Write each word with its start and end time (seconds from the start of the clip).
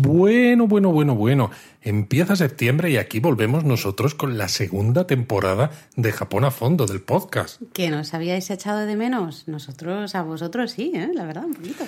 Bueno, 0.00 0.68
bueno, 0.68 0.92
bueno, 0.92 1.16
bueno. 1.16 1.50
Empieza 1.82 2.36
septiembre 2.36 2.88
y 2.88 2.98
aquí 2.98 3.18
volvemos 3.18 3.64
nosotros 3.64 4.14
con 4.14 4.38
la 4.38 4.46
segunda 4.46 5.08
temporada 5.08 5.72
de 5.96 6.12
Japón 6.12 6.44
a 6.44 6.52
fondo 6.52 6.86
del 6.86 7.00
podcast. 7.00 7.60
¿Que 7.72 7.90
nos 7.90 8.14
habíais 8.14 8.48
echado 8.48 8.86
de 8.86 8.94
menos? 8.94 9.48
Nosotros 9.48 10.14
a 10.14 10.22
vosotros 10.22 10.70
sí, 10.70 10.92
¿eh? 10.94 11.10
la 11.12 11.24
verdad, 11.24 11.46
un 11.46 11.54
poquito. 11.54 11.84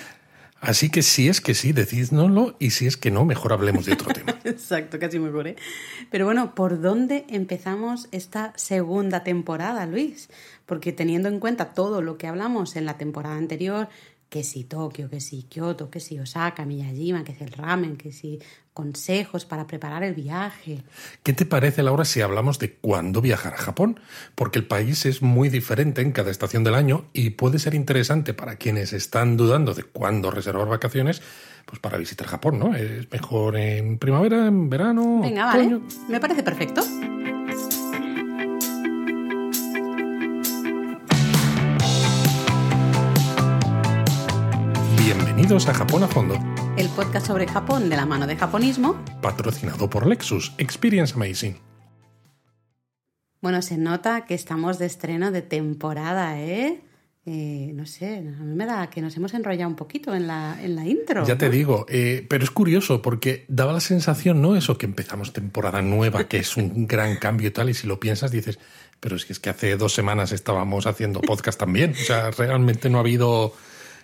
Así 0.60 0.90
que 0.90 1.02
si 1.02 1.28
es 1.28 1.40
que 1.40 1.54
sí, 1.54 1.72
decídnoslo 1.72 2.56
y 2.58 2.70
si 2.70 2.88
es 2.88 2.96
que 2.96 3.12
no, 3.12 3.24
mejor 3.24 3.52
hablemos 3.52 3.86
de 3.86 3.92
otro 3.92 4.08
tema. 4.12 4.36
Exacto, 4.42 4.98
casi 4.98 5.20
mejor, 5.20 5.46
¿eh? 5.46 5.56
Pero 6.10 6.24
bueno, 6.24 6.56
¿por 6.56 6.80
dónde 6.80 7.26
empezamos 7.28 8.08
esta 8.10 8.52
segunda 8.56 9.22
temporada, 9.22 9.86
Luis? 9.86 10.30
Porque 10.66 10.90
teniendo 10.92 11.28
en 11.28 11.38
cuenta 11.38 11.74
todo 11.74 12.02
lo 12.02 12.18
que 12.18 12.26
hablamos 12.26 12.74
en 12.74 12.86
la 12.86 12.98
temporada 12.98 13.36
anterior, 13.36 13.88
que 14.30 14.44
si 14.44 14.62
Tokio, 14.64 15.10
que 15.10 15.20
si 15.20 15.42
Kioto, 15.42 15.90
que 15.90 15.98
si 15.98 16.18
Osaka, 16.20 16.64
Miyajima, 16.64 17.24
que 17.24 17.34
si 17.34 17.42
el 17.42 17.50
ramen, 17.50 17.96
que 17.96 18.12
si 18.12 18.38
consejos 18.72 19.44
para 19.44 19.66
preparar 19.66 20.04
el 20.04 20.14
viaje. 20.14 20.84
¿Qué 21.24 21.32
te 21.32 21.44
parece, 21.44 21.82
Laura, 21.82 22.04
si 22.04 22.20
hablamos 22.20 22.60
de 22.60 22.72
cuándo 22.74 23.20
viajar 23.20 23.54
a 23.54 23.58
Japón? 23.58 23.98
Porque 24.36 24.60
el 24.60 24.66
país 24.66 25.04
es 25.04 25.20
muy 25.20 25.48
diferente 25.48 26.00
en 26.00 26.12
cada 26.12 26.30
estación 26.30 26.62
del 26.62 26.76
año 26.76 27.06
y 27.12 27.30
puede 27.30 27.58
ser 27.58 27.74
interesante 27.74 28.32
para 28.32 28.54
quienes 28.54 28.92
están 28.92 29.36
dudando 29.36 29.74
de 29.74 29.82
cuándo 29.82 30.30
reservar 30.30 30.68
vacaciones, 30.68 31.20
pues 31.66 31.80
para 31.80 31.98
visitar 31.98 32.28
Japón, 32.28 32.60
¿no? 32.60 32.74
Es 32.76 33.10
mejor 33.10 33.56
en 33.56 33.98
primavera, 33.98 34.46
en 34.46 34.70
verano. 34.70 35.20
Venga, 35.22 35.46
vale. 35.46 35.80
Me 36.08 36.20
parece 36.20 36.44
perfecto. 36.44 36.82
Bienvenidos 45.40 45.68
a 45.68 45.74
Japón 45.74 46.02
a 46.02 46.06
Fondo. 46.06 46.34
El 46.76 46.90
podcast 46.90 47.26
sobre 47.26 47.48
Japón 47.48 47.88
de 47.88 47.96
la 47.96 48.04
mano 48.04 48.26
de 48.26 48.36
japonismo. 48.36 49.02
Patrocinado 49.22 49.88
por 49.88 50.06
Lexus. 50.06 50.52
Experience 50.58 51.14
Amazing. 51.14 51.56
Bueno, 53.40 53.62
se 53.62 53.78
nota 53.78 54.26
que 54.26 54.34
estamos 54.34 54.78
de 54.78 54.84
estreno 54.84 55.30
de 55.30 55.40
temporada, 55.40 56.38
¿eh? 56.38 56.82
eh 57.24 57.72
no 57.74 57.86
sé, 57.86 58.18
a 58.18 58.20
mí 58.20 58.54
me 58.54 58.66
da 58.66 58.90
que 58.90 59.00
nos 59.00 59.16
hemos 59.16 59.32
enrollado 59.32 59.70
un 59.70 59.76
poquito 59.76 60.14
en 60.14 60.26
la, 60.26 60.58
en 60.62 60.76
la 60.76 60.86
intro. 60.86 61.24
Ya 61.24 61.38
te 61.38 61.48
digo, 61.48 61.86
eh, 61.88 62.26
pero 62.28 62.44
es 62.44 62.50
curioso 62.50 63.00
porque 63.00 63.46
daba 63.48 63.72
la 63.72 63.80
sensación, 63.80 64.42
¿no? 64.42 64.56
Eso 64.56 64.76
que 64.76 64.84
empezamos 64.84 65.32
temporada 65.32 65.80
nueva, 65.80 66.24
que 66.24 66.36
es 66.36 66.58
un 66.58 66.86
gran 66.86 67.16
cambio 67.16 67.48
y 67.48 67.50
tal, 67.50 67.70
y 67.70 67.74
si 67.74 67.86
lo 67.86 67.98
piensas 67.98 68.30
dices, 68.30 68.58
pero 69.00 69.18
si 69.18 69.32
es 69.32 69.40
que 69.40 69.48
hace 69.48 69.78
dos 69.78 69.94
semanas 69.94 70.32
estábamos 70.32 70.86
haciendo 70.86 71.22
podcast 71.22 71.58
también, 71.58 71.92
o 71.92 72.04
sea, 72.04 72.30
realmente 72.30 72.90
no 72.90 72.98
ha 72.98 73.00
habido 73.00 73.54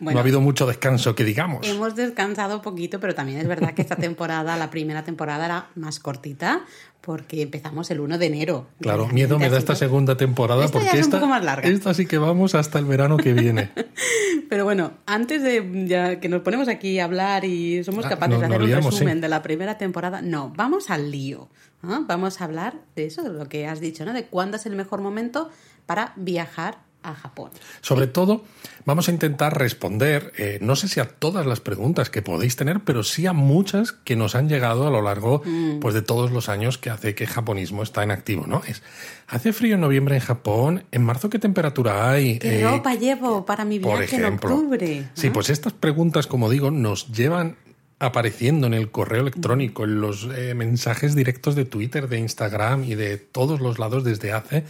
no 0.00 0.16
ha 0.16 0.20
habido 0.20 0.41
mucho 0.41 0.66
descanso, 0.66 1.14
que 1.14 1.25
digamos. 1.25 1.66
Hemos 1.66 1.94
descansado 1.94 2.62
poquito, 2.62 3.00
pero 3.00 3.14
también 3.14 3.39
es 3.39 3.48
verdad 3.48 3.75
que 3.75 3.83
esta 3.83 3.97
temporada, 3.97 4.56
la 4.56 4.70
primera 4.70 5.05
temporada, 5.05 5.44
era 5.44 5.66
más 5.75 6.00
cortita 6.00 6.64
porque 7.00 7.42
empezamos 7.42 7.88
el 7.92 8.00
1 8.00 8.19
de 8.19 8.27
enero. 8.27 8.66
Claro, 8.80 9.06
miedo 9.06 9.38
me 9.38 9.48
da 9.48 9.58
esta 9.58 9.77
segunda 9.77 10.16
temporada 10.16 10.66
porque 10.66 10.98
esta, 10.98 11.25
más 11.25 11.44
larga. 11.44 11.69
esta 11.69 11.94
sí 11.94 12.05
que 12.05 12.19
vamos 12.19 12.56
hasta 12.56 12.80
el 12.80 12.84
verano 12.84 13.16
que 13.16 13.33
viene. 13.33 13.70
Pero 14.48 14.64
bueno, 14.64 14.92
antes 15.06 15.42
de 15.42 15.86
ya 15.86 16.19
que 16.19 16.28
nos 16.28 16.42
ponemos 16.42 16.66
aquí 16.66 16.98
a 16.98 17.05
hablar 17.05 17.44
y 17.44 17.84
somos 17.84 18.06
ah, 18.06 18.08
capaces 18.08 18.41
de 18.41 18.47
hacer 18.47 18.60
un 18.60 18.70
resumen 18.70 19.20
de 19.20 19.28
la 19.28 19.42
primera 19.42 19.78
temporada, 19.78 20.20
no, 20.20 20.53
vamos 20.56 20.91
al 20.91 21.12
lío. 21.12 21.48
¿ah? 21.84 22.00
Vamos 22.06 22.41
a 22.41 22.44
hablar 22.44 22.75
de 22.97 23.06
eso, 23.06 23.22
de 23.22 23.31
lo 23.31 23.48
que 23.48 23.69
has 23.69 23.78
dicho, 23.78 24.05
¿no? 24.05 24.12
De 24.12 24.25
cuándo 24.25 24.56
es 24.56 24.66
el 24.66 24.75
mejor 24.75 25.00
momento 25.00 25.48
para 25.86 26.12
viajar 26.16 26.78
a 27.02 27.14
Japón. 27.14 27.50
Sobre 27.80 28.06
todo, 28.06 28.44
vamos 28.84 29.08
a 29.08 29.12
intentar 29.12 29.56
responder, 29.58 30.33
eh, 30.36 30.58
no 30.61 30.77
sé 30.77 30.89
si 30.89 31.00
a 31.00 31.08
todas 31.08 31.47
las 31.47 31.61
preguntas 31.61 32.11
que 32.11 32.22
podéis 32.22 32.56
tener, 32.56 32.80
pero 32.80 33.03
sí 33.03 33.27
a 33.27 33.33
muchas 33.33 33.92
que 33.92 34.16
nos 34.16 34.34
han 34.34 34.48
llegado 34.48 34.86
a 34.86 34.91
lo 34.91 35.03
largo 35.03 35.42
mm. 35.44 35.80
pues, 35.80 35.94
de 35.94 36.03
todos 36.03 36.30
los 36.30 36.48
años 36.48 36.78
que 36.78 36.91
hace 36.91 37.14
que 37.14 37.25
el 37.25 37.30
japonismo 37.30 37.83
está 37.83 38.03
en 38.03 38.11
activo. 38.11 38.47
¿no? 38.47 38.62
Es, 38.66 38.83
¿Hace 39.28 39.53
frío 39.53 39.75
en 39.75 39.80
noviembre 39.80 40.16
en 40.16 40.20
Japón? 40.22 40.84
¿En 40.91 41.05
marzo 41.05 41.30
qué 41.30 41.38
temperatura 41.38 42.10
hay? 42.10 42.38
¿Qué 42.38 42.60
eh, 42.60 42.69
ropa 42.69 42.94
llevo 42.94 43.44
para 43.44 43.65
mi 43.65 43.78
viaje 43.78 44.16
en 44.16 44.25
octubre? 44.25 45.09
Sí, 45.15 45.31
pues 45.31 45.50
estas 45.50 45.72
preguntas, 45.72 46.26
como 46.26 46.50
digo, 46.50 46.70
nos 46.70 47.12
llevan 47.12 47.56
apareciendo 47.98 48.66
en 48.66 48.74
el 48.74 48.90
correo 48.90 49.22
electrónico, 49.22 49.84
en 49.84 50.00
los 50.00 50.28
eh, 50.36 50.54
mensajes 50.54 51.14
directos 51.14 51.54
de 51.54 51.64
Twitter, 51.64 52.08
de 52.08 52.18
Instagram 52.18 52.84
y 52.84 52.94
de 52.94 53.16
todos 53.16 53.60
los 53.60 53.78
lados 53.78 54.04
desde 54.04 54.32
hace 54.32 54.64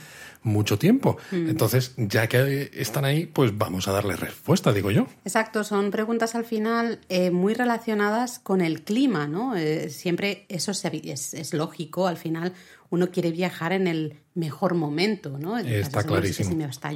mucho 0.46 0.78
tiempo. 0.78 1.18
Mm. 1.32 1.50
Entonces, 1.50 1.92
ya 1.96 2.28
que 2.28 2.70
están 2.72 3.04
ahí, 3.04 3.26
pues 3.26 3.56
vamos 3.58 3.88
a 3.88 3.92
darle 3.92 4.16
respuesta, 4.16 4.72
digo 4.72 4.90
yo. 4.90 5.08
Exacto, 5.24 5.64
son 5.64 5.90
preguntas 5.90 6.34
al 6.34 6.44
final 6.44 7.00
eh, 7.08 7.30
muy 7.30 7.52
relacionadas 7.52 8.38
con 8.38 8.60
el 8.60 8.82
clima, 8.82 9.26
¿no? 9.26 9.56
Eh, 9.56 9.90
siempre 9.90 10.46
eso 10.48 10.70
es, 10.70 11.34
es, 11.34 11.52
lógico, 11.52 12.06
al 12.06 12.16
final 12.16 12.52
uno 12.90 13.10
quiere 13.10 13.32
viajar 13.32 13.72
en 13.72 13.88
el 13.88 14.20
mejor 14.34 14.74
momento, 14.74 15.36
¿no? 15.38 15.58
Está 15.58 16.04
clarísimo. 16.04 16.50
Si 16.50 16.56
me 16.56 16.64
está, 16.66 16.92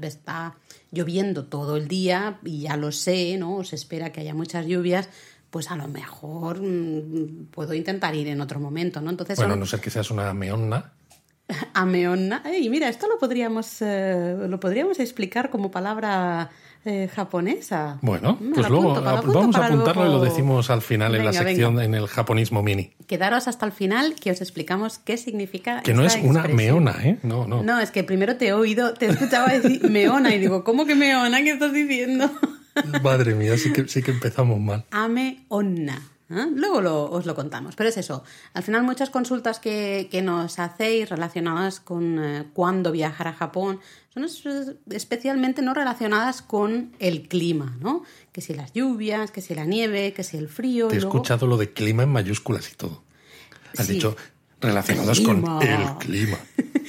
está 0.00 0.56
lloviendo 0.90 1.44
todo 1.44 1.76
el 1.76 1.86
día 1.86 2.38
y 2.42 2.62
ya 2.62 2.78
lo 2.78 2.90
sé, 2.92 3.36
¿no? 3.36 3.62
Se 3.64 3.76
espera 3.76 4.10
que 4.12 4.22
haya 4.22 4.32
muchas 4.32 4.66
lluvias, 4.66 5.10
pues 5.54 5.70
a 5.70 5.76
lo 5.76 5.86
mejor 5.86 6.60
mm, 6.60 7.46
puedo 7.52 7.74
intentar 7.74 8.12
ir 8.16 8.26
en 8.26 8.40
otro 8.40 8.58
momento, 8.58 9.00
¿no? 9.00 9.10
Entonces 9.10 9.36
bueno, 9.36 9.54
no 9.54 9.64
ser 9.66 9.78
que 9.78 9.88
seas 9.88 10.10
una 10.10 10.34
meonna. 10.34 10.94
Ameonna. 11.74 12.42
Y 12.58 12.68
mira, 12.70 12.88
esto 12.88 13.06
lo 13.06 13.20
podríamos, 13.20 13.80
eh, 13.80 14.34
lo 14.48 14.58
podríamos 14.58 14.98
explicar 14.98 15.50
como 15.50 15.70
palabra 15.70 16.50
eh, 16.84 17.08
japonesa. 17.14 18.00
Bueno, 18.02 18.36
pues 18.52 18.68
luego 18.68 18.94
vamos 19.00 19.54
a 19.54 19.66
apuntarlo 19.66 20.06
y 20.06 20.08
lo 20.08 20.24
decimos 20.24 20.70
al 20.70 20.82
final 20.82 21.14
en 21.14 21.24
la 21.24 21.32
sección 21.32 21.80
en 21.80 21.94
el 21.94 22.08
japonismo 22.08 22.60
mini. 22.64 22.90
Quedaros 23.06 23.46
hasta 23.46 23.64
el 23.64 23.70
final 23.70 24.16
que 24.16 24.32
os 24.32 24.40
explicamos 24.40 24.98
qué 24.98 25.16
significa. 25.18 25.82
Que 25.82 25.94
no 25.94 26.04
es 26.04 26.16
una 26.20 26.48
meona, 26.48 26.96
¿eh? 27.04 27.20
No, 27.22 27.46
no. 27.46 27.62
No, 27.62 27.78
es 27.78 27.92
que 27.92 28.02
primero 28.02 28.34
te 28.38 28.48
he 28.48 28.52
oído, 28.52 28.94
te 28.94 29.06
escuchaba 29.06 29.52
decir 29.52 29.88
meona 29.88 30.34
y 30.34 30.40
digo, 30.40 30.64
¿cómo 30.64 30.84
que 30.84 30.96
meona? 30.96 31.44
¿Qué 31.44 31.52
estás 31.52 31.72
diciendo? 31.72 32.28
Madre 33.02 33.34
mía, 33.34 33.56
sí 33.56 33.72
que, 33.72 33.88
sí 33.88 34.02
que 34.02 34.10
empezamos 34.10 34.60
mal. 34.60 34.84
Ameonna. 34.90 36.02
¿eh? 36.30 36.46
Luego 36.54 37.10
os 37.10 37.26
lo 37.26 37.34
contamos, 37.34 37.76
pero 37.76 37.88
es 37.88 37.96
eso. 37.96 38.24
Al 38.52 38.62
final 38.62 38.82
muchas 38.82 39.10
consultas 39.10 39.58
que, 39.58 40.08
nos 40.22 40.58
hacéis 40.58 41.08
relacionadas 41.08 41.80
con 41.80 42.18
eh, 42.18 42.44
cuándo 42.52 42.92
viajar 42.92 43.28
a 43.28 43.32
Japón 43.32 43.80
son 44.12 44.26
especialmente 44.90 45.60
no 45.62 45.74
relacionadas 45.74 46.40
con 46.42 46.92
el 46.98 47.28
clima, 47.28 47.76
¿no? 47.80 48.04
Que 48.32 48.40
si 48.40 48.54
las 48.54 48.72
lluvias, 48.72 49.30
que 49.30 49.40
si 49.40 49.54
la 49.54 49.64
nieve, 49.64 50.12
que 50.12 50.22
si 50.22 50.36
el 50.36 50.48
frío. 50.48 50.88
Te 50.88 50.94
he 50.94 50.98
escuchado 50.98 51.46
lo 51.46 51.56
de 51.56 51.72
clima 51.72 52.04
en 52.04 52.10
mayúsculas 52.10 52.70
y 52.70 52.76
todo. 52.76 53.02
Has 53.76 53.88
dicho 53.88 54.16
relacionados 54.64 55.20
con 55.20 55.44
el 55.62 55.98
clima. 55.98 56.38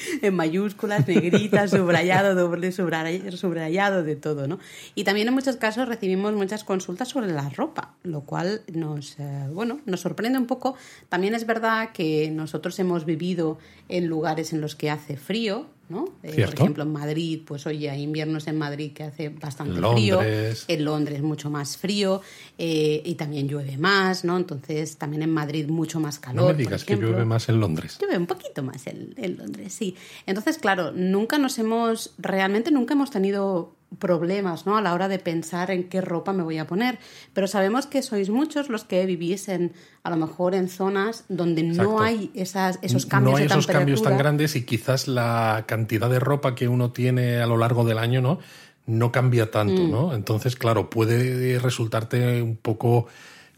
en 0.21 0.35
mayúsculas, 0.35 1.07
negritas, 1.07 1.71
subrayado, 1.71 2.35
doble 2.35 2.71
subrayado, 2.71 4.03
de 4.03 4.15
todo, 4.15 4.47
¿no? 4.47 4.59
Y 4.93 5.03
también 5.03 5.27
en 5.27 5.33
muchos 5.33 5.57
casos 5.57 5.87
recibimos 5.87 6.33
muchas 6.33 6.63
consultas 6.63 7.09
sobre 7.09 7.27
la 7.27 7.49
ropa, 7.49 7.95
lo 8.03 8.21
cual 8.21 8.61
nos, 8.73 9.19
eh, 9.19 9.47
bueno, 9.51 9.79
nos 9.85 10.01
sorprende 10.01 10.37
un 10.37 10.47
poco. 10.47 10.75
También 11.09 11.35
es 11.35 11.45
verdad 11.45 11.91
que 11.91 12.29
nosotros 12.31 12.77
hemos 12.79 13.05
vivido 13.05 13.57
en 13.89 14.07
lugares 14.07 14.53
en 14.53 14.61
los 14.61 14.75
que 14.75 14.89
hace 14.89 15.17
frío, 15.17 15.67
¿no? 15.89 16.05
Eh, 16.23 16.45
por 16.45 16.53
ejemplo, 16.55 16.83
en 16.83 16.91
Madrid, 16.91 17.41
pues 17.45 17.65
hoy 17.67 17.87
hay 17.87 18.01
inviernos 18.01 18.47
en 18.47 18.57
Madrid 18.57 18.93
que 18.93 19.03
hace 19.03 19.29
bastante 19.29 19.79
frío. 19.79 20.21
En 20.21 20.85
Londres 20.85 21.21
mucho 21.21 21.49
más 21.49 21.77
frío 21.77 22.21
eh, 22.57 23.01
y 23.05 23.15
también 23.15 23.47
llueve 23.47 23.77
más, 23.77 24.25
¿no? 24.25 24.37
Entonces 24.37 24.97
también 24.97 25.21
en 25.21 25.31
Madrid 25.31 25.67
mucho 25.67 25.99
más 25.99 26.19
calor. 26.19 26.43
No 26.43 26.47
me 26.47 26.53
digas 26.55 26.83
que 26.83 26.95
llueve 26.95 27.25
más 27.25 27.49
en 27.49 27.59
Londres. 27.59 27.97
Llueve 27.99 28.17
un 28.17 28.27
poquito 28.27 28.63
más 28.63 28.87
en, 28.87 29.13
en 29.17 29.37
Londres, 29.37 29.73
sí. 29.73 29.95
Entonces, 30.25 30.57
claro, 30.57 30.91
nunca 30.91 31.37
nos 31.37 31.59
hemos, 31.59 32.13
realmente 32.17 32.71
nunca 32.71 32.93
hemos 32.93 33.11
tenido 33.11 33.75
problemas 33.99 34.65
¿no? 34.65 34.77
a 34.77 34.81
la 34.81 34.93
hora 34.93 35.07
de 35.07 35.19
pensar 35.19 35.71
en 35.71 35.89
qué 35.89 36.01
ropa 36.01 36.33
me 36.33 36.43
voy 36.43 36.57
a 36.57 36.67
poner. 36.67 36.99
Pero 37.33 37.47
sabemos 37.47 37.87
que 37.87 38.01
sois 38.01 38.29
muchos 38.29 38.69
los 38.69 38.83
que 38.83 39.05
vivís 39.05 39.49
en, 39.49 39.73
a 40.03 40.09
lo 40.09 40.17
mejor 40.17 40.55
en 40.55 40.69
zonas 40.69 41.25
donde 41.29 41.63
no 41.63 42.01
hay 42.01 42.31
esas, 42.33 42.79
esos 42.81 43.05
cambios 43.05 43.31
no 43.31 43.37
hay 43.37 43.45
esos 43.45 43.67
cambios 43.67 44.01
tan 44.01 44.17
grandes 44.17 44.55
y 44.55 44.63
quizás 44.63 45.07
la 45.07 45.65
cantidad 45.67 46.09
de 46.09 46.19
ropa 46.19 46.55
que 46.55 46.67
uno 46.67 46.91
tiene 46.91 47.37
a 47.37 47.45
lo 47.45 47.57
largo 47.57 47.83
del 47.83 47.97
año 47.97 48.21
no, 48.21 48.39
no 48.85 49.11
cambia 49.11 49.51
tanto. 49.51 49.81
Mm. 49.81 49.91
¿no? 49.91 50.13
Entonces, 50.13 50.55
claro, 50.55 50.89
puede 50.89 51.59
resultarte 51.59 52.41
un 52.41 52.57
poco 52.57 53.07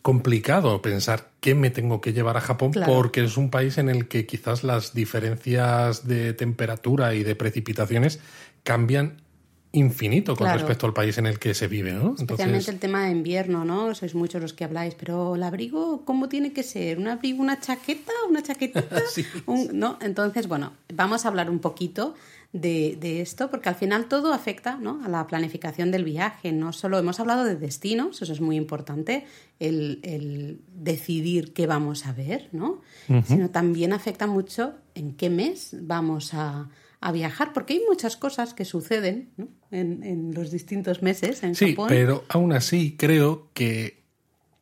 complicado 0.08 0.82
pensar 0.82 1.32
qué 1.42 1.54
me 1.54 1.70
tengo 1.70 2.00
que 2.00 2.14
llevar 2.14 2.38
a 2.38 2.40
Japón 2.40 2.72
porque 2.86 3.26
es 3.26 3.36
un 3.36 3.50
país 3.50 3.78
en 3.78 3.90
el 3.90 4.08
que 4.08 4.26
quizás 4.26 4.64
las 4.64 4.94
diferencias 4.94 6.08
de 6.08 6.34
temperatura 6.34 7.14
y 7.14 7.24
de 7.24 7.36
precipitaciones 7.36 8.22
cambian 8.64 9.22
infinito 9.78 10.36
con 10.36 10.52
respecto 10.52 10.86
al 10.86 10.94
país 10.94 11.18
en 11.18 11.26
el 11.26 11.40
que 11.40 11.54
se 11.54 11.68
vive, 11.68 11.94
¿no? 11.94 12.16
Especialmente 12.18 12.72
el 12.72 12.80
tema 12.80 13.06
de 13.06 13.12
invierno, 13.12 13.64
¿no? 13.64 13.94
Sois 13.96 14.16
muchos 14.16 14.42
los 14.42 14.54
que 14.54 14.64
habláis, 14.64 14.96
pero 14.96 15.36
el 15.36 15.44
abrigo, 15.44 16.04
¿cómo 16.06 16.28
tiene 16.28 16.54
que 16.54 16.64
ser? 16.64 16.98
¿Un 16.98 17.08
abrigo, 17.08 17.42
una 17.42 17.60
chaqueta, 17.60 18.12
una 18.30 18.42
chaquetita? 18.42 19.02
¿No? 19.74 19.98
Entonces, 20.02 20.48
bueno, 20.48 20.74
vamos 20.94 21.26
a 21.26 21.30
hablar 21.30 21.50
un 21.50 21.60
poquito 21.60 22.16
de, 22.54 22.98
de, 23.00 23.22
esto, 23.22 23.52
porque 23.52 23.70
al 23.70 23.76
final 23.76 24.08
todo 24.08 24.34
afecta 24.34 24.78
¿no? 24.78 25.04
a 25.04 25.10
la 25.10 25.28
planificación 25.28 25.92
del 25.92 26.04
viaje. 26.04 26.52
No 26.52 26.74
solo 26.74 26.98
hemos 26.98 27.20
hablado 27.20 27.44
de 27.44 27.56
destinos, 27.56 28.22
eso 28.22 28.34
es 28.34 28.42
muy 28.42 28.56
importante, 28.56 29.26
el, 29.60 30.00
el 30.04 30.60
decidir 30.74 31.54
qué 31.54 31.68
vamos 31.68 32.06
a 32.06 32.14
ver, 32.14 32.50
¿no? 32.52 32.82
Sino 33.26 33.50
también 33.50 33.94
afecta 33.94 34.28
mucho 34.28 34.74
en 34.96 35.14
qué 35.14 35.30
mes 35.30 35.76
vamos 35.82 36.34
a, 36.34 36.70
a 37.00 37.12
viajar, 37.12 37.54
porque 37.54 37.74
hay 37.74 37.82
muchas 37.88 38.18
cosas 38.18 38.54
que 38.54 38.66
suceden 38.66 39.30
¿no? 39.38 39.48
en, 39.72 40.04
en, 40.04 40.34
los 40.34 40.52
distintos 40.52 41.02
meses 41.02 41.44
en 41.44 41.56
sí, 41.56 41.72
Japón. 41.72 41.88
pero 41.90 42.24
aún 42.30 42.54
así 42.54 42.96
creo 42.98 43.50
que 43.54 43.98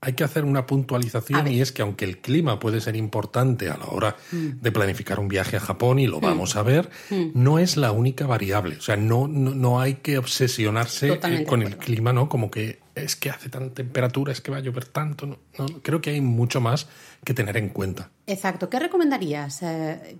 hay 0.06 0.14
que 0.14 0.24
hacer 0.24 0.46
una 0.46 0.68
puntualización 0.68 1.48
y 1.48 1.62
es 1.62 1.72
que 1.72 1.82
aunque 1.82 2.06
el 2.06 2.20
clima 2.20 2.60
puede 2.60 2.80
ser 2.80 2.96
importante 2.96 3.70
a 3.70 3.78
la 3.78 3.86
hora 3.86 4.16
mm. 4.32 4.62
de 4.62 4.72
planificar 4.72 5.20
un 5.20 5.28
viaje 5.28 5.58
a 5.58 5.60
Japón 5.60 5.98
y 5.98 6.06
lo 6.06 6.20
mm. 6.20 6.22
vamos 6.22 6.56
a 6.56 6.62
ver, 6.62 6.92
mm. 7.10 7.30
no 7.34 7.58
es 7.58 7.76
la 7.76 7.92
única 7.92 8.28
variable. 8.28 8.78
O 8.78 8.82
sea, 8.82 8.98
no, 8.98 9.28
no, 9.28 9.56
no 9.56 9.82
hay 9.82 9.96
que 9.96 10.20
obsesionarse 10.20 11.08
Totalmente 11.08 11.50
con 11.50 11.64
el 11.64 11.78
clima, 11.78 12.14
¿no? 12.14 12.30
Como 12.30 12.52
que 12.52 12.85
es 12.96 13.16
que 13.16 13.30
hace 13.30 13.50
tanta 13.50 13.74
temperatura, 13.74 14.32
es 14.32 14.42
que 14.42 14.52
va 14.52 14.58
a 14.58 14.62
llover 14.62 14.86
tanto. 14.86 15.28
No, 15.28 15.38
no, 15.58 15.66
creo 15.82 16.02
que 16.02 16.12
hay 16.12 16.22
mucho 16.22 16.62
más 16.62 16.88
que 17.24 17.34
tener 17.34 17.58
en 17.58 17.70
cuenta. 17.70 18.10
Exacto. 18.26 18.70
¿Qué 18.70 18.80
recomendarías 18.80 19.62
eh, 19.64 20.18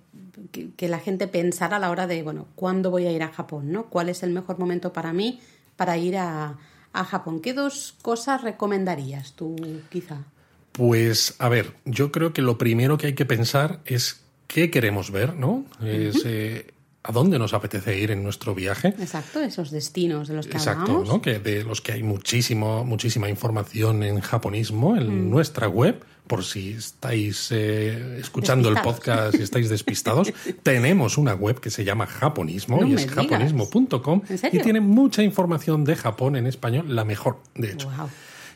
que, 0.52 0.70
que, 0.76 0.88
la 0.88 0.98
gente 0.98 1.26
pensara 1.26 1.76
a 1.76 1.80
la 1.80 1.90
hora 1.90 2.06
de, 2.06 2.22
bueno, 2.22 2.46
¿cuándo 2.54 2.90
voy 2.90 3.06
a 3.06 3.12
ir 3.12 3.22
a 3.22 3.32
Japón? 3.32 3.72
¿no? 3.72 3.86
¿Cuál 3.86 4.08
es 4.08 4.22
el 4.22 4.30
mejor 4.30 4.58
momento 4.58 4.92
para 4.92 5.12
mí 5.12 5.40
para 5.76 5.96
ir 5.96 6.16
a, 6.16 6.58
a 6.92 7.04
Japón? 7.04 7.40
¿Qué 7.40 7.54
dos 7.54 7.96
cosas 8.02 8.42
recomendarías 8.42 9.32
tú, 9.32 9.56
quizá? 9.88 10.24
Pues, 10.72 11.34
a 11.38 11.48
ver, 11.48 11.72
yo 11.86 12.12
creo 12.12 12.34
que 12.34 12.42
lo 12.42 12.58
primero 12.58 12.98
que 12.98 13.06
hay 13.06 13.14
que 13.14 13.24
pensar 13.24 13.80
es 13.86 14.20
qué 14.46 14.70
queremos 14.70 15.10
ver, 15.10 15.34
¿no? 15.34 15.64
Es, 15.82 16.22
eh, 16.26 16.74
a 17.06 17.12
dónde 17.12 17.38
nos 17.38 17.54
apetece 17.54 17.98
ir 17.98 18.10
en 18.10 18.22
nuestro 18.22 18.54
viaje. 18.54 18.88
Exacto, 18.88 19.40
esos 19.40 19.70
destinos 19.70 20.28
de 20.28 20.34
los 20.34 20.46
que 20.46 20.56
Exacto, 20.56 20.82
hablamos. 20.82 21.08
¿no? 21.08 21.22
Que 21.22 21.38
de 21.38 21.62
los 21.62 21.80
que 21.80 21.92
hay 21.92 22.02
muchísimo, 22.02 22.84
muchísima 22.84 23.28
información 23.28 24.02
en 24.02 24.20
japonismo 24.20 24.96
en 24.96 25.26
mm. 25.26 25.30
nuestra 25.30 25.68
web. 25.68 26.02
Por 26.26 26.42
si 26.42 26.72
estáis 26.72 27.52
eh, 27.52 28.18
escuchando 28.18 28.68
el 28.68 28.74
podcast 28.82 29.38
y 29.38 29.42
estáis 29.42 29.68
despistados, 29.68 30.32
tenemos 30.64 31.18
una 31.18 31.34
web 31.34 31.60
que 31.60 31.70
se 31.70 31.84
llama 31.84 32.06
Japonismo 32.06 32.80
no 32.80 32.86
y 32.88 32.94
es 32.94 33.06
japonismo.com 33.06 34.22
y 34.50 34.58
tiene 34.58 34.80
mucha 34.80 35.22
información 35.22 35.84
de 35.84 35.94
Japón 35.94 36.34
en 36.34 36.48
español, 36.48 36.96
la 36.96 37.04
mejor, 37.04 37.38
de 37.54 37.70
hecho. 37.70 37.88
Wow. 37.96 38.08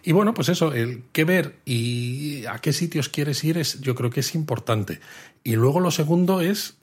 Y 0.02 0.10
bueno, 0.10 0.34
pues 0.34 0.48
eso, 0.48 0.72
el 0.72 1.04
qué 1.12 1.24
ver 1.24 1.60
y 1.64 2.44
a 2.46 2.58
qué 2.58 2.72
sitios 2.72 3.08
quieres 3.08 3.44
ir 3.44 3.56
es, 3.56 3.80
yo 3.80 3.94
creo 3.94 4.10
que 4.10 4.20
es 4.20 4.34
importante. 4.34 4.98
Y 5.44 5.54
luego 5.54 5.78
lo 5.78 5.92
segundo 5.92 6.40
es 6.40 6.79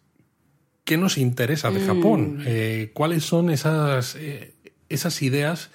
qué 0.88 0.96
nos 0.98 1.18
interesa 1.18 1.70
de 1.70 1.82
Japón, 1.82 2.38
Mm. 2.38 2.44
eh, 2.46 2.92
cuáles 2.94 3.26
son 3.26 3.50
esas, 3.50 4.16
eh, 4.16 4.54
esas 4.88 5.22
ideas 5.22 5.70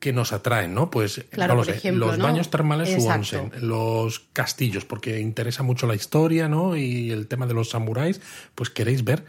que 0.00 0.14
nos 0.14 0.32
atraen, 0.32 0.72
¿no? 0.72 0.90
Pues 0.90 1.24
Claro, 1.30 1.52
no 1.54 1.60
lo 1.60 1.64
sé, 1.64 1.72
ejemplo, 1.72 2.06
los 2.06 2.16
¿no? 2.18 2.24
baños 2.24 2.48
termales 2.48 2.88
u 2.98 3.06
onsen, 3.06 3.52
los 3.60 4.20
castillos, 4.32 4.86
porque 4.86 5.20
interesa 5.20 5.62
mucho 5.62 5.86
la 5.86 5.94
historia, 5.94 6.48
¿no? 6.48 6.74
Y 6.74 7.10
el 7.10 7.26
tema 7.26 7.46
de 7.46 7.52
los 7.52 7.68
samuráis, 7.68 8.22
pues 8.54 8.70
queréis 8.70 9.04
ver 9.04 9.24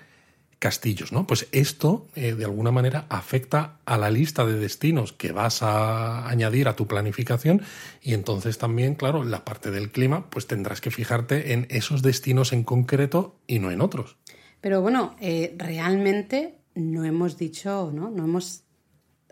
castillos, 0.60 1.12
¿no? 1.12 1.28
Pues 1.28 1.48
esto, 1.52 2.08
eh, 2.16 2.34
de 2.34 2.46
alguna 2.46 2.72
manera, 2.72 3.06
afecta 3.10 3.76
a 3.86 3.98
la 3.98 4.10
lista 4.10 4.46
de 4.46 4.58
destinos 4.58 5.12
que 5.14 5.32
vas 5.34 5.62
a 5.62 6.28
añadir 6.30 6.68
a 6.70 6.76
tu 6.76 6.88
planificación 6.88 7.62
y 8.02 8.14
entonces 8.14 8.58
también, 8.58 8.96
claro, 8.96 9.24
la 9.26 9.44
parte 9.46 9.72
del 9.72 9.92
clima, 9.92 10.30
pues 10.30 10.48
tendrás 10.48 10.80
que 10.82 10.90
fijarte 10.90 11.54
en 11.54 11.68
esos 11.70 12.02
destinos 12.02 12.54
en 12.54 12.64
concreto 12.64 13.36
y 13.46 13.60
no 13.60 13.72
en 13.72 13.82
otros. 13.82 14.16
Pero 14.62 14.82
bueno, 14.82 15.16
eh, 15.20 15.56
realmente 15.58 16.60
no 16.76 17.04
hemos 17.04 17.38
dicho, 17.38 17.92
¿no? 17.94 18.10
No 18.10 18.26
hemos 18.26 18.67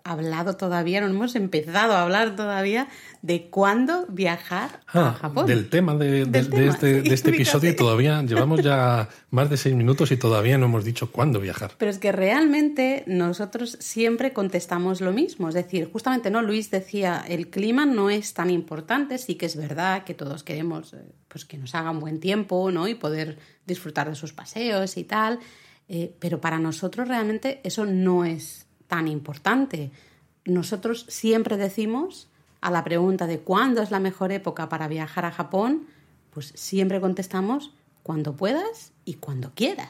hablado 0.06 0.56
todavía, 0.56 1.02
no 1.02 1.08
hemos 1.08 1.36
empezado 1.36 1.94
a 1.94 2.04
hablar 2.04 2.36
todavía 2.36 2.88
de 3.24 3.50
cuándo 3.50 4.06
viajar 4.08 4.82
a 4.88 5.10
Ah, 5.10 5.14
Japón. 5.20 5.48
del 5.48 5.68
tema 5.68 5.96
de, 5.96 6.12
de- 6.12 6.26
Del 6.28 6.50
de 6.50 6.58
tema, 6.58 6.72
este, 6.72 7.02
sí, 7.02 7.10
de 7.10 7.16
este 7.16 7.30
episodio 7.36 7.72
y 7.72 7.76
todavía 7.76 8.22
llevamos 8.22 8.62
ya 8.62 9.10
más 9.32 9.50
de 9.50 9.58
seis 9.58 9.76
minutos 9.76 10.12
y 10.12 10.18
todavía 10.18 10.60
no 10.60 10.68
hemos 10.68 10.86
dicho 10.86 11.12
cuándo 11.12 11.40
viajar. 11.40 11.72
Pero 11.80 11.90
es 11.90 11.98
que 11.98 12.12
realmente 12.12 13.04
nosotros 13.08 13.78
siempre 13.82 14.32
contestamos 14.32 15.02
lo 15.02 15.12
mismo. 15.12 15.50
Es 15.50 15.56
decir, 15.56 15.90
justamente, 15.92 16.30
¿no? 16.30 16.44
Luis 16.44 16.70
decía, 16.70 17.26
el 17.28 17.50
clima 17.50 17.86
no 17.88 18.12
es 18.12 18.36
tan 18.36 18.52
importante, 18.52 19.18
sí 19.18 19.36
que 19.36 19.48
es 19.48 19.56
verdad 19.56 20.04
que 20.04 20.14
todos 20.14 20.44
queremos 20.44 20.94
eh, 20.94 20.98
pues 21.28 21.46
que 21.46 21.58
nos 21.58 21.74
haga 21.74 21.90
un 21.90 22.00
buen 22.00 22.20
tiempo, 22.20 22.70
¿no? 22.72 22.88
Y 22.88 22.94
poder 22.94 23.40
disfrutar 23.66 24.08
de 24.08 24.16
sus 24.16 24.34
paseos 24.34 24.98
y 24.98 25.04
tal. 25.04 25.40
Eh, 25.90 26.16
pero 26.20 26.40
para 26.42 26.58
nosotros 26.60 27.08
realmente 27.08 27.60
eso 27.64 27.86
no 27.86 28.24
es 28.26 28.65
tan 28.96 29.10
importante. 29.10 29.92
Nosotros 30.46 31.06
siempre 31.10 31.58
decimos 31.58 32.30
a 32.62 32.72
la 32.72 32.86
pregunta 32.86 33.28
de 33.28 33.40
cuándo 33.40 33.82
es 33.82 33.92
la 33.92 34.00
mejor 34.00 34.32
época 34.32 34.70
para 34.70 34.88
viajar 34.88 35.26
a 35.26 35.32
Japón, 35.32 35.86
pues 36.32 36.54
siempre 36.56 37.02
contestamos 37.02 37.74
cuando 38.04 38.38
puedas 38.38 38.94
y 39.04 39.16
cuando 39.16 39.52
quieras. 39.54 39.90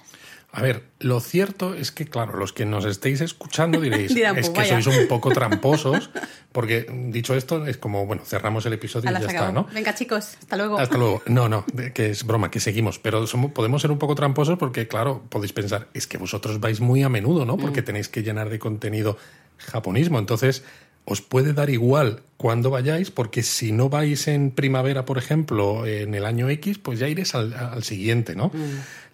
A 0.56 0.62
ver, 0.62 0.84
lo 1.00 1.20
cierto 1.20 1.74
es 1.74 1.92
que, 1.92 2.06
claro, 2.06 2.38
los 2.38 2.54
que 2.54 2.66
nos 2.66 2.86
estéis 2.86 3.20
escuchando 3.20 3.82
diréis, 3.82 4.16
Dirán, 4.16 4.38
es 4.38 4.50
pues 4.50 4.68
que 4.68 4.72
vaya". 4.72 4.82
sois 4.82 5.02
un 5.02 5.08
poco 5.10 5.30
tramposos, 5.34 6.10
porque 6.54 6.88
dicho 7.10 7.36
esto, 7.36 7.66
es 7.68 7.76
como, 7.76 8.06
bueno, 8.06 8.24
cerramos 8.24 8.66
el 8.66 8.72
episodio 8.72 9.12
y 9.12 9.14
ya 9.14 9.20
está. 9.20 9.52
¿no? 9.52 9.68
Venga, 9.74 9.94
chicos, 9.94 10.38
hasta 10.40 10.56
luego. 10.56 10.80
Hasta 10.80 10.98
luego. 10.98 11.22
No, 11.26 11.50
no, 11.50 11.66
que 11.94 12.12
es 12.12 12.24
broma, 12.24 12.50
que 12.52 12.62
seguimos. 12.62 13.00
Pero 13.00 13.28
somos, 13.28 13.52
podemos 13.52 13.82
ser 13.82 13.92
un 13.92 14.00
poco 14.00 14.16
tramposos 14.16 14.58
porque, 14.58 14.88
claro, 14.88 15.26
podéis 15.28 15.52
pensar, 15.52 15.90
es 15.94 16.08
que 16.08 16.18
vosotros 16.18 16.62
vais 16.62 16.80
muy 16.80 17.04
a 17.04 17.10
menudo, 17.10 17.46
¿no? 17.46 17.58
Porque 17.58 17.82
tenéis 17.82 18.08
que 18.08 18.24
llenar 18.24 18.50
de 18.50 18.58
contenido 18.58 19.18
japonismo. 19.58 20.20
Entonces, 20.20 20.64
os 21.06 21.22
puede 21.22 21.54
dar 21.54 21.70
igual 21.70 22.24
cuando 22.38 22.70
vayáis, 22.70 23.12
porque 23.12 23.44
si 23.44 23.72
no 23.72 23.90
vais 23.90 24.28
en 24.28 24.52
primavera, 24.52 25.06
por 25.06 25.18
ejemplo, 25.18 25.86
en 25.86 26.14
el 26.14 26.26
año 26.26 26.50
X, 26.50 26.80
pues 26.80 27.00
ya 27.00 27.08
iréis 27.08 27.34
al, 27.36 27.54
al 27.54 27.84
siguiente, 27.84 28.36
¿no? 28.36 28.52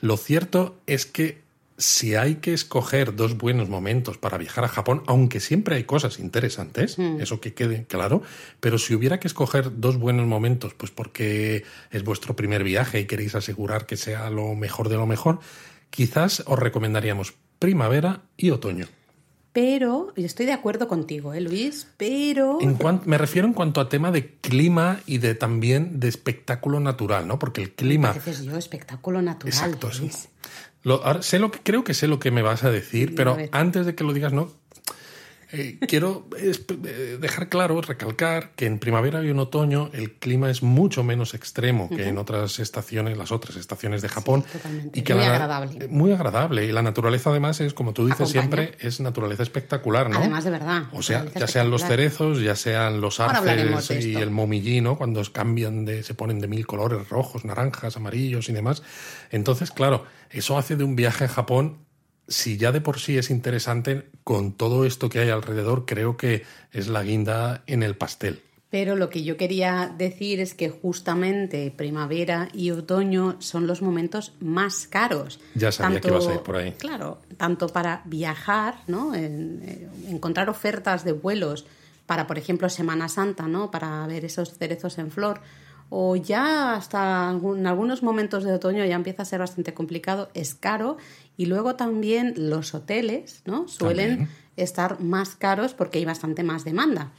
Lo 0.02 0.18
cierto 0.18 0.80
es 0.88 1.06
que 1.06 1.42
si 1.82 2.16
hay 2.16 2.36
que 2.36 2.54
escoger 2.54 3.16
dos 3.16 3.38
buenos 3.38 3.68
momentos 3.68 4.18
para 4.18 4.38
viajar 4.38 4.64
a 4.64 4.68
Japón, 4.68 5.02
aunque 5.08 5.40
siempre 5.40 5.76
hay 5.76 5.84
cosas 5.84 6.20
interesantes, 6.20 6.98
eso 7.20 7.42
que 7.42 7.54
quede 7.54 7.86
claro, 7.86 8.22
pero 8.60 8.78
si 8.78 8.94
hubiera 8.94 9.20
que 9.20 9.28
escoger 9.28 9.80
dos 9.80 9.98
buenos 9.98 10.28
momentos, 10.28 10.76
pues 10.76 10.92
porque 10.92 11.64
es 11.90 12.04
vuestro 12.04 12.36
primer 12.36 12.64
viaje 12.64 13.00
y 13.00 13.06
queréis 13.06 13.34
asegurar 13.34 13.88
que 13.88 13.98
sea 13.98 14.30
lo 14.30 14.54
mejor 14.54 14.90
de 14.90 14.98
lo 14.98 15.08
mejor, 15.08 15.40
quizás 15.90 16.44
os 16.46 16.60
recomendaríamos 16.60 17.34
primavera 17.58 18.22
y 18.38 18.52
otoño. 18.52 18.86
Pero, 19.54 20.14
y 20.16 20.24
estoy 20.24 20.46
de 20.46 20.54
acuerdo 20.54 20.88
contigo, 20.88 21.34
¿eh, 21.34 21.42
Luis? 21.42 21.88
Pero. 21.98 22.60
En 22.62 22.78
me 23.06 23.18
refiero 23.18 23.48
en 23.48 23.54
cuanto 23.54 23.82
a 23.82 23.90
tema 23.90 24.12
de 24.12 24.36
clima 24.36 25.00
y 25.06 25.18
de 25.18 25.36
también 25.36 26.00
de 26.00 26.08
espectáculo 26.08 26.80
natural, 26.80 27.28
¿no? 27.28 27.38
Porque 27.38 27.62
el 27.62 27.72
clima... 27.72 28.14
Dices 28.14 28.44
yo, 28.44 28.58
espectáculo 28.58 29.22
natural. 29.22 29.54
Exacto. 29.54 29.90
Luis. 30.00 30.30
Lo- 30.84 31.04
ahora, 31.06 31.22
sé 31.22 31.38
lo 31.40 31.52
que 31.52 31.60
creo 31.62 31.84
que 31.84 31.94
sé 31.94 32.08
lo 32.08 32.20
que 32.20 32.32
me 32.32 32.42
vas 32.42 32.64
a 32.64 32.72
decir, 32.72 33.14
pero 33.14 33.38
antes 33.52 33.86
de 33.86 33.94
que 33.94 34.04
lo 34.04 34.14
digas, 34.14 34.34
no. 34.34 34.50
Eh, 35.54 35.78
quiero 35.88 36.28
eh, 36.38 37.18
dejar 37.20 37.50
claro, 37.50 37.82
recalcar 37.82 38.52
que 38.56 38.66
en 38.66 38.80
primavera 38.80 39.24
y 39.24 39.30
en 39.30 39.40
otoño 39.40 39.90
el 39.94 40.14
clima 40.14 40.50
es 40.50 40.64
mucho 40.64 41.04
menos 41.04 41.34
extremo 41.34 41.90
que 41.90 42.08
en 42.08 42.18
otras 42.18 42.60
estaciones, 42.60 43.18
las 43.18 43.32
otras 43.32 43.56
estaciones 43.58 44.02
de 44.02 44.10
Japón. 44.10 44.44
totalmente. 44.52 45.00
Y 45.00 45.04
que 45.04 45.14
Muy 45.14 45.24
la- 45.24 45.34
agradable. 45.34 45.86
eh, 45.86 45.88
Muy 45.90 46.12
agradable. 46.14 46.66
Y 46.66 46.72
la 46.72 46.82
naturaleza, 46.82 47.30
además, 47.32 47.60
es, 47.62 47.74
como 47.74 47.94
tú 47.94 48.06
dices 48.06 48.22
Acompaña. 48.36 48.66
siempre, 48.66 48.88
es 48.88 49.00
naturaleza 49.02 49.44
espectacular, 49.44 50.10
¿no? 50.10 50.20
Además, 50.20 50.44
de 50.44 50.52
verdad. 50.52 50.84
O 50.94 51.02
sea, 51.04 51.26
ya 51.38 51.48
sean 51.48 51.70
los 51.70 51.84
cerezos, 51.84 52.42
ya 52.42 52.56
sean 52.56 53.02
los 53.02 53.20
arces 53.20 54.06
y 54.06 54.16
el 54.16 54.32
momillí, 54.32 54.82
¿no? 54.82 54.98
Cuando 54.98 55.22
cambian 55.32 55.86
de, 55.86 56.04
se 56.04 56.14
ponen 56.14 56.40
de 56.40 56.48
mil 56.48 56.66
colores, 56.66 57.10
rojos, 57.10 57.46
naranjas, 57.46 57.98
amarillos 57.98 58.48
y 58.50 58.54
demás. 58.54 58.84
Entonces, 59.32 59.72
claro, 59.72 60.06
eso 60.30 60.58
hace 60.58 60.76
de 60.76 60.84
un 60.84 60.96
viaje 60.96 61.26
a 61.26 61.28
Japón, 61.28 61.80
si 62.28 62.58
ya 62.58 62.72
de 62.72 62.82
por 62.82 63.00
sí 63.00 63.18
es 63.18 63.30
interesante, 63.30 64.10
con 64.24 64.54
todo 64.54 64.86
esto 64.86 65.10
que 65.10 65.20
hay 65.20 65.30
alrededor, 65.30 65.86
creo 65.86 66.18
que 66.18 66.44
es 66.72 66.88
la 66.88 67.04
guinda 67.04 67.64
en 67.68 67.84
el 67.84 67.96
pastel. 67.96 68.42
Pero 68.70 68.96
lo 68.96 69.10
que 69.10 69.24
yo 69.24 69.36
quería 69.36 69.94
decir 69.98 70.40
es 70.40 70.54
que 70.54 70.70
justamente 70.70 71.74
primavera 71.76 72.48
y 72.54 72.72
otoño 72.72 73.36
son 73.40 73.68
los 73.68 73.82
momentos 73.82 74.32
más 74.40 74.88
caros. 74.88 75.42
Ya 75.56 75.74
sabía 75.74 76.00
que 76.00 76.08
ibas 76.08 76.28
a 76.30 76.34
ir 76.36 76.40
por 76.40 76.56
ahí. 76.56 76.72
Claro, 76.78 77.20
tanto 77.36 77.68
para 77.68 78.02
viajar, 78.06 78.76
¿no? 78.88 79.14
En- 79.14 79.62
eh, 79.66 79.88
encontrar 80.08 80.50
ofertas 80.50 81.04
de 81.04 81.12
vuelos 81.12 81.66
para, 82.06 82.28
por 82.28 82.38
ejemplo, 82.38 82.70
Semana 82.70 83.10
Santa, 83.10 83.48
¿no? 83.48 83.72
Para 83.72 84.08
ver 84.08 84.24
esos 84.24 84.58
cerezos 84.58 84.98
en 85.00 85.12
flor. 85.12 85.42
O 85.94 86.16
ya 86.16 86.74
hasta 86.74 87.30
en 87.30 87.68
algunos 87.68 88.02
momentos 88.02 88.46
de 88.46 88.54
otoño 88.54 88.86
ya 88.86 88.96
empieza 88.96 89.24
a 89.24 89.26
ser 89.26 89.40
bastante 89.40 89.74
complicado, 89.74 90.30
es 90.34 90.56
caro 90.56 90.96
y 91.36 91.48
luego 91.48 91.76
también 91.76 92.34
los 92.38 92.74
hoteles 92.74 93.42
¿no? 93.46 93.68
suelen 93.68 94.30
estar 94.56 95.02
más 95.02 95.36
caros 95.36 95.74
porque 95.74 96.00
hay 96.00 96.06
bastante 96.06 96.44
más 96.44 96.64
demanda. 96.64 97.12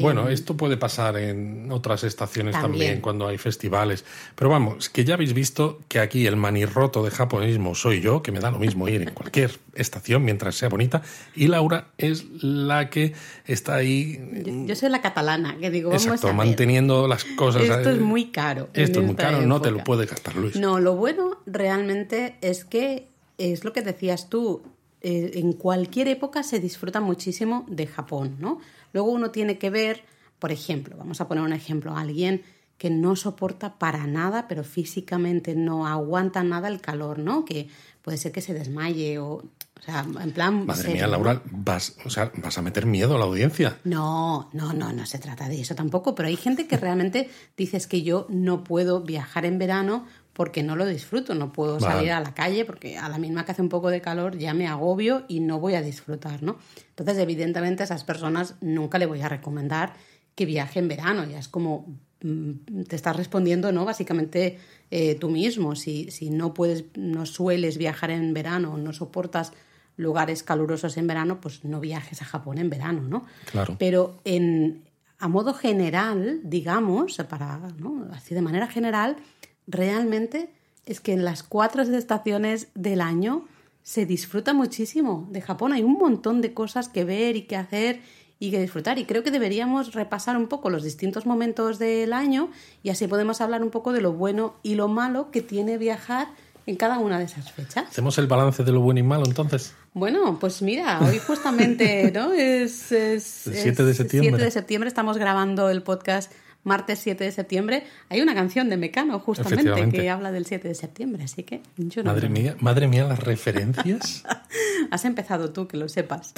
Bueno, 0.00 0.28
esto 0.28 0.56
puede 0.56 0.76
pasar 0.76 1.16
en 1.16 1.70
otras 1.70 2.04
estaciones 2.04 2.52
también. 2.52 3.00
cuando 3.00 3.26
hay 3.26 3.38
festivales. 3.38 4.04
Pero 4.34 4.50
vamos, 4.50 4.88
que 4.88 5.04
ya 5.04 5.14
habéis 5.14 5.34
visto 5.34 5.80
que 5.88 6.00
aquí 6.00 6.26
el 6.26 6.36
manirroto 6.36 7.04
de 7.04 7.10
japonismo 7.10 7.74
soy 7.74 8.00
yo, 8.00 8.22
que 8.22 8.32
me 8.32 8.40
da 8.40 8.50
lo 8.50 8.58
mismo 8.58 8.88
ir 8.88 9.02
en 9.02 9.14
cualquier 9.14 9.58
estación 9.74 10.24
mientras 10.24 10.54
sea 10.56 10.68
bonita, 10.68 11.02
y 11.34 11.48
Laura 11.48 11.88
es 11.98 12.24
la 12.42 12.90
que 12.90 13.12
está 13.46 13.76
ahí. 13.76 14.20
Yo, 14.66 14.74
soy 14.74 14.90
la 14.90 15.00
catalana, 15.00 15.56
que 15.58 15.70
digo, 15.70 15.90
vamos 15.90 16.04
Exacto, 16.04 16.32
manteniendo 16.32 17.08
las 17.08 17.24
cosas. 17.24 17.62
Esto 17.62 17.90
es 17.90 18.00
muy 18.00 18.30
caro. 18.30 18.68
Esto 18.74 19.00
es 19.00 19.06
muy 19.06 19.16
caro, 19.16 19.42
no 19.42 19.60
te 19.60 19.70
lo 19.70 19.84
puede 19.84 20.06
gastar 20.06 20.36
Luis. 20.36 20.56
No, 20.56 20.80
lo 20.80 20.96
bueno 20.96 21.38
realmente 21.46 22.36
es 22.40 22.64
que 22.64 23.08
es 23.38 23.64
lo 23.64 23.72
que 23.72 23.82
decías 23.82 24.28
tú, 24.28 24.62
eh, 25.06 25.32
en 25.34 25.52
cualquier 25.52 26.08
época 26.08 26.42
se 26.42 26.60
disfruta 26.60 27.00
muchísimo 27.00 27.66
de 27.68 27.86
Japón, 27.86 28.36
¿no? 28.38 28.60
Luego 28.94 29.10
uno 29.10 29.30
tiene 29.30 29.58
que 29.58 29.68
ver, 29.68 30.04
por 30.38 30.52
ejemplo, 30.52 30.96
vamos 30.96 31.20
a 31.20 31.28
poner 31.28 31.44
un 31.44 31.52
ejemplo, 31.52 31.94
alguien 31.94 32.42
que 32.78 32.90
no 32.90 33.16
soporta 33.16 33.78
para 33.78 34.06
nada, 34.06 34.48
pero 34.48 34.64
físicamente 34.64 35.54
no 35.54 35.86
aguanta 35.86 36.42
nada 36.42 36.68
el 36.68 36.80
calor, 36.80 37.18
¿no? 37.18 37.44
Que 37.44 37.68
puede 38.02 38.18
ser 38.18 38.32
que 38.32 38.40
se 38.40 38.54
desmaye 38.54 39.18
o, 39.18 39.26
o 39.26 39.82
sea, 39.84 40.06
en 40.20 40.32
plan... 40.32 40.66
Madre 40.66 40.92
mía, 40.92 41.06
Laura, 41.06 41.42
vas, 41.50 41.96
o 42.04 42.10
sea, 42.10 42.32
vas 42.36 42.56
a 42.56 42.62
meter 42.62 42.86
miedo 42.86 43.16
a 43.16 43.18
la 43.18 43.24
audiencia. 43.24 43.78
No, 43.84 44.48
no, 44.52 44.72
no, 44.72 44.92
no 44.92 45.06
se 45.06 45.18
trata 45.18 45.48
de 45.48 45.60
eso 45.60 45.74
tampoco, 45.74 46.14
pero 46.14 46.28
hay 46.28 46.36
gente 46.36 46.66
que 46.66 46.76
realmente 46.76 47.30
dices 47.56 47.86
que 47.86 48.02
yo 48.02 48.26
no 48.28 48.64
puedo 48.64 49.02
viajar 49.02 49.44
en 49.44 49.58
verano 49.58 50.06
porque 50.34 50.62
no 50.62 50.76
lo 50.76 50.84
disfruto, 50.84 51.34
no 51.34 51.52
puedo 51.52 51.80
salir 51.80 52.10
a 52.10 52.20
la 52.20 52.34
calle 52.34 52.64
porque 52.64 52.98
a 52.98 53.08
la 53.08 53.18
misma 53.18 53.44
que 53.44 53.52
hace 53.52 53.62
un 53.62 53.68
poco 53.68 53.88
de 53.88 54.00
calor 54.00 54.36
ya 54.36 54.52
me 54.52 54.66
agobio 54.66 55.24
y 55.28 55.40
no 55.40 55.60
voy 55.60 55.74
a 55.74 55.82
disfrutar, 55.82 56.42
¿no? 56.42 56.58
Entonces, 56.90 57.18
evidentemente, 57.18 57.82
a 57.82 57.86
esas 57.86 58.04
personas 58.04 58.56
nunca 58.60 58.98
le 58.98 59.06
voy 59.06 59.22
a 59.22 59.28
recomendar 59.28 59.94
que 60.34 60.44
viaje 60.44 60.80
en 60.80 60.88
verano, 60.88 61.24
ya 61.24 61.38
es 61.38 61.46
como 61.46 61.86
mm, 62.22 62.82
te 62.88 62.96
estás 62.96 63.16
respondiendo, 63.16 63.70
¿no? 63.70 63.84
Básicamente 63.84 64.58
eh, 64.90 65.14
tú 65.14 65.30
mismo, 65.30 65.76
si, 65.76 66.10
si 66.10 66.30
no 66.30 66.52
puedes, 66.52 66.84
no 66.96 67.26
sueles 67.26 67.78
viajar 67.78 68.10
en 68.10 68.34
verano, 68.34 68.76
no 68.76 68.92
soportas 68.92 69.52
lugares 69.96 70.42
calurosos 70.42 70.96
en 70.96 71.06
verano, 71.06 71.40
pues 71.40 71.64
no 71.64 71.78
viajes 71.78 72.20
a 72.22 72.24
Japón 72.24 72.58
en 72.58 72.70
verano, 72.70 73.02
¿no? 73.02 73.24
Claro. 73.52 73.76
Pero 73.78 74.20
en, 74.24 74.82
a 75.18 75.28
modo 75.28 75.54
general, 75.54 76.40
digamos, 76.42 77.16
para, 77.28 77.58
¿no? 77.78 78.08
así 78.12 78.34
de 78.34 78.42
manera 78.42 78.66
general, 78.66 79.16
realmente 79.66 80.50
es 80.86 81.00
que 81.00 81.12
en 81.12 81.24
las 81.24 81.42
cuatro 81.42 81.82
estaciones 81.82 82.68
del 82.74 83.00
año 83.00 83.46
se 83.82 84.06
disfruta 84.06 84.52
muchísimo 84.52 85.28
de 85.30 85.40
Japón. 85.40 85.72
Hay 85.72 85.82
un 85.82 85.98
montón 85.98 86.40
de 86.40 86.54
cosas 86.54 86.88
que 86.88 87.04
ver 87.04 87.36
y 87.36 87.42
que 87.42 87.56
hacer 87.56 88.00
y 88.38 88.50
que 88.50 88.60
disfrutar. 88.60 88.98
Y 88.98 89.04
creo 89.04 89.22
que 89.22 89.30
deberíamos 89.30 89.94
repasar 89.94 90.36
un 90.36 90.48
poco 90.48 90.70
los 90.70 90.82
distintos 90.82 91.26
momentos 91.26 91.78
del 91.78 92.12
año 92.12 92.50
y 92.82 92.90
así 92.90 93.06
podemos 93.06 93.40
hablar 93.40 93.62
un 93.62 93.70
poco 93.70 93.92
de 93.92 94.00
lo 94.00 94.12
bueno 94.12 94.54
y 94.62 94.74
lo 94.74 94.88
malo 94.88 95.30
que 95.30 95.42
tiene 95.42 95.78
viajar 95.78 96.28
en 96.66 96.76
cada 96.76 96.98
una 96.98 97.18
de 97.18 97.26
esas 97.26 97.52
fechas. 97.52 97.88
¿Hacemos 97.88 98.16
el 98.18 98.26
balance 98.26 98.64
de 98.64 98.72
lo 98.72 98.80
bueno 98.80 99.00
y 99.00 99.02
malo 99.02 99.24
entonces? 99.26 99.74
Bueno, 99.92 100.38
pues 100.40 100.62
mira, 100.62 101.00
hoy 101.00 101.18
justamente, 101.18 102.10
¿no? 102.14 102.32
Es, 102.32 102.90
es, 102.90 103.46
el 103.46 103.54
7 103.54 103.84
de 103.84 103.94
septiembre. 103.94 104.30
7 104.30 104.44
de 104.44 104.50
septiembre 104.50 104.88
estamos 104.88 105.18
grabando 105.18 105.68
el 105.68 105.82
podcast 105.82 106.32
martes 106.64 106.98
7 107.00 107.22
de 107.22 107.30
septiembre, 107.30 107.84
hay 108.08 108.20
una 108.20 108.34
canción 108.34 108.68
de 108.68 108.76
Mecano 108.76 109.20
justamente 109.20 109.88
que 109.90 110.10
habla 110.10 110.32
del 110.32 110.46
7 110.46 110.66
de 110.66 110.74
septiembre, 110.74 111.24
así 111.24 111.42
que 111.42 111.62
yo 111.76 112.02
no 112.02 112.12
Madre 112.12 112.28
mía, 112.28 112.56
madre 112.60 112.88
mía 112.88 113.04
las 113.04 113.20
referencias. 113.20 114.24
Has 114.90 115.04
empezado 115.04 115.50
tú, 115.50 115.66
que 115.68 115.76
lo 115.76 115.88
sepas. 115.88 116.34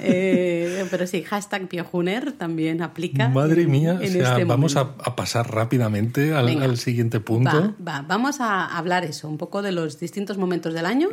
Eh, 0.00 0.86
pero 0.90 1.06
sí, 1.06 1.22
hashtag 1.22 1.68
Piojuner 1.68 2.32
también 2.32 2.82
aplica. 2.82 3.28
Madre 3.28 3.66
mía, 3.66 3.98
este 4.00 4.44
vamos 4.44 4.76
a, 4.76 4.94
pasar 4.94 5.52
rápidamente 5.52 6.34
al, 6.34 6.76
siguiente 6.78 7.20
punto. 7.20 7.74
Va, 7.86 8.02
vamos 8.02 8.40
a 8.40 8.66
hablar 8.66 9.04
eso, 9.04 9.28
un 9.28 9.38
poco 9.38 9.62
de 9.62 9.72
los 9.72 9.98
distintos 9.98 10.38
momentos 10.38 10.74
del 10.74 10.86
año. 10.86 11.08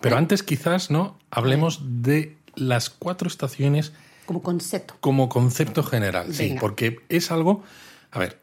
Pero 0.00 0.16
antes 0.16 0.42
quizás, 0.42 0.90
¿no? 0.90 1.18
Hablemos 1.30 1.80
de 1.84 2.36
las 2.54 2.90
cuatro 2.90 3.28
estaciones 3.28 3.92
como 4.28 4.42
concepto. 4.42 4.94
Como 5.00 5.30
concepto 5.30 5.82
general, 5.82 6.34
sí, 6.34 6.54
porque 6.60 7.00
es 7.08 7.30
algo 7.30 7.62
a 8.10 8.18
ver, 8.18 8.40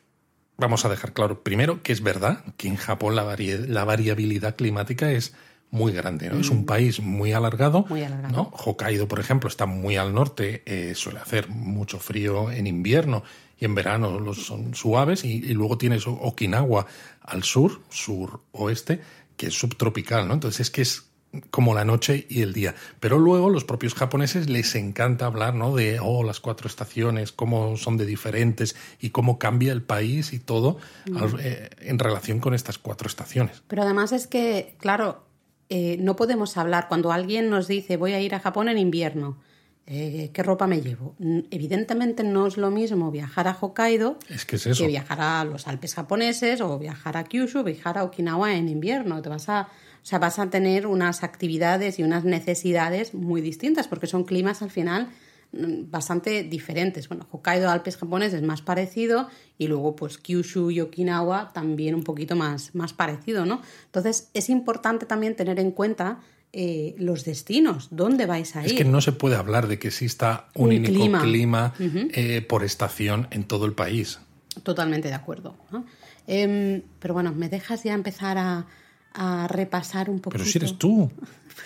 vamos 0.58 0.86
a 0.86 0.90
dejar 0.90 1.14
claro 1.14 1.44
primero 1.44 1.82
que 1.84 1.94
es 1.94 2.02
verdad 2.02 2.44
que 2.58 2.68
en 2.68 2.76
Japón 2.76 3.16
la, 3.16 3.24
variabilidad 3.86 4.56
climática 4.56 5.12
es 5.12 5.34
muy 5.72 5.92
grande, 5.92 6.30
¿no? 6.30 6.40
Es 6.40 6.50
un 6.50 6.62
mm. 6.62 6.66
país 6.66 7.00
muy 7.02 7.34
alargado, 7.34 7.86
muy 7.90 8.04
alargado. 8.04 8.50
Hokkaido, 8.54 9.08
por 9.08 9.20
ejemplo, 9.20 9.50
está 9.50 9.66
muy 9.66 9.98
al 9.98 10.14
norte, 10.14 10.64
eh, 10.66 10.96
suele 10.96 11.20
hacer 11.20 11.50
mucho 11.50 12.00
frío 12.00 12.52
en 12.52 12.68
invierno 12.68 13.24
y 13.60 13.66
en 13.66 13.76
verano 13.76 14.20
los 14.20 14.46
son 14.46 14.76
suaves 14.76 15.26
y, 15.26 15.38
y, 15.38 15.54
luego 15.54 15.78
tienes 15.78 16.08
Okinawa 16.08 16.86
al 17.22 17.44
sur, 17.44 17.82
sur 17.90 18.42
oeste, 18.52 19.02
que 19.36 19.48
es 19.48 19.54
subtropical, 19.54 20.28
¿no? 20.28 20.36
Entonces 20.36 20.62
es 20.62 20.72
que 20.72 20.82
es 20.82 21.06
como 21.52 21.74
la 21.74 21.86
noche 21.86 22.26
y 22.30 22.42
el 22.42 22.54
día. 22.54 22.76
Pero 23.00 23.20
luego 23.20 23.50
los 23.50 23.64
propios 23.64 23.94
japoneses 23.94 24.50
les 24.50 24.76
encanta 24.76 25.26
hablar, 25.26 25.56
¿no? 25.56 25.76
De, 25.76 26.00
oh, 26.00 26.24
las 26.24 26.40
cuatro 26.40 26.68
estaciones, 26.68 27.32
cómo 27.32 27.78
son 27.78 27.98
de 27.98 28.06
diferentes 28.06 28.76
y 29.00 29.10
cómo 29.10 29.40
cambia 29.40 29.72
el 29.72 29.82
país 29.82 30.34
y 30.34 30.40
todo 30.40 30.78
mm. 31.10 31.18
eh, 31.40 31.70
en 31.82 32.00
relación 32.00 32.40
con 32.40 32.54
estas 32.54 32.78
cuatro 32.78 33.08
estaciones. 33.08 33.64
Pero 33.68 33.84
además 33.84 34.12
es 34.12 34.28
que, 34.28 34.76
claro, 34.80 35.26
eh, 35.70 35.98
no 36.00 36.16
podemos 36.16 36.58
hablar 36.58 36.88
cuando 36.88 37.12
alguien 37.12 37.50
nos 37.50 37.68
dice 37.68 37.98
voy 37.98 38.14
a 38.14 38.22
ir 38.22 38.36
a 38.36 38.40
Japón 38.40 38.70
en 38.70 38.78
invierno. 38.78 39.38
Eh, 39.88 40.32
¿Qué 40.34 40.42
ropa 40.42 40.66
me 40.66 40.82
llevo? 40.82 41.16
Evidentemente 41.52 42.24
no 42.24 42.48
es 42.48 42.58
lo 42.58 42.72
mismo 42.72 43.12
viajar 43.12 43.48
a 43.48 43.56
Hokkaido 43.60 44.18
que 44.48 44.88
viajar 44.88 45.22
a 45.22 45.44
los 45.44 45.68
Alpes 45.68 45.94
japoneses 45.94 46.60
o 46.62 46.80
viajar 46.80 47.18
a 47.18 47.24
Kyushu, 47.24 47.64
viajar 47.64 48.00
a 48.00 48.04
Okinawa 48.04 48.56
en 48.56 48.68
invierno. 48.68 49.22
Te 49.22 49.30
vas 49.30 49.48
a 49.48 49.70
sea, 50.08 50.20
vas 50.20 50.38
a 50.40 50.50
tener 50.50 50.86
unas 50.86 51.24
actividades 51.24 51.98
y 52.00 52.04
unas 52.04 52.24
necesidades 52.24 53.14
muy 53.14 53.42
distintas 53.42 53.88
porque 53.88 54.08
son 54.08 54.24
climas 54.24 54.62
al 54.62 54.70
final 54.70 55.10
mm, 55.52 55.90
bastante 55.90 56.44
diferentes. 56.44 57.10
Bueno, 57.10 57.28
Hokkaido, 57.32 57.70
Alpes 57.70 57.98
japoneses 57.98 58.44
más 58.44 58.62
parecido 58.62 59.30
y 59.58 59.68
luego 59.68 59.96
pues 59.96 60.18
Kyushu 60.18 60.70
y 60.70 60.82
Okinawa 60.82 61.52
también 61.54 61.96
un 61.96 62.04
poquito 62.04 62.36
más, 62.36 62.76
más 62.76 62.94
parecido, 62.94 63.46
¿no? 63.46 63.62
Entonces 63.86 64.30
es 64.34 64.50
importante 64.50 65.06
también 65.06 65.36
tener 65.36 65.60
en 65.60 65.72
cuenta 65.72 66.20
eh, 66.58 66.96
los 67.00 67.26
destinos, 67.26 67.90
dónde 67.92 68.28
vais 68.28 68.56
a 68.56 68.62
ir. 68.62 68.68
Es 68.68 68.74
que 68.74 68.86
no 68.86 69.02
se 69.02 69.12
puede 69.12 69.36
hablar 69.36 69.68
de 69.68 69.78
que 69.78 69.90
exista 69.90 70.48
un, 70.54 70.68
único 70.68 71.20
clima, 71.20 71.74
eh, 71.80 72.46
por 72.48 72.64
estación 72.64 73.28
en 73.32 73.44
todo 73.44 73.66
el 73.66 73.74
país. 73.74 74.20
Totalmente 74.64 75.10
de 75.10 75.16
acuerdo. 75.16 75.58
Em, 76.28 76.82
pero 77.00 77.14
bueno, 77.14 77.34
¿me 77.34 77.50
dejas 77.50 77.84
ya 77.84 77.94
empezar 77.94 78.38
a, 78.38 78.68
a 79.16 79.48
repasar 79.48 80.10
un 80.10 80.20
poquito. 80.20 80.44
Pero 80.44 80.52
si 80.52 80.58
eres 80.58 80.78
tú. 80.78 81.12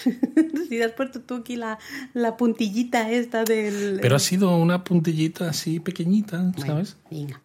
si 0.69 0.81
has 0.81 0.91
puesto 0.91 1.19
tú 1.21 1.35
aquí 1.35 1.55
la, 1.55 1.79
la, 2.13 2.37
puntillita 2.37 3.11
esta 3.11 3.43
del... 3.43 3.99
Pero 4.01 4.15
ha 4.15 4.19
sido 4.19 4.55
una 4.55 4.83
puntillita 4.83 5.49
así 5.49 5.79
pequeñita, 5.79 6.51
¿sabes? 6.57 6.95
venga. 7.09 7.41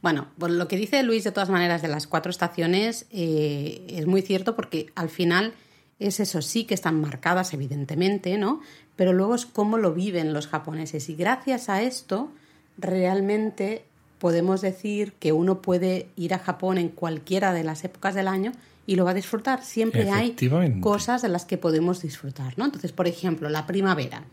Bueno, 0.00 0.28
pues 0.38 0.52
lo 0.52 0.68
que 0.68 0.76
dice 0.76 1.02
Luis 1.02 1.24
de 1.24 1.32
todas 1.32 1.50
maneras 1.50 1.82
de 1.82 1.88
las 1.88 2.06
cuatro 2.06 2.30
estaciones 2.30 3.06
eh, 3.10 3.84
es 3.88 4.06
muy 4.06 4.22
cierto 4.22 4.54
porque 4.54 4.92
al 4.94 5.08
final 5.08 5.54
es 5.98 6.20
eso, 6.20 6.40
sí 6.40 6.64
que 6.64 6.74
están 6.74 7.00
marcadas 7.00 7.52
evidentemente, 7.52 8.38
¿no? 8.38 8.60
Pero 8.94 9.12
luego 9.12 9.34
es 9.34 9.44
cómo 9.44 9.76
lo 9.76 9.92
viven 9.92 10.32
los 10.32 10.46
japoneses 10.46 11.08
y 11.08 11.16
gracias 11.16 11.68
a 11.68 11.82
esto 11.82 12.30
realmente 12.76 13.82
podemos 14.20 14.60
decir 14.60 15.12
que 15.14 15.32
uno 15.32 15.60
puede 15.62 16.08
ir 16.16 16.34
a 16.34 16.38
Japón 16.38 16.78
en 16.78 16.88
cualquiera 16.88 17.52
de 17.52 17.64
las 17.64 17.82
épocas 17.84 18.14
del 18.14 18.28
año 18.28 18.52
y 18.88 18.96
lo 18.96 19.04
va 19.04 19.10
a 19.10 19.14
disfrutar. 19.14 19.62
Siempre 19.62 20.10
hay 20.10 20.34
cosas 20.80 21.20
de 21.20 21.28
las 21.28 21.44
que 21.44 21.58
podemos 21.58 22.00
disfrutar, 22.00 22.56
¿no? 22.56 22.64
Entonces, 22.64 22.90
por 22.90 23.06
ejemplo, 23.06 23.50
la 23.50 23.66
primavera. 23.66 24.24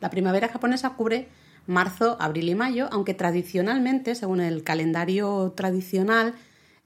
La 0.00 0.08
primavera 0.08 0.48
japonesa 0.48 0.94
cubre 0.94 1.28
marzo, 1.66 2.16
abril 2.18 2.48
y 2.48 2.54
mayo, 2.54 2.88
aunque 2.90 3.12
tradicionalmente, 3.12 4.14
según 4.14 4.40
el 4.40 4.62
calendario 4.62 5.52
tradicional, 5.54 6.32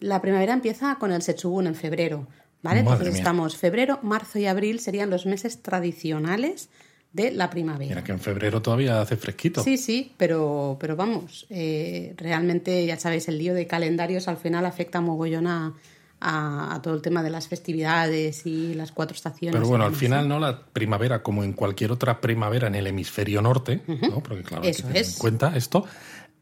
la 0.01 0.21
primavera 0.21 0.53
empieza 0.53 0.97
con 0.97 1.13
el 1.13 1.23
Setsugun 1.23 1.69
en 1.69 1.77
febrero, 1.77 2.27
¿vale? 2.65 2.81
Entonces 2.81 3.15
estamos 3.15 3.57
febrero, 3.57 4.01
marzo 4.03 4.41
y 4.41 4.47
abril 4.47 4.81
serían 4.81 5.09
los 5.09 5.27
meses 5.27 5.63
tradicionales 5.63 6.71
de 7.13 7.31
la 7.31 7.51
primavera. 7.51 7.91
Mira 7.91 8.05
que 8.05 8.13
en 8.13 8.19
febrero 8.19 8.61
todavía 8.61 9.01
hace 9.01 9.17
fresquito. 9.17 9.63
Sí, 9.63 9.79
sí, 9.79 10.13
pero, 10.17 10.77
pero 10.81 10.97
vamos, 10.97 11.47
eh, 11.51 12.15
realmente 12.17 12.85
ya 12.85 12.99
sabéis, 12.99 13.29
el 13.29 13.39
lío 13.39 13.55
de 13.55 13.69
calendarios 13.69 14.27
al 14.27 14.39
final 14.39 14.67
afecta 14.67 15.01
mogollón 15.01 15.47
a, 15.47 15.73
a, 16.21 16.81
todo 16.83 16.95
el 16.95 17.03
tema 17.03 17.23
de 17.23 17.31
las 17.31 17.49
festividades 17.49 18.47
y 18.47 18.75
las 18.75 18.93
cuatro 18.93 19.15
estaciones. 19.15 19.57
Pero 19.57 19.69
bueno, 19.69 19.85
al 19.85 19.95
final, 19.95 20.29
¿no? 20.29 20.39
La 20.39 20.61
primavera, 20.61 21.23
como 21.23 21.45
en 21.45 21.53
cualquier 21.53 21.93
otra 21.93 22.21
primavera 22.21 22.69
en 22.69 22.75
el 22.75 22.87
hemisferio 22.87 23.43
norte, 23.43 23.83
¿no? 23.87 24.23
Porque 24.23 24.43
claro, 24.43 24.65
hay 24.65 24.73
que 24.73 24.83
tener 24.83 25.05
en 25.05 25.13
cuenta 25.19 25.57
esto, 25.57 25.85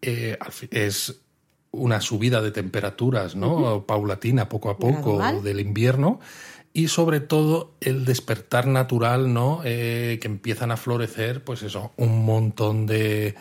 eh, 0.01 0.39
es 0.71 1.21
una 1.71 2.01
subida 2.01 2.41
de 2.41 2.51
temperaturas, 2.51 3.35
¿no? 3.35 3.85
Paulatina, 3.87 4.49
poco 4.49 4.71
a 4.71 4.79
poco, 4.79 5.21
del 5.43 5.61
invierno 5.61 6.21
y 6.73 6.89
sobre 6.89 7.21
todo 7.21 7.75
el 7.81 8.05
despertar 8.05 8.67
natural, 8.67 9.33
¿no? 9.33 9.61
Eh, 9.65 10.19
que 10.21 10.27
empiezan 10.27 10.73
a 10.73 10.77
florecer, 10.77 11.45
pues 11.45 11.63
eso, 11.63 11.93
un 11.97 12.25
montón 12.25 12.87
de, 12.87 13.37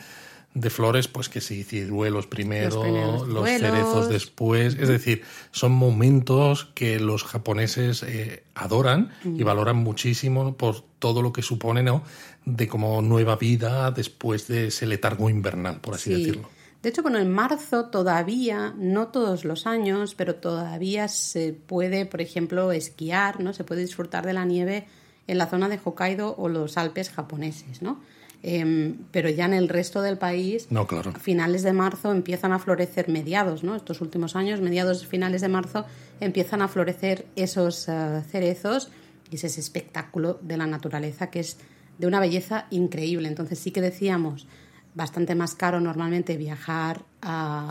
de 0.54 0.70
flores, 0.70 1.08
pues 1.08 1.30
que 1.30 1.42
sí, 1.42 1.64
ciruelos 1.64 2.28
primero, 2.28 3.26
los, 3.26 3.50
cerezos 3.50 4.10
después. 4.10 4.78
Es 4.80 4.88
decir, 4.88 5.24
son 5.52 5.72
momentos 5.72 6.66
que 6.76 7.00
los 7.00 7.24
japoneses 7.24 8.04
eh, 8.04 8.44
adoran 8.54 9.12
y 9.24 9.42
valoran 9.44 9.78
muchísimo 9.78 10.56
por 10.56 10.82
todo 11.00 11.22
lo 11.22 11.34
que 11.34 11.42
supone, 11.42 11.82
¿no? 11.82 12.04
De 12.46 12.68
como 12.68 13.02
nueva 13.02 13.36
vida 13.36 13.92
después 13.92 14.48
de 14.48 14.68
ese 14.68 14.86
letargo 14.86 15.30
invernal, 15.30 15.82
por 15.82 15.96
así 15.96 16.12
decirlo. 16.12 16.50
De 16.84 16.90
hecho, 16.90 17.02
bueno, 17.02 17.18
en 17.18 17.32
marzo 17.32 17.86
todavía, 17.86 18.76
no 18.78 19.08
todos 19.08 19.46
los 19.46 19.66
años, 19.66 20.16
pero 20.16 20.36
todavía 20.36 21.08
se 21.08 21.54
puede, 21.54 22.06
por 22.06 22.20
ejemplo, 22.20 22.74
esquiar, 22.74 23.40
¿no? 23.40 23.54
Se 23.54 23.64
puede 23.64 23.82
disfrutar 23.82 24.26
de 24.26 24.34
la 24.34 24.44
nieve 24.44 24.86
en 25.26 25.38
la 25.38 25.48
zona 25.48 25.70
de 25.70 25.80
Hokkaido 25.82 26.36
o 26.38 26.50
los 26.50 26.78
Alpes 26.78 27.10
japoneses, 27.10 27.82
¿no? 27.82 28.02
Em, 28.46 28.98
pero 29.12 29.30
ya 29.30 29.46
en 29.46 29.54
el 29.54 29.70
resto 29.70 30.02
del 30.02 30.18
país, 30.18 30.68
no, 30.70 30.86
claro. 30.86 31.12
a 31.16 31.20
finales 31.20 31.64
de 31.64 31.72
marzo 31.72 32.12
empiezan 32.12 32.52
a 32.52 32.60
florecer 32.60 33.08
mediados, 33.08 33.64
¿no? 33.64 33.74
Estos 33.74 34.02
últimos 34.02 34.36
años, 34.36 34.60
mediados, 34.60 35.08
finales 35.08 35.40
de 35.40 35.48
marzo, 35.48 35.86
empiezan 36.20 36.62
a 36.62 36.68
florecer 36.68 37.26
esos 37.38 37.88
eh, 37.88 38.22
cerezos 38.30 38.90
y 39.32 39.38
ese 39.38 39.48
espectáculo 39.48 40.40
de 40.42 40.58
la 40.58 40.68
naturaleza 40.68 41.28
que 41.28 41.40
es 41.40 41.58
de 41.98 42.06
una 42.06 42.20
belleza 42.20 42.68
increíble. 42.70 43.30
Entonces 43.30 43.60
sí 43.60 43.72
que 43.72 43.80
decíamos, 43.80 44.46
bastante 44.94 45.36
más 45.36 45.56
caro 45.56 45.80
normalmente 45.80 46.36
viajar 46.36 47.06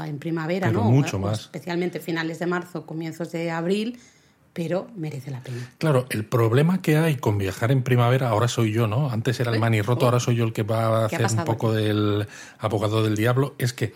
en 0.06 0.18
primavera, 0.18 0.72
¿no? 0.72 0.84
Mucho 0.84 1.18
más. 1.18 1.40
Especialmente 1.40 2.00
finales 2.00 2.38
de 2.38 2.46
marzo, 2.46 2.86
comienzos 2.86 3.30
de 3.30 3.50
abril, 3.50 3.98
pero 4.52 4.88
merece 4.96 5.30
la 5.30 5.42
pena. 5.42 5.70
Claro, 5.78 6.06
el 6.10 6.24
problema 6.24 6.82
que 6.82 6.96
hay 6.96 7.16
con 7.16 7.38
viajar 7.38 7.72
en 7.72 7.82
primavera, 7.82 8.28
ahora 8.28 8.48
soy 8.48 8.72
yo, 8.72 8.86
¿no? 8.86 9.10
Antes 9.10 9.40
era 9.40 9.52
el 9.52 9.58
mani 9.58 9.80
roto, 9.80 10.04
ahora 10.04 10.20
soy 10.20 10.36
yo 10.36 10.44
el 10.44 10.52
que 10.52 10.62
va 10.62 11.02
a 11.02 11.06
hacer 11.06 11.26
un 11.38 11.44
poco 11.44 11.72
del 11.72 12.26
abogado 12.58 13.02
del 13.02 13.16
diablo, 13.16 13.54
es 13.58 13.72
que 13.72 13.94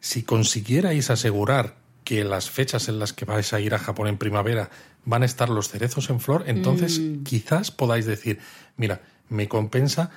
si 0.00 0.24
consiguierais 0.24 1.10
asegurar 1.10 1.76
que 2.04 2.24
las 2.24 2.50
fechas 2.50 2.88
en 2.88 2.98
las 2.98 3.12
que 3.12 3.24
vais 3.24 3.52
a 3.52 3.60
ir 3.60 3.74
a 3.74 3.78
Japón 3.78 4.08
en 4.08 4.18
primavera 4.18 4.70
van 5.04 5.22
a 5.22 5.26
estar 5.26 5.48
los 5.48 5.68
cerezos 5.68 6.10
en 6.10 6.20
flor, 6.20 6.44
entonces 6.46 6.98
mm. 6.98 7.22
quizás 7.22 7.70
podáis 7.70 8.06
decir, 8.06 8.40
mira, 8.76 9.02
me 9.28 9.48
compensa 9.48 10.10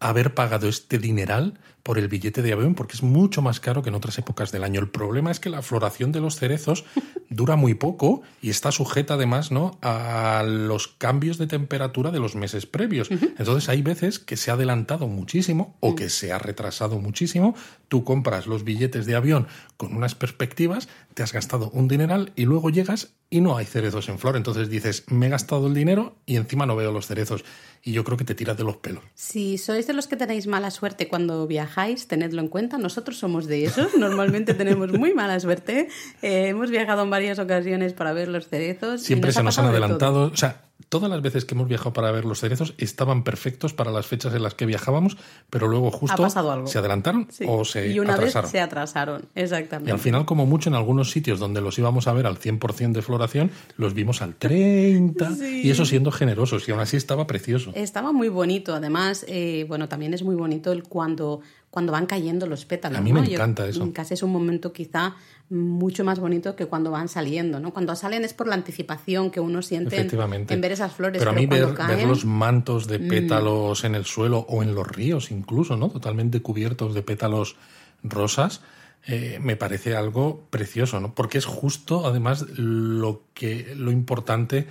haber 0.00 0.34
pagado 0.34 0.68
este 0.68 0.98
dineral 0.98 1.58
por 1.88 1.98
el 1.98 2.08
billete 2.08 2.42
de 2.42 2.52
avión 2.52 2.74
porque 2.74 2.96
es 2.96 3.02
mucho 3.02 3.40
más 3.40 3.60
caro 3.60 3.82
que 3.82 3.88
en 3.88 3.94
otras 3.94 4.18
épocas 4.18 4.52
del 4.52 4.62
año. 4.62 4.78
El 4.78 4.90
problema 4.90 5.30
es 5.30 5.40
que 5.40 5.48
la 5.48 5.62
floración 5.62 6.12
de 6.12 6.20
los 6.20 6.36
cerezos 6.36 6.84
dura 7.30 7.56
muy 7.56 7.72
poco 7.72 8.20
y 8.42 8.50
está 8.50 8.72
sujeta 8.72 9.14
además 9.14 9.50
¿no? 9.50 9.78
a 9.80 10.44
los 10.46 10.88
cambios 10.88 11.38
de 11.38 11.46
temperatura 11.46 12.10
de 12.10 12.20
los 12.20 12.34
meses 12.34 12.66
previos. 12.66 13.10
Entonces 13.10 13.70
hay 13.70 13.80
veces 13.80 14.18
que 14.18 14.36
se 14.36 14.50
ha 14.50 14.54
adelantado 14.54 15.08
muchísimo 15.08 15.78
o 15.80 15.94
que 15.94 16.10
se 16.10 16.30
ha 16.30 16.38
retrasado 16.38 16.98
muchísimo. 16.98 17.54
Tú 17.88 18.04
compras 18.04 18.46
los 18.46 18.64
billetes 18.64 19.06
de 19.06 19.16
avión 19.16 19.46
con 19.78 19.96
unas 19.96 20.14
perspectivas, 20.14 20.90
te 21.14 21.22
has 21.22 21.32
gastado 21.32 21.70
un 21.70 21.88
dineral 21.88 22.32
y 22.36 22.44
luego 22.44 22.68
llegas 22.68 23.14
y 23.30 23.40
no 23.40 23.56
hay 23.56 23.66
cerezos 23.66 24.08
en 24.08 24.18
flor. 24.18 24.36
Entonces 24.36 24.68
dices, 24.68 25.04
me 25.08 25.26
he 25.26 25.30
gastado 25.30 25.66
el 25.66 25.74
dinero 25.74 26.16
y 26.26 26.36
encima 26.36 26.66
no 26.66 26.76
veo 26.76 26.92
los 26.92 27.06
cerezos. 27.06 27.44
Y 27.82 27.92
yo 27.92 28.04
creo 28.04 28.18
que 28.18 28.24
te 28.24 28.34
tiras 28.34 28.56
de 28.56 28.64
los 28.64 28.76
pelos. 28.76 29.04
Si 29.14 29.56
sois 29.56 29.86
de 29.86 29.92
los 29.92 30.08
que 30.08 30.16
tenéis 30.16 30.46
mala 30.46 30.70
suerte 30.70 31.08
cuando 31.08 31.46
viajáis, 31.46 31.77
tenedlo 32.06 32.40
en 32.40 32.48
cuenta. 32.48 32.78
Nosotros 32.78 33.18
somos 33.18 33.46
de 33.46 33.64
esos. 33.64 33.94
Normalmente 33.98 34.54
tenemos 34.54 34.92
muy 34.92 35.14
mala 35.14 35.38
suerte. 35.40 35.88
Eh, 36.22 36.48
hemos 36.48 36.70
viajado 36.70 37.02
en 37.02 37.10
varias 37.10 37.38
ocasiones 37.38 37.92
para 37.92 38.12
ver 38.12 38.28
los 38.28 38.48
cerezos. 38.48 39.02
Siempre 39.02 39.32
se 39.32 39.42
nos 39.42 39.58
han 39.58 39.66
adelantado. 39.66 40.30
O 40.32 40.36
sea, 40.36 40.62
todas 40.88 41.10
las 41.10 41.20
veces 41.20 41.44
que 41.44 41.54
hemos 41.54 41.68
viajado 41.68 41.92
para 41.92 42.10
ver 42.10 42.24
los 42.24 42.40
cerezos 42.40 42.74
estaban 42.78 43.24
perfectos 43.24 43.74
para 43.74 43.90
las 43.90 44.06
fechas 44.06 44.34
en 44.34 44.42
las 44.42 44.54
que 44.54 44.66
viajábamos, 44.66 45.16
pero 45.50 45.68
luego 45.68 45.90
justo 45.90 46.28
se 46.66 46.78
adelantaron 46.78 47.28
o 47.46 47.64
se 47.64 47.88
y 47.88 47.98
una 47.98 48.14
atrasaron. 48.14 48.46
Vez 48.46 48.52
se 48.52 48.60
atrasaron, 48.60 49.22
exactamente. 49.34 49.90
Y 49.90 49.92
al 49.92 49.98
final, 49.98 50.24
como 50.24 50.46
mucho 50.46 50.70
en 50.70 50.76
algunos 50.76 51.10
sitios 51.10 51.38
donde 51.38 51.60
los 51.60 51.78
íbamos 51.78 52.06
a 52.06 52.12
ver 52.12 52.26
al 52.26 52.38
100% 52.38 52.92
de 52.92 53.02
floración, 53.02 53.50
los 53.76 53.94
vimos 53.94 54.22
al 54.22 54.34
30 54.36 55.30
y 55.62 55.70
eso 55.70 55.84
siendo 55.84 56.10
generosos 56.10 56.68
y 56.68 56.72
aún 56.72 56.80
así 56.80 56.96
estaba 56.96 57.26
precioso. 57.26 57.72
Estaba 57.74 58.12
muy 58.12 58.28
bonito, 58.28 58.74
además, 58.74 59.24
eh, 59.28 59.66
bueno, 59.68 59.88
también 59.88 60.14
es 60.14 60.22
muy 60.22 60.36
bonito 60.36 60.72
el 60.72 60.84
cuando 60.84 61.40
cuando 61.70 61.92
van 61.92 62.06
cayendo 62.06 62.46
los 62.46 62.64
pétalos. 62.64 62.98
A 62.98 63.02
mí 63.02 63.12
me 63.12 63.20
encanta 63.20 63.66
eso. 63.66 63.92
Casi 63.92 64.14
es 64.14 64.22
un 64.22 64.32
momento 64.32 64.72
quizá 64.72 65.16
mucho 65.50 66.04
más 66.04 66.18
bonito 66.18 66.56
que 66.56 66.66
cuando 66.66 66.90
van 66.90 67.08
saliendo, 67.08 67.58
¿no? 67.58 67.72
Cuando 67.72 67.94
salen 67.96 68.24
es 68.24 68.34
por 68.34 68.46
la 68.48 68.54
anticipación 68.54 69.30
que 69.30 69.40
uno 69.40 69.62
siente 69.62 69.98
en, 70.00 70.60
ver 70.60 70.72
esas 70.72 70.92
flores. 70.92 71.18
Pero 71.20 71.30
a 71.30 71.34
mí 71.34 71.46
ver, 71.46 71.68
los 72.06 72.24
mantos 72.24 72.86
de 72.86 72.98
mm. 72.98 73.08
pétalos 73.08 73.84
en 73.84 73.94
el 73.94 74.04
suelo 74.04 74.38
o 74.48 74.62
en 74.62 74.74
los 74.74 74.86
ríos 74.86 75.30
incluso, 75.30 75.76
¿no? 75.76 75.88
Totalmente 75.88 76.40
cubiertos 76.42 76.94
de 76.94 77.02
pétalos 77.02 77.56
rosas, 78.02 78.60
eh, 79.06 79.38
me 79.40 79.56
parece 79.56 79.96
algo 79.96 80.46
precioso, 80.50 81.00
¿no? 81.00 81.14
Porque 81.14 81.38
es 81.38 81.46
justo, 81.46 82.06
además, 82.06 82.46
lo 82.56 83.22
que 83.32 83.74
lo 83.74 83.90
importante 83.90 84.66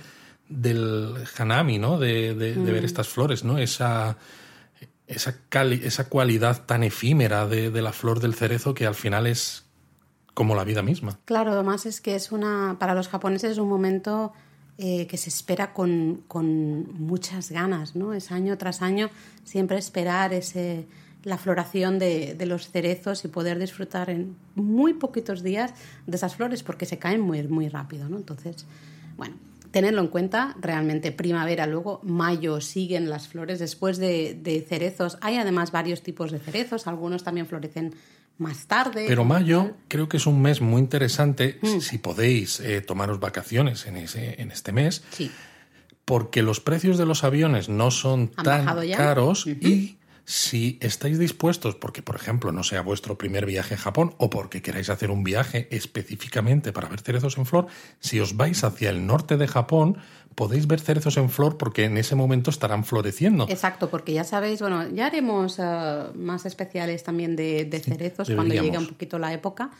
del 0.48 1.14
hanami, 1.36 1.78
¿no? 1.78 1.98
De, 1.98 2.34
ver 2.34 2.82
mm. 2.82 2.84
estas 2.84 3.08
flores, 3.08 3.42
¿no? 3.42 3.58
Esa 3.58 4.16
esa, 5.08 5.34
esa 5.50 6.08
cualidad 6.08 6.64
tan 6.66 6.84
efímera 6.84 7.46
de, 7.46 7.70
de, 7.70 7.82
la 7.82 7.92
flor 7.92 8.20
del 8.20 8.34
cerezo 8.34 8.74
que 8.74 8.86
al 8.86 8.94
final 8.94 9.26
es 9.26 9.64
como 10.34 10.54
la 10.54 10.64
vida 10.64 10.82
misma. 10.82 11.18
Claro, 11.24 11.52
además 11.52 11.86
es 11.86 12.00
que 12.00 12.14
es 12.14 12.30
una, 12.30 12.76
para 12.78 12.94
los 12.94 13.08
japoneses 13.08 13.52
es 13.52 13.58
un 13.58 13.68
momento 13.68 14.32
eh, 14.76 15.08
que 15.08 15.16
se 15.16 15.30
espera 15.30 15.72
con, 15.72 16.22
con, 16.28 16.92
muchas 17.00 17.50
ganas, 17.50 17.96
¿no? 17.96 18.14
Es 18.14 18.30
año 18.30 18.56
tras 18.58 18.80
año 18.80 19.10
siempre 19.42 19.78
esperar 19.78 20.32
ese, 20.32 20.86
la 21.24 21.38
floración 21.38 21.98
de, 21.98 22.34
de, 22.34 22.46
los 22.46 22.70
cerezos 22.70 23.24
y 23.24 23.28
poder 23.28 23.58
disfrutar 23.58 24.10
en 24.10 24.36
muy 24.54 24.94
poquitos 24.94 25.42
días 25.42 25.74
de 26.06 26.16
esas 26.16 26.36
flores 26.36 26.62
porque 26.62 26.86
se 26.86 26.98
caen 26.98 27.20
muy, 27.20 27.42
muy 27.48 27.68
rápido, 27.68 28.08
¿no? 28.08 28.16
Entonces, 28.18 28.66
bueno, 29.16 29.34
tenerlo 29.70 30.00
en 30.00 30.08
cuenta, 30.08 30.56
realmente 30.60 31.12
primavera, 31.12 31.66
luego 31.66 32.00
mayo 32.02 32.60
siguen 32.60 33.10
las 33.10 33.28
flores 33.28 33.58
después 33.58 33.98
de, 33.98 34.64
cerezos. 34.68 35.18
Hay 35.20 35.36
además 35.36 35.72
varios 35.72 36.02
tipos 36.02 36.30
de 36.30 36.38
cerezos, 36.38 36.86
algunos 36.86 37.24
también 37.24 37.46
florecen 37.46 37.94
más 38.38 38.66
tarde. 38.66 39.04
Pero 39.08 39.24
mayo 39.24 39.72
creo 39.88 40.08
que 40.08 40.16
es 40.16 40.26
un 40.26 40.40
mes 40.40 40.60
muy 40.60 40.80
interesante 40.80 41.58
mm. 41.60 41.80
si 41.80 41.98
podéis 41.98 42.60
eh, 42.60 42.80
tomaros 42.80 43.20
vacaciones 43.20 43.86
en, 43.86 43.96
ese, 43.96 44.40
en 44.40 44.50
este 44.50 44.72
mes. 44.72 45.02
Sí. 45.10 45.30
Porque 46.04 46.42
los 46.42 46.60
precios 46.60 46.96
de 46.96 47.04
los 47.04 47.22
aviones 47.24 47.68
no 47.68 47.90
son 47.90 48.28
tan 48.28 48.64
caros 48.92 49.46
y 49.46 49.97
si 50.28 50.78
estáis 50.82 51.18
dispuestos, 51.18 51.74
porque 51.74 52.02
por 52.02 52.14
ejemplo 52.14 52.52
no 52.52 52.62
sea 52.62 52.82
vuestro 52.82 53.16
primer 53.16 53.46
viaje 53.46 53.76
a 53.76 53.78
Japón 53.78 54.14
o 54.18 54.28
porque 54.28 54.60
queráis 54.60 54.90
hacer 54.90 55.10
un 55.10 55.24
viaje 55.24 55.68
específicamente 55.70 56.70
para 56.70 56.86
ver 56.86 57.00
cerezos 57.00 57.38
en 57.38 57.46
flor, 57.46 57.66
si 57.98 58.20
os 58.20 58.36
vais 58.36 58.62
hacia 58.62 58.90
el 58.90 59.06
norte 59.06 59.38
de 59.38 59.48
Japón, 59.48 59.96
podéis 60.34 60.66
ver 60.66 60.80
cerezos 60.80 61.16
en 61.16 61.30
flor 61.30 61.56
porque 61.56 61.86
en 61.86 61.96
ese 61.96 62.14
momento 62.14 62.50
estarán 62.50 62.84
floreciendo. 62.84 63.46
Exacto, 63.48 63.88
porque 63.88 64.12
ya 64.12 64.22
sabéis, 64.22 64.60
bueno, 64.60 64.86
ya 64.90 65.06
haremos 65.06 65.58
eh, 65.58 66.08
más 66.14 66.44
especiales 66.44 67.02
también 67.04 67.34
de, 67.34 67.82
cerezos 67.82 68.28
cuando 68.28 68.52
llegue 68.52 68.76
un 68.76 68.86
poquito 68.86 69.18
la 69.18 69.32
época, 69.32 69.70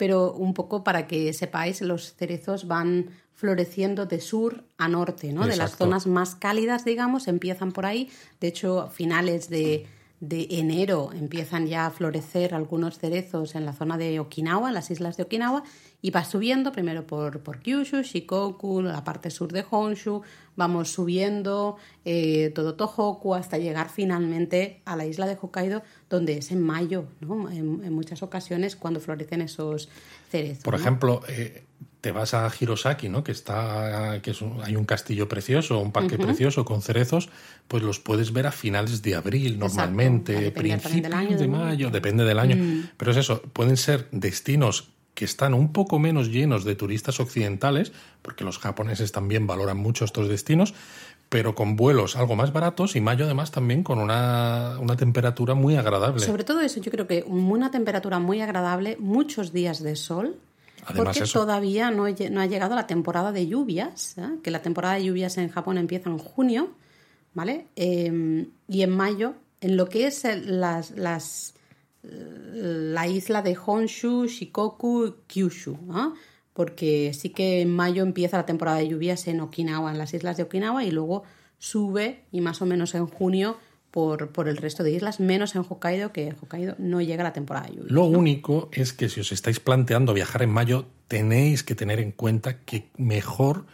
pero 0.00 0.32
un 0.32 0.54
poco 0.54 0.82
para 0.82 1.06
que 1.06 1.30
sepáis, 1.34 1.82
los 1.82 2.14
cerezos 2.14 2.66
van 2.66 3.10
floreciendo 3.34 4.06
de 4.06 4.18
sur 4.18 4.64
a 4.78 4.88
norte, 4.88 5.30
¿no? 5.30 5.46
De 5.46 5.58
las 5.58 5.76
zonas 5.76 6.06
más 6.06 6.34
cálidas, 6.34 6.86
digamos, 6.86 7.28
empiezan 7.28 7.70
por 7.70 7.84
ahí. 7.84 8.08
De 8.40 8.48
hecho, 8.48 8.88
finales 8.90 9.50
de, 9.50 9.86
de, 10.20 10.46
enero 10.52 11.10
empiezan 11.12 11.66
ya 11.66 11.84
a 11.84 11.90
florecer 11.90 12.54
algunos 12.54 12.98
cerezos 12.98 13.54
en 13.54 13.66
la 13.66 13.74
zona 13.74 13.98
de 13.98 14.20
Okinawa, 14.20 14.68
en 14.68 14.74
las 14.74 14.90
islas 14.90 15.18
de 15.18 15.24
Okinawa, 15.24 15.64
y 16.02 16.10
va 16.10 16.24
subiendo 16.24 16.72
primero 16.72 17.06
por, 17.06 17.40
por 17.40 17.60
Kyushu, 17.60 18.02
Shikoku, 18.02 18.82
la 18.82 19.04
parte 19.04 19.30
sur 19.30 19.52
de 19.52 19.64
Honshu, 19.68 20.22
vamos 20.56 20.90
subiendo 20.92 21.76
eh, 22.04 22.52
todo 22.54 22.74
Tohoku 22.74 23.34
hasta 23.34 23.58
llegar 23.58 23.90
finalmente 23.90 24.80
a 24.84 24.96
la 24.96 25.06
isla 25.06 25.26
de 25.26 25.36
Hokkaido, 25.40 25.82
donde 26.08 26.38
es 26.38 26.50
en 26.50 26.62
mayo, 26.62 27.04
¿no? 27.20 27.50
En, 27.50 27.92
muchas 27.92 28.22
ocasiones 28.22 28.76
cuando 28.76 29.00
florecen 29.00 29.42
esos 29.42 29.88
cerezos. 30.30 30.62
Por 30.62 30.74
ejemplo, 30.74 31.22
eh, 31.28 31.64
te 32.00 32.12
vas 32.12 32.34
a 32.34 32.50
Hirosaki, 32.58 33.08
¿no? 33.08 33.22
Que 33.22 33.32
está, 33.32 34.20
que 34.22 34.32
hay 34.62 34.76
un 34.76 34.84
castillo 34.84 35.28
precioso, 35.28 35.78
un 35.80 35.92
parque 35.92 36.16
precioso 36.16 36.64
con 36.64 36.80
cerezos, 36.82 37.28
pues 37.68 37.82
los 37.82 37.98
puedes 37.98 38.32
ver 38.32 38.46
a 38.46 38.52
finales 38.52 39.02
de 39.02 39.14
abril 39.14 39.58
normalmente, 39.58 40.50
principios 40.50 41.38
de 41.38 41.48
mayo, 41.48 41.90
depende 41.90 42.24
del 42.24 42.38
año. 42.38 42.56
Mm. 42.56 42.90
Pero 42.96 43.10
es 43.10 43.18
eso, 43.18 43.42
pueden 43.42 43.76
ser 43.76 44.08
destinos 44.12 44.92
que 45.14 45.24
están 45.24 45.54
un 45.54 45.72
poco 45.72 45.98
menos 45.98 46.28
llenos 46.28 46.64
de 46.64 46.74
turistas 46.74 47.20
occidentales, 47.20 47.92
porque 48.22 48.44
los 48.44 48.58
japoneses 48.58 49.12
también 49.12 49.46
valoran 49.46 49.76
mucho 49.76 50.04
estos 50.04 50.28
destinos, 50.28 50.74
pero 51.28 51.54
con 51.54 51.76
vuelos 51.76 52.16
algo 52.16 52.36
más 52.36 52.52
baratos 52.52 52.96
y 52.96 53.00
mayo 53.00 53.24
además 53.24 53.50
también 53.50 53.82
con 53.82 53.98
una, 53.98 54.76
una 54.80 54.96
temperatura 54.96 55.54
muy 55.54 55.76
agradable. 55.76 56.24
Sobre 56.24 56.44
todo 56.44 56.60
eso, 56.60 56.80
yo 56.80 56.90
creo 56.90 57.06
que 57.06 57.22
una 57.26 57.70
temperatura 57.70 58.18
muy 58.18 58.40
agradable, 58.40 58.96
muchos 58.98 59.52
días 59.52 59.82
de 59.82 59.96
sol, 59.96 60.36
Además 60.86 61.16
porque 61.16 61.24
eso. 61.24 61.40
todavía 61.40 61.90
no, 61.90 62.06
no 62.08 62.40
ha 62.40 62.46
llegado 62.46 62.74
la 62.74 62.86
temporada 62.86 63.32
de 63.32 63.46
lluvias, 63.46 64.16
¿eh? 64.18 64.38
que 64.42 64.50
la 64.50 64.62
temporada 64.62 64.94
de 64.94 65.04
lluvias 65.04 65.36
en 65.38 65.50
Japón 65.50 65.78
empieza 65.78 66.08
en 66.08 66.18
junio, 66.18 66.70
¿vale? 67.34 67.66
Eh, 67.76 68.46
y 68.68 68.82
en 68.82 68.90
mayo, 68.90 69.34
en 69.60 69.76
lo 69.76 69.88
que 69.88 70.06
es 70.06 70.24
las, 70.24 71.54
la 72.02 73.06
isla 73.06 73.42
de 73.42 73.56
Honshu, 73.56 74.26
Shikoku, 74.26 75.16
Kyushu, 75.26 75.76
¿ah? 75.90 76.14
porque 76.52 77.12
sí 77.14 77.30
que 77.30 77.60
en 77.60 77.74
mayo 77.74 78.02
empieza 78.02 78.36
la 78.36 78.46
temporada 78.46 78.78
de 78.78 78.88
lluvias 78.88 79.26
en 79.28 79.40
Okinawa, 79.40 79.90
en 79.90 79.98
las 79.98 80.14
islas 80.14 80.36
de 80.36 80.44
Okinawa, 80.44 80.84
y 80.84 80.90
luego 80.90 81.22
sube 81.58 82.24
y 82.32 82.40
más 82.40 82.62
o 82.62 82.66
menos 82.66 82.94
en 82.94 83.06
junio 83.06 83.58
por, 83.90 84.30
por 84.30 84.48
el 84.48 84.56
resto 84.56 84.82
de 84.82 84.92
islas, 84.92 85.20
menos 85.20 85.54
en 85.54 85.64
Hokkaido, 85.68 86.12
que 86.12 86.28
en 86.28 86.36
Hokkaido 86.40 86.74
no 86.78 87.00
llega 87.00 87.24
la 87.24 87.32
temporada 87.32 87.66
de 87.66 87.76
lluvias. 87.76 87.92
Lo 87.92 88.04
único 88.04 88.68
es 88.72 88.92
que 88.92 89.08
si 89.08 89.20
os 89.20 89.32
estáis 89.32 89.60
planteando 89.60 90.14
viajar 90.14 90.42
en 90.42 90.50
mayo, 90.50 90.86
tenéis 91.08 91.62
que 91.62 91.74
tener 91.74 91.98
en 92.00 92.12
cuenta 92.12 92.60
que 92.60 92.88
mejor, 92.96 93.66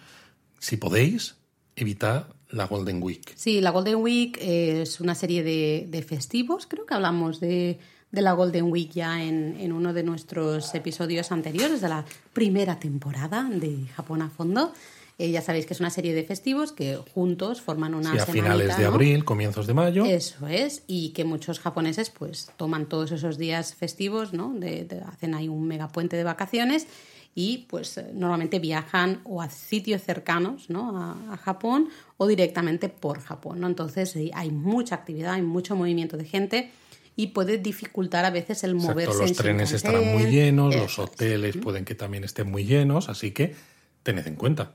si 0.58 0.76
podéis, 0.76 1.36
evitar 1.76 2.34
la 2.50 2.66
Golden 2.66 3.02
Week. 3.02 3.32
Sí, 3.36 3.60
la 3.60 3.70
Golden 3.70 3.96
Week 3.96 4.38
es 4.40 5.00
una 5.00 5.14
serie 5.14 5.42
de, 5.42 5.86
de 5.88 6.02
festivos. 6.02 6.66
Creo 6.66 6.86
que 6.86 6.94
hablamos 6.94 7.40
de, 7.40 7.78
de 8.12 8.22
la 8.22 8.32
Golden 8.32 8.70
Week 8.70 8.90
ya 8.92 9.22
en, 9.22 9.56
en 9.60 9.72
uno 9.72 9.92
de 9.92 10.02
nuestros 10.02 10.74
episodios 10.74 11.32
anteriores 11.32 11.80
de 11.80 11.88
la 11.88 12.04
primera 12.32 12.78
temporada 12.78 13.48
de 13.50 13.86
Japón 13.94 14.22
a 14.22 14.30
fondo. 14.30 14.72
Eh, 15.18 15.30
ya 15.30 15.40
sabéis 15.40 15.64
que 15.64 15.72
es 15.72 15.80
una 15.80 15.88
serie 15.88 16.12
de 16.14 16.24
festivos 16.24 16.72
que 16.72 16.98
juntos 17.14 17.62
forman 17.62 17.94
una 17.94 18.12
Sí, 18.12 18.18
a 18.18 18.26
semanita, 18.26 18.44
finales 18.52 18.76
de 18.76 18.82
¿no? 18.84 18.88
abril, 18.90 19.24
comienzos 19.24 19.66
de 19.66 19.72
mayo. 19.72 20.04
Eso 20.04 20.46
es, 20.46 20.82
y 20.86 21.10
que 21.10 21.24
muchos 21.24 21.58
japoneses 21.58 22.10
pues 22.10 22.50
toman 22.58 22.84
todos 22.86 23.12
esos 23.12 23.38
días 23.38 23.74
festivos, 23.74 24.34
¿no? 24.34 24.52
De, 24.52 24.84
de- 24.84 25.00
hacen 25.00 25.34
ahí 25.34 25.48
un 25.48 25.66
megapuente 25.66 26.16
de 26.16 26.24
vacaciones 26.24 26.86
y 27.34 27.66
pues 27.68 27.98
normalmente 28.12 28.58
viajan 28.58 29.20
o 29.24 29.40
a 29.40 29.48
sitios 29.48 30.02
cercanos, 30.02 30.68
¿no? 30.68 30.98
A, 30.98 31.32
a 31.32 31.36
Japón 31.38 31.88
o 32.18 32.26
directamente 32.26 32.90
por 32.90 33.20
Japón, 33.20 33.60
¿no? 33.60 33.66
Entonces 33.68 34.14
hay 34.34 34.50
mucha 34.50 34.96
actividad, 34.96 35.32
hay 35.32 35.42
mucho 35.42 35.76
movimiento 35.76 36.18
de 36.18 36.24
gente 36.26 36.70
y 37.16 37.28
puede 37.28 37.56
dificultar 37.58 38.26
a 38.26 38.30
veces 38.30 38.62
el 38.62 38.72
Exacto, 38.72 38.92
moverse 38.92 39.20
los 39.20 39.30
en 39.30 39.36
trenes 39.36 39.72
estarán 39.72 40.12
muy 40.12 40.30
llenos, 40.30 40.76
los 40.76 40.98
hoteles 40.98 41.56
pueden 41.56 41.86
que 41.86 41.94
también 41.94 42.24
estén 42.24 42.50
muy 42.50 42.64
llenos, 42.64 43.08
así 43.08 43.30
que 43.30 43.54
tened 44.02 44.26
en 44.26 44.36
cuenta. 44.36 44.74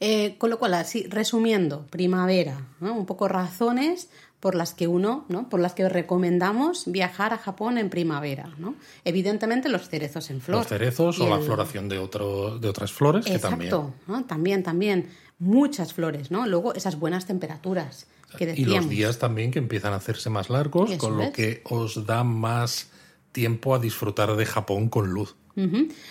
Eh, 0.00 0.36
con 0.38 0.50
lo 0.50 0.58
cual, 0.58 0.74
así, 0.74 1.06
resumiendo, 1.08 1.86
primavera, 1.86 2.66
¿no? 2.80 2.94
un 2.94 3.06
poco 3.06 3.28
razones 3.28 4.08
por 4.40 4.54
las 4.54 4.74
que 4.74 4.88
uno, 4.88 5.24
¿no? 5.28 5.48
por 5.48 5.60
las 5.60 5.74
que 5.74 5.88
recomendamos 5.88 6.90
viajar 6.90 7.32
a 7.32 7.38
Japón 7.38 7.78
en 7.78 7.90
primavera. 7.90 8.52
¿no? 8.58 8.74
Evidentemente 9.04 9.68
los 9.68 9.88
cerezos 9.88 10.30
en 10.30 10.40
flor. 10.40 10.58
Los 10.58 10.66
cerezos 10.66 11.20
o 11.20 11.28
la 11.28 11.40
floración 11.40 11.88
de, 11.88 11.98
otro, 11.98 12.58
de 12.58 12.68
otras 12.68 12.92
flores 12.92 13.24
que 13.24 13.38
también. 13.38 13.72
Exacto, 13.72 13.94
¿no? 14.06 14.24
también, 14.24 14.62
también. 14.62 15.08
Muchas 15.38 15.92
flores, 15.92 16.30
¿no? 16.30 16.46
Luego 16.46 16.74
esas 16.74 16.98
buenas 16.98 17.26
temperaturas 17.26 18.06
que 18.34 18.54
Y 18.56 18.64
los 18.64 18.88
días 18.88 19.18
también 19.18 19.50
que 19.50 19.58
empiezan 19.58 19.92
a 19.92 19.96
hacerse 19.96 20.30
más 20.30 20.50
largos, 20.50 20.90
Eso 20.90 20.98
con 20.98 21.16
lo 21.16 21.24
es. 21.24 21.30
que 21.32 21.62
os 21.64 22.06
da 22.06 22.24
más 22.24 22.90
tiempo 23.32 23.74
a 23.74 23.78
disfrutar 23.78 24.34
de 24.36 24.46
Japón 24.46 24.88
con 24.88 25.08
luz. 25.10 25.34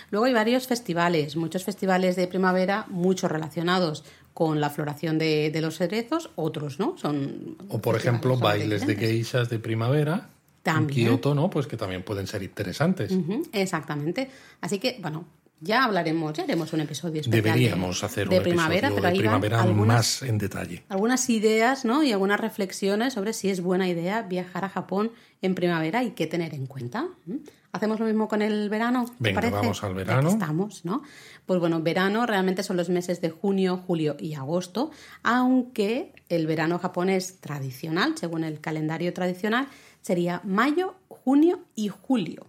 Luego 0.10 0.26
hay 0.26 0.34
varios 0.34 0.68
festivales, 0.68 1.36
muchos 1.36 1.64
festivales 1.66 2.16
de 2.16 2.28
primavera, 2.28 2.86
muchos 2.90 3.30
relacionados 3.30 4.06
con 4.34 4.62
la 4.62 4.70
floración 4.70 5.18
de, 5.20 5.52
de 5.52 5.62
los 5.62 5.78
cerezos, 5.78 6.30
otros, 6.36 6.80
¿no? 6.80 6.98
Son 6.98 7.58
O 7.70 7.80
por 7.80 7.96
ejemplo, 7.98 8.38
bailes 8.38 8.88
de 8.88 8.96
geishas 8.96 9.50
de 9.50 9.60
primavera 9.60 10.30
También. 10.64 11.08
en 11.08 11.14
Kioto, 11.14 11.36
¿no? 11.36 11.50
Pues 11.50 11.68
que 11.68 11.76
también 11.78 12.04
pueden 12.04 12.26
ser 12.26 12.42
interesantes. 12.42 13.12
Exactamente. 13.52 14.30
Así 14.62 14.80
que, 14.80 14.98
bueno, 15.02 15.26
ya 15.64 15.86
hablaremos, 15.86 16.34
ya 16.34 16.44
haremos 16.44 16.74
un 16.74 16.82
episodio 16.82 17.22
especial. 17.22 17.44
de- 17.44 17.50
Deberíamos 17.52 18.04
hacer 18.04 18.28
de 18.30 18.38
un 18.38 18.44
primavera, 18.44 18.88
episodio 18.90 18.96
pero 19.02 19.14
de 19.14 19.20
primavera 19.20 19.62
algunas, 19.62 19.88
más 20.22 20.22
en 20.24 20.38
detalle. 20.38 20.84
algunas 20.90 21.30
ideas 21.30 21.86
¿no? 21.86 22.04
y 22.04 22.12
algunas 22.12 22.40
reflexiones 22.40 23.14
sobre 23.14 23.34
si 23.34 23.50
es 23.50 23.62
buena 23.62 23.88
idea 23.88 24.22
viajar 24.24 24.66
a 24.66 24.70
Japón 24.70 25.12
en 25.42 25.56
primavera 25.56 26.04
y 26.04 26.12
qué 26.12 26.28
tener 26.28 26.54
en 26.54 26.68
cuenta. 26.68 27.08
¿Mm? 27.26 27.36
¿Hacemos 27.72 28.00
lo 28.00 28.06
mismo 28.06 28.28
con 28.28 28.44
el 28.44 28.70
verano? 28.70 29.06
¿te 29.06 29.14
Venga, 29.18 29.42
parece? 29.42 29.56
vamos 29.56 29.84
al 29.84 29.96
verano. 29.96 30.30
estamos, 30.30 30.86
¿no? 30.86 31.02
Pues 31.48 31.60
bueno, 31.60 31.82
verano 31.82 32.26
realmente 32.28 32.62
son 32.62 32.78
los 32.78 32.90
meses 32.90 33.20
de 33.20 33.32
junio, 33.32 33.78
julio 33.88 34.16
y 34.20 34.36
agosto, 34.36 34.92
aunque 35.24 36.14
el 36.30 36.46
verano 36.46 36.78
japonés 36.78 37.40
tradicional, 37.40 38.16
según 38.18 38.44
el 38.44 38.60
calendario 38.62 39.12
tradicional, 39.14 39.68
sería 40.02 40.42
mayo, 40.44 40.96
junio 41.08 41.62
y 41.76 41.88
julio. 41.90 42.46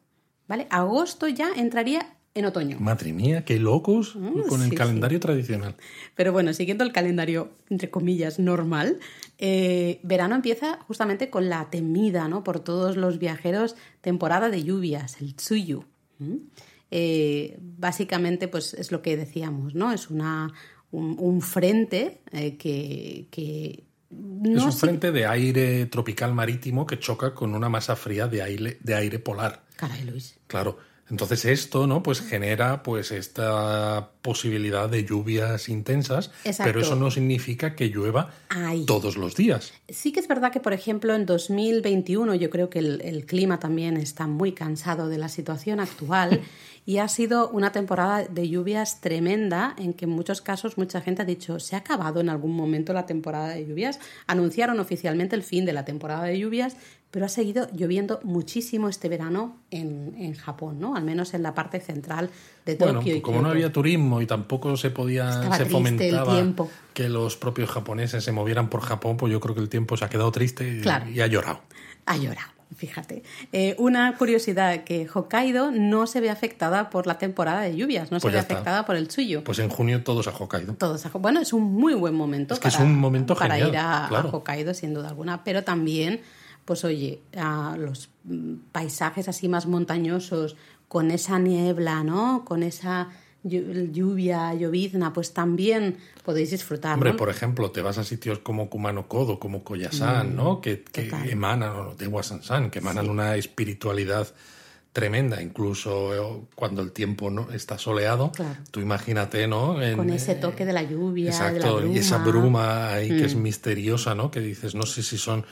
¿Vale? 0.46 0.66
Agosto 0.68 1.26
ya 1.26 1.48
entraría 1.56 2.16
en 2.34 2.44
otoño. 2.46 2.78
Madre 2.80 3.12
mía, 3.12 3.44
qué 3.44 3.58
locos 3.58 4.12
con 4.48 4.62
el 4.62 4.70
sí, 4.70 4.76
calendario 4.76 5.20
tradicional. 5.20 5.76
Pero 6.16 6.32
bueno, 6.32 6.52
siguiendo 6.52 6.82
el 6.82 6.92
calendario, 6.92 7.52
entre 7.70 7.90
comillas, 7.90 8.38
normal, 8.38 8.98
eh, 9.38 10.00
verano 10.02 10.34
empieza 10.34 10.80
justamente 10.88 11.30
con 11.30 11.48
la 11.48 11.70
temida, 11.70 12.26
¿no? 12.26 12.42
Por 12.42 12.60
todos 12.60 12.96
los 12.96 13.18
viajeros, 13.18 13.76
temporada 14.00 14.50
de 14.50 14.64
lluvias, 14.64 15.20
el 15.20 15.34
tsuyu. 15.36 15.84
Eh, 16.90 17.56
básicamente, 17.60 18.48
pues 18.48 18.74
es 18.74 18.90
lo 18.90 19.00
que 19.00 19.16
decíamos, 19.16 19.74
¿no? 19.74 19.92
Es 19.92 20.10
una, 20.10 20.52
un, 20.90 21.16
un 21.18 21.40
frente 21.40 22.20
eh, 22.32 22.56
que, 22.56 23.26
que 23.30 23.84
no 24.10 24.58
es 24.58 24.64
un 24.64 24.72
frente 24.72 25.12
de 25.12 25.26
aire 25.26 25.86
tropical 25.86 26.34
marítimo 26.34 26.86
que 26.86 26.98
choca 26.98 27.34
con 27.34 27.54
una 27.54 27.68
masa 27.68 27.96
fría 27.96 28.26
de 28.26 28.42
aire, 28.42 28.78
de 28.80 28.94
aire 28.94 29.18
polar. 29.18 29.64
Caray, 29.76 30.04
Luis. 30.04 30.38
Claro. 30.46 30.78
Entonces 31.10 31.44
esto, 31.44 31.86
¿no? 31.86 32.02
Pues 32.02 32.20
genera 32.20 32.82
pues 32.82 33.10
esta 33.10 34.10
posibilidad 34.22 34.88
de 34.88 35.04
lluvias 35.04 35.68
intensas, 35.68 36.30
Exacto. 36.44 36.64
pero 36.64 36.80
eso 36.80 36.96
no 36.96 37.10
significa 37.10 37.74
que 37.74 37.88
llueva 37.88 38.30
Ay. 38.48 38.86
todos 38.86 39.16
los 39.16 39.36
días. 39.36 39.74
Sí 39.88 40.12
que 40.12 40.20
es 40.20 40.28
verdad 40.28 40.50
que, 40.50 40.60
por 40.60 40.72
ejemplo, 40.72 41.14
en 41.14 41.26
2021 41.26 42.34
yo 42.36 42.48
creo 42.48 42.70
que 42.70 42.78
el, 42.78 43.02
el 43.02 43.26
clima 43.26 43.58
también 43.58 43.98
está 43.98 44.26
muy 44.26 44.52
cansado 44.52 45.08
de 45.08 45.18
la 45.18 45.28
situación 45.28 45.78
actual 45.78 46.40
y 46.86 46.98
ha 46.98 47.08
sido 47.08 47.48
una 47.48 47.72
temporada 47.72 48.24
de 48.24 48.48
lluvias 48.48 49.00
tremenda 49.00 49.74
en 49.78 49.94
que 49.94 50.04
en 50.04 50.10
muchos 50.10 50.40
casos 50.40 50.76
mucha 50.76 51.00
gente 51.00 51.22
ha 51.22 51.24
dicho, 51.24 51.58
¿se 51.60 51.76
ha 51.76 51.80
acabado 51.80 52.20
en 52.20 52.28
algún 52.28 52.54
momento 52.54 52.92
la 52.92 53.06
temporada 53.06 53.48
de 53.48 53.66
lluvias? 53.66 54.00
Anunciaron 54.26 54.80
oficialmente 54.80 55.34
el 55.36 55.42
fin 55.42 55.64
de 55.64 55.72
la 55.72 55.84
temporada 55.84 56.24
de 56.24 56.38
lluvias, 56.38 56.76
pero 57.14 57.26
ha 57.26 57.28
seguido 57.28 57.68
lloviendo 57.72 58.18
muchísimo 58.24 58.88
este 58.88 59.08
verano 59.08 59.56
en, 59.70 60.16
en 60.18 60.34
Japón, 60.34 60.80
¿no? 60.80 60.96
Al 60.96 61.04
menos 61.04 61.32
en 61.32 61.44
la 61.44 61.54
parte 61.54 61.78
central 61.78 62.28
de 62.66 62.74
Bueno, 62.74 62.98
Tokio. 62.98 63.14
y 63.14 63.20
como 63.20 63.40
no 63.40 63.50
había 63.50 63.72
turismo 63.72 64.20
y 64.20 64.26
tampoco 64.26 64.76
se 64.76 64.90
podía, 64.90 65.28
Estaba 65.30 65.56
se 65.56 65.66
fomentaba 65.66 66.36
que 66.92 67.08
los 67.08 67.36
propios 67.36 67.70
japoneses 67.70 68.24
se 68.24 68.32
movieran 68.32 68.68
por 68.68 68.80
Japón, 68.80 69.16
pues 69.16 69.32
yo 69.32 69.38
creo 69.38 69.54
que 69.54 69.60
el 69.60 69.68
tiempo 69.68 69.96
se 69.96 70.04
ha 70.04 70.08
quedado 70.08 70.32
triste 70.32 70.68
y, 70.68 70.80
Claro. 70.80 71.08
y 71.08 71.20
ha 71.20 71.28
llorado. 71.28 71.60
Ha 72.06 72.16
llorado, 72.16 72.50
fíjate. 72.76 73.22
Eh, 73.52 73.76
una 73.78 74.16
curiosidad, 74.16 74.82
que 74.82 75.08
Hokkaido 75.14 75.70
no 75.70 76.08
se 76.08 76.20
ve 76.20 76.30
afectada 76.30 76.90
por 76.90 77.06
la 77.06 77.18
temporada 77.18 77.60
de 77.60 77.76
lluvias, 77.76 78.10
no 78.10 78.18
se 78.18 78.22
Pues 78.22 78.34
ve 78.34 78.40
está. 78.40 78.54
afectada 78.54 78.84
por 78.86 78.96
el 78.96 79.08
suyo. 79.08 79.44
Pues 79.44 79.60
en 79.60 79.68
junio 79.68 80.02
todos 80.02 80.26
a 80.26 80.30
Hokkaido. 80.32 80.74
Todos 80.74 81.06
a- 81.06 81.10
bueno, 81.10 81.38
es 81.40 81.52
un 81.52 81.62
muy 81.62 81.94
buen 81.94 82.14
momento 82.16 82.54
Es 82.54 82.60
que 82.60 82.70
para, 82.70 82.74
es 82.76 82.82
un 82.84 82.98
momento 82.98 83.36
para 83.36 83.54
genial, 83.54 83.70
ir 83.70 83.76
a, 83.78 84.06
a. 84.08 84.26
Hokkaido, 84.32 84.74
sin 84.74 84.94
duda 84.94 85.10
alguna, 85.10 85.44
pero 85.44 85.62
también, 85.62 86.20
pues 86.64 86.84
oye, 86.84 87.20
a 87.36 87.76
los 87.78 88.10
mm, 88.24 88.54
paisajes 88.72 89.28
así 89.28 89.48
más 89.48 89.66
montañosos, 89.66 90.56
con 90.88 91.10
esa 91.10 91.38
niebla, 91.38 92.04
¿no? 92.04 92.44
Con 92.44 92.62
esa 92.62 93.08
llu- 93.44 93.90
lluvia, 93.92 94.54
llovizna, 94.54 95.12
pues 95.12 95.32
también 95.34 95.96
podéis 96.24 96.50
disfrutar, 96.52 96.94
Hombre, 96.94 97.10
¿no? 97.12 97.16
por 97.16 97.28
ejemplo, 97.30 97.70
te 97.70 97.82
vas 97.82 97.98
a 97.98 98.04
sitios 98.04 98.38
como 98.38 98.70
Kumano 98.70 99.08
Kodo, 99.08 99.38
como 99.38 99.64
Koyasan, 99.64 100.36
¿no? 100.36 100.60
Que, 100.60 100.82
que 100.84 101.10
Mm, 101.12 101.28
emanan, 101.30 101.76
o 101.76 101.94
de 101.94 102.06
Wasansan, 102.06 102.70
que 102.70 102.78
emanan 102.78 103.08
una 103.10 103.34
espiritualidad 103.36 104.28
tremenda, 104.92 105.42
incluso 105.42 106.14
eh, 106.14 106.46
cuando 106.54 106.80
el 106.80 106.92
tiempo 106.92 107.28
no 107.28 107.50
está 107.50 107.76
soleado. 107.78 108.30
Claro. 108.30 108.60
Tú 108.70 108.80
imagínate, 108.80 109.48
¿no? 109.48 109.82
En, 109.82 109.96
Con 109.96 110.10
ese 110.10 110.36
toque 110.36 110.64
de 110.64 110.72
la 110.72 110.84
lluvia, 110.84 111.32
de 111.32 111.38
la 111.38 111.48
Exacto, 111.48 111.76
bruma. 111.78 111.88
Mm. 111.90 111.96
y 111.96 111.98
esa 111.98 112.18
bruma 112.18 112.92
ahí 112.92 113.08
que 113.08 113.24
es 113.24 113.34
misteriosa, 113.34 114.14
¿no? 114.14 114.30
Que 114.30 114.38
dices, 114.38 114.76
no 114.76 114.86
sé 114.86 115.02
si 115.02 115.18
son 115.18 115.44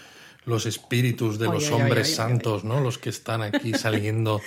los 0.45 0.67
espíritus 0.67 1.39
de 1.39 1.47
los 1.47 1.71
hombres 1.71 2.15
santos, 2.15 2.65
¿no? 2.65 2.81
Los 2.81 2.99
que 2.99 3.11
están 3.11 3.43
aquí 3.43 3.75
saliendo, 3.79 4.41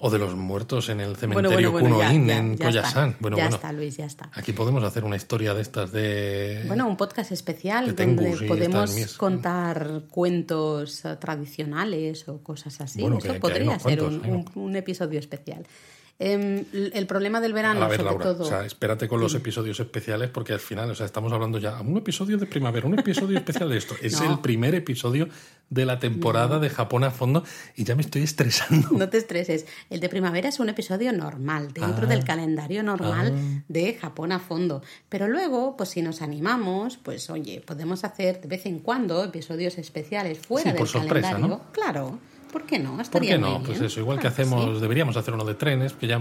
o 0.00 0.10
de 0.10 0.18
los 0.18 0.34
muertos 0.36 0.88
en 0.88 1.00
el 1.00 1.16
cementerio 1.16 1.72
bueno, 1.72 1.90
bueno, 1.90 1.98
ya, 1.98 2.08
Kuno-in 2.08 2.26
ya, 2.28 2.36
en 2.36 2.56
ya 2.56 2.66
Koyasan. 2.66 3.08
está. 3.10 3.20
Bueno, 3.20 3.36
ya 3.36 3.44
bueno, 3.44 3.56
está, 3.56 3.72
Luis, 3.72 3.96
ya 3.96 4.06
está. 4.06 4.30
aquí 4.32 4.52
podemos 4.52 4.84
hacer 4.84 5.04
una 5.04 5.16
historia 5.16 5.54
de 5.54 5.62
estas 5.62 5.90
de... 5.90 6.64
Bueno, 6.66 6.86
un 6.88 6.96
podcast 6.96 7.32
especial 7.32 7.94
donde 7.96 8.36
podemos 8.46 9.16
contar 9.16 10.02
cuentos 10.10 11.04
eh, 11.04 11.16
tradicionales 11.16 12.28
o 12.28 12.42
cosas 12.42 12.80
así. 12.80 13.04
Eso 13.04 13.34
podría 13.40 13.78
ser 13.78 14.02
un 14.02 14.76
episodio 14.76 15.18
especial. 15.18 15.66
Em, 16.20 16.64
el 16.72 17.06
problema 17.06 17.40
del 17.40 17.52
verano, 17.52 17.84
A 17.84 17.86
ver, 17.88 17.98
sobre 17.98 18.10
Laura, 18.10 18.24
todo. 18.24 18.42
o 18.42 18.48
sea, 18.48 18.64
espérate 18.64 19.06
con 19.06 19.20
los 19.20 19.34
episodios 19.36 19.78
especiales 19.78 20.30
porque 20.30 20.52
al 20.52 20.58
final, 20.58 20.90
o 20.90 20.94
sea, 20.96 21.06
estamos 21.06 21.32
hablando 21.32 21.58
ya 21.58 21.80
un 21.80 21.96
episodio 21.96 22.36
de 22.38 22.46
primavera, 22.46 22.88
un 22.88 22.98
episodio 22.98 23.38
especial 23.38 23.68
de 23.68 23.76
esto. 23.78 23.94
Es 24.02 24.20
No. 24.20 24.32
el 24.32 24.40
primer 24.40 24.74
episodio 24.74 25.28
de 25.70 25.86
la 25.86 26.00
temporada 26.00 26.58
de 26.58 26.70
Japón 26.70 27.04
a 27.04 27.12
fondo 27.12 27.44
y 27.76 27.84
ya 27.84 27.94
me 27.94 28.02
estoy 28.02 28.22
estresando. 28.22 28.88
No 28.90 29.08
te 29.08 29.18
estreses. 29.18 29.66
El 29.90 30.00
de 30.00 30.08
primavera 30.08 30.48
es 30.48 30.58
un 30.58 30.68
episodio 30.70 31.12
normal, 31.12 31.72
dentro 31.72 32.06
Ah. 32.06 32.08
del 32.08 32.24
calendario 32.24 32.82
normal 32.82 33.32
Ah. 33.36 33.62
de 33.68 33.94
Japón 33.94 34.32
a 34.32 34.40
fondo. 34.40 34.82
Pero 35.08 35.28
luego, 35.28 35.76
pues 35.76 35.90
si 35.90 36.02
nos 36.02 36.20
animamos, 36.20 36.96
pues 36.96 37.30
oye, 37.30 37.60
podemos 37.64 38.02
hacer 38.02 38.40
de 38.40 38.48
vez 38.48 38.66
en 38.66 38.80
cuando 38.80 39.22
episodios 39.22 39.78
especiales 39.78 40.38
fuera 40.40 40.72
Sí, 40.72 40.76
por 40.78 40.86
del 40.88 41.00
sorpresa, 41.02 41.30
calendario. 41.30 41.46
¿no? 41.64 41.72
Claro. 41.72 42.18
¿Por 42.52 42.64
qué 42.64 42.78
no? 42.78 42.92
¿Por 42.92 43.00
Estaría 43.02 43.32
qué 43.34 43.38
muy 43.38 43.48
no? 43.50 43.58
bien. 43.60 43.66
Pues 43.66 43.80
eso, 43.80 44.00
igual 44.00 44.18
Claro 44.18 44.34
que 44.34 44.42
hacemos, 44.42 44.74
sí. 44.76 44.80
deberíamos 44.80 45.16
hacer 45.16 45.34
uno 45.34 45.44
de 45.44 45.54
trenes, 45.54 45.92
que 45.92 46.06
ya 46.06 46.20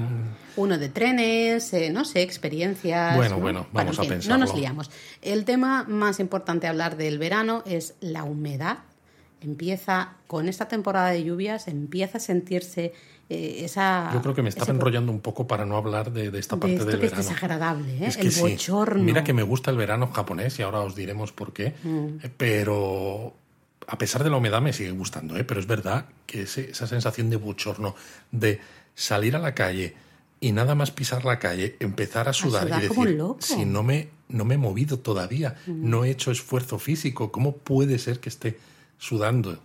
Uno 0.56 0.78
de 0.78 0.90
trenes, 0.90 1.74
eh, 1.74 1.90
no 1.90 2.06
sé, 2.06 2.22
experiencias. 2.22 3.16
Bueno, 3.16 3.36
¿no? 3.36 3.42
bueno, 3.42 3.68
vamos 3.74 3.96
en 3.96 4.00
a 4.00 4.04
fin, 4.04 4.10
pensarlo. 4.12 4.38
No 4.40 4.46
nos 4.46 4.56
liamos. 4.56 4.92
El 5.22 5.46
tema 5.46 5.84
más 5.88 6.20
importante 6.20 6.68
a 6.68 6.72
hablar 6.72 6.98
del 6.98 7.18
verano 7.18 7.64
es 7.66 7.96
la 8.02 8.24
humedad. 8.24 8.80
Empieza, 9.42 10.14
con 10.26 10.50
esta 10.50 10.68
temporada 10.68 11.10
de 11.12 11.24
lluvias, 11.24 11.68
empieza 11.68 12.18
a 12.18 12.22
sentirse 12.22 12.94
eh, 13.30 13.62
esa. 13.64 14.10
Yo 14.14 14.22
creo 14.22 14.34
que 14.34 14.42
me 14.42 14.50
estaba 14.50 14.72
enrollando 14.74 15.12
un 15.12 15.20
poco 15.20 15.46
para 15.46 15.64
no 15.64 15.78
hablar 15.78 16.12
de, 16.12 16.32
de 16.32 16.40
esta 16.40 16.56
de 16.56 16.60
parte 16.62 16.74
esto 16.76 16.86
del 16.88 17.00
que 17.00 17.06
es 17.06 17.12
verano. 17.12 17.30
desagradable, 17.30 17.94
¿eh? 17.98 18.08
Es 18.08 18.18
que 18.18 18.24
el 18.28 18.32
sí. 18.32 18.42
bochorno. 18.42 19.04
Mira 19.04 19.24
que 19.24 19.34
me 19.34 19.44
gusta 19.44 19.70
el 19.70 19.78
verano 19.78 20.08
japonés 20.08 20.58
y 20.58 20.64
ahora 20.64 20.80
os 20.80 20.96
diremos 20.96 21.32
por 21.34 21.54
qué. 21.54 21.76
Mm. 21.84 22.18
Pero 22.36 23.36
a 23.88 23.98
pesar 23.98 24.24
de 24.24 24.30
la 24.30 24.38
humedad 24.38 24.62
me 24.62 24.74
sigue 24.74 24.92
gustando, 24.92 25.38
¿eh? 25.38 25.44
Pero 25.44 25.60
es 25.60 25.68
verdad 25.68 26.06
que 26.26 26.44
ese- 26.44 26.70
esa 26.72 26.88
sensación 26.88 27.30
de 27.30 27.38
bochorno, 27.38 27.96
de 28.32 28.60
salir 28.96 29.36
a 29.36 29.40
la 29.40 29.56
calle 29.56 29.96
y 30.40 30.52
nada 30.52 30.76
más 30.76 30.92
pisar 30.92 31.24
la 31.26 31.40
calle, 31.40 31.78
empezar 31.80 32.28
a 32.30 32.34
sudar, 32.34 32.64
sudar 32.68 32.84
y 32.84 32.88
decir, 32.88 33.18
si 33.40 33.66
no 33.66 33.84
me, 33.84 34.10
no 34.30 34.44
me 34.46 34.56
he 34.56 34.58
movido 34.58 35.00
todavía, 35.00 35.56
Mm. 35.68 35.90
no 35.90 36.04
he 36.04 36.12
hecho 36.12 36.32
esfuerzo 36.32 36.78
físico, 36.80 37.32
¿cómo 37.32 37.56
puede 37.58 37.98
ser 37.98 38.20
que 38.20 38.30
esté 38.30 38.60
sudando? 39.00 39.58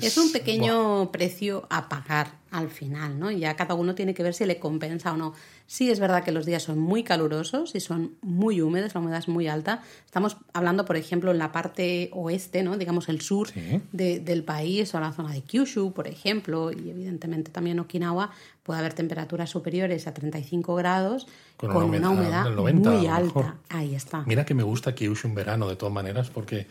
Es 0.00 0.16
un 0.16 0.32
pequeño 0.32 1.12
precio 1.12 1.66
a 1.70 1.88
pagar 1.88 2.32
al 2.56 2.70
final, 2.70 3.18
¿no? 3.18 3.30
Ya 3.30 3.54
cada 3.54 3.74
uno 3.74 3.94
tiene 3.94 4.14
que 4.14 4.22
ver 4.22 4.32
si 4.34 4.46
le 4.46 4.58
compensa 4.58 5.12
o 5.12 5.16
no. 5.16 5.34
Sí 5.66 5.90
es 5.90 6.00
verdad 6.00 6.24
que 6.24 6.32
los 6.32 6.46
días 6.46 6.62
son 6.62 6.78
muy 6.78 7.02
calurosos 7.02 7.74
y 7.74 7.80
son 7.80 8.14
muy 8.22 8.60
húmedos, 8.60 8.94
la 8.94 9.00
humedad 9.00 9.18
es 9.18 9.28
muy 9.28 9.46
alta. 9.48 9.82
Estamos 10.04 10.36
hablando, 10.54 10.84
por 10.84 10.96
ejemplo, 10.96 11.30
en 11.32 11.38
la 11.38 11.52
parte 11.52 12.08
oeste, 12.12 12.62
¿no? 12.62 12.78
Digamos 12.78 13.08
el 13.08 13.20
sur 13.20 13.48
Sí. 13.48 13.80
de- 13.92 14.20
del 14.20 14.42
país 14.44 14.94
o 14.94 15.00
la 15.00 15.12
zona 15.12 15.32
de 15.32 15.42
Kyushu, 15.42 15.92
por 15.92 16.08
ejemplo, 16.08 16.72
y 16.72 16.88
evidentemente 16.90 17.50
también 17.50 17.78
Okinawa, 17.80 18.30
puede 18.62 18.80
haber 18.80 18.94
temperaturas 18.94 19.50
superiores 19.50 20.06
a 20.06 20.14
35 20.14 20.74
grados 20.74 21.26
Con 21.56 21.70
con, 21.70 21.84
una 21.84 22.10
humedad 22.10 22.10
humedad, 22.12 22.44
del 22.44 22.56
90 22.56 22.90
muy 22.90 23.06
alta. 23.06 23.56
Ahí 23.68 23.94
está. 23.94 24.22
Mira 24.26 24.44
que 24.44 24.54
me 24.54 24.62
gusta 24.62 24.94
Kyushu 24.94 25.28
en 25.28 25.34
verano, 25.34 25.68
de 25.68 25.76
todas 25.76 25.92
maneras, 25.94 26.30
porque, 26.30 26.66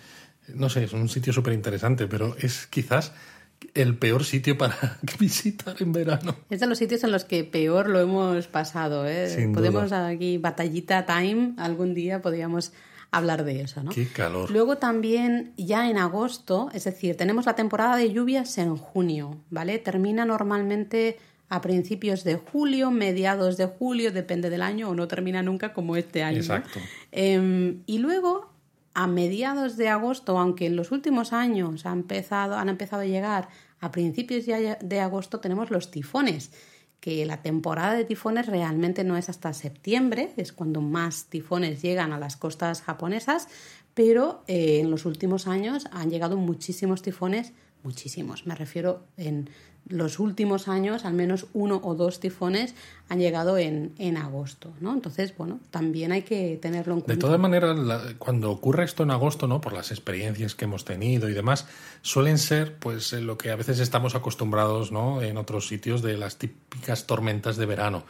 no 0.53 0.69
sé, 0.69 0.83
es 0.85 0.93
un 0.93 1.09
sitio 1.09 1.31
súper 1.31 1.53
interesante, 1.53 2.07
pero 2.07 2.35
es 2.39 2.67
quizás 2.67 3.13
el 3.73 3.97
peor 3.97 4.23
sitio 4.23 4.57
para 4.57 4.99
visitar 5.19 5.75
en 5.79 5.91
verano. 5.91 6.35
Es 6.49 6.59
de 6.59 6.67
los 6.67 6.77
sitios 6.77 7.03
en 7.03 7.11
los 7.11 7.25
que 7.25 7.43
peor 7.43 7.89
lo 7.89 7.99
hemos 7.99 8.47
pasado. 8.47 9.05
¿eh? 9.07 9.29
Sin 9.29 9.53
Podemos 9.53 9.85
duda. 9.85 10.07
aquí, 10.07 10.37
batallita 10.37 11.05
time, 11.05 11.53
algún 11.57 11.93
día 11.93 12.21
podríamos 12.21 12.71
hablar 13.11 13.43
de 13.43 13.61
eso. 13.61 13.83
¿no? 13.83 13.91
Qué 13.91 14.07
calor. 14.07 14.51
Luego 14.51 14.77
también 14.77 15.53
ya 15.57 15.89
en 15.89 15.97
agosto, 15.97 16.69
es 16.73 16.83
decir, 16.85 17.15
tenemos 17.15 17.45
la 17.45 17.55
temporada 17.55 17.97
de 17.97 18.11
lluvias 18.11 18.57
en 18.57 18.75
junio, 18.75 19.37
¿vale? 19.49 19.77
Termina 19.79 20.25
normalmente 20.25 21.17
a 21.47 21.61
principios 21.61 22.23
de 22.23 22.35
julio, 22.35 22.91
mediados 22.91 23.57
de 23.57 23.67
julio, 23.67 24.11
depende 24.11 24.49
del 24.49 24.61
año, 24.61 24.89
o 24.89 24.95
no 24.95 25.07
termina 25.07 25.43
nunca 25.43 25.73
como 25.73 25.95
este 25.95 26.23
año. 26.23 26.37
¿no? 26.37 26.41
Exacto. 26.41 26.79
Em, 27.11 27.83
y 27.85 27.99
luego, 27.99 28.49
a 28.95 29.07
mediados 29.07 29.77
de 29.77 29.89
agosto, 29.89 30.39
aunque 30.39 30.65
en 30.65 30.75
los 30.75 30.91
últimos 30.91 31.33
años 31.33 31.85
han 31.85 31.99
empezado 31.99 32.55
a 32.55 33.05
llegar 33.05 33.49
a 33.81 33.91
principios 33.91 34.45
de 34.45 34.99
agosto, 35.01 35.41
tenemos 35.41 35.69
los 35.69 35.91
tifones, 35.91 36.51
que 37.01 37.25
la 37.25 37.41
temporada 37.41 37.93
de 37.93 38.05
tifones 38.05 38.47
realmente 38.47 39.03
no 39.03 39.17
es 39.17 39.29
hasta 39.29 39.53
septiembre, 39.53 40.33
es 40.37 40.53
cuando 40.53 40.81
más 40.81 41.25
tifones 41.25 41.81
llegan 41.81 42.13
a 42.13 42.17
las 42.17 42.37
costas 42.37 42.81
japonesas, 42.81 43.47
pero 43.93 44.43
eh, 44.47 44.79
en 44.79 44.89
los 44.89 45.05
últimos 45.05 45.45
años 45.45 45.87
han 45.91 46.09
llegado 46.09 46.37
muchísimos 46.37 47.01
tifones, 47.01 47.53
muchísimos, 47.85 48.45
me 48.45 48.55
refiero 48.55 49.05
en 49.15 49.49
los 49.87 50.17
últimos 50.17 50.67
años, 50.67 51.05
al 51.05 51.13
menos 51.13 51.45
uno 51.53 51.79
o 51.83 51.93
dos 51.93 52.19
tifones 52.19 52.73
han 53.07 53.19
llegado 53.19 53.59
en, 53.59 53.93
en 53.99 54.17
agosto, 54.17 54.73
¿no? 54.81 54.91
Entonces, 54.91 55.37
bueno, 55.37 55.59
también 55.69 56.11
hay 56.11 56.23
que 56.23 56.57
tenerlo 56.59 56.93
en 56.95 56.99
De 57.01 57.05
cuenta. 57.05 57.27
todas 57.27 57.39
maneras, 57.39 57.77
la- 57.77 58.15
cuando 58.17 58.49
ocurre 58.49 58.83
esto 58.83 59.03
en 59.03 59.11
agosto, 59.11 59.45
¿no? 59.45 59.61
Por 59.61 59.73
las 59.73 59.91
experiencias 59.91 60.55
que 60.55 60.65
hemos 60.65 60.85
tenido 60.85 61.29
y 61.29 61.33
demás, 61.35 61.67
suelen 62.01 62.39
ser, 62.39 62.77
pues, 62.79 63.13
lo 63.13 63.37
que 63.37 63.51
a 63.51 63.55
veces 63.55 63.79
estamos 63.79 64.15
acostumbrados, 64.15 64.91
¿no? 64.91 65.21
En 65.21 65.37
otros 65.37 65.67
sitios 65.67 66.01
de 66.01 66.17
las 66.17 66.37
típicas 66.39 67.05
tormentas 67.05 67.55
de 67.55 67.67
verano, 67.67 68.05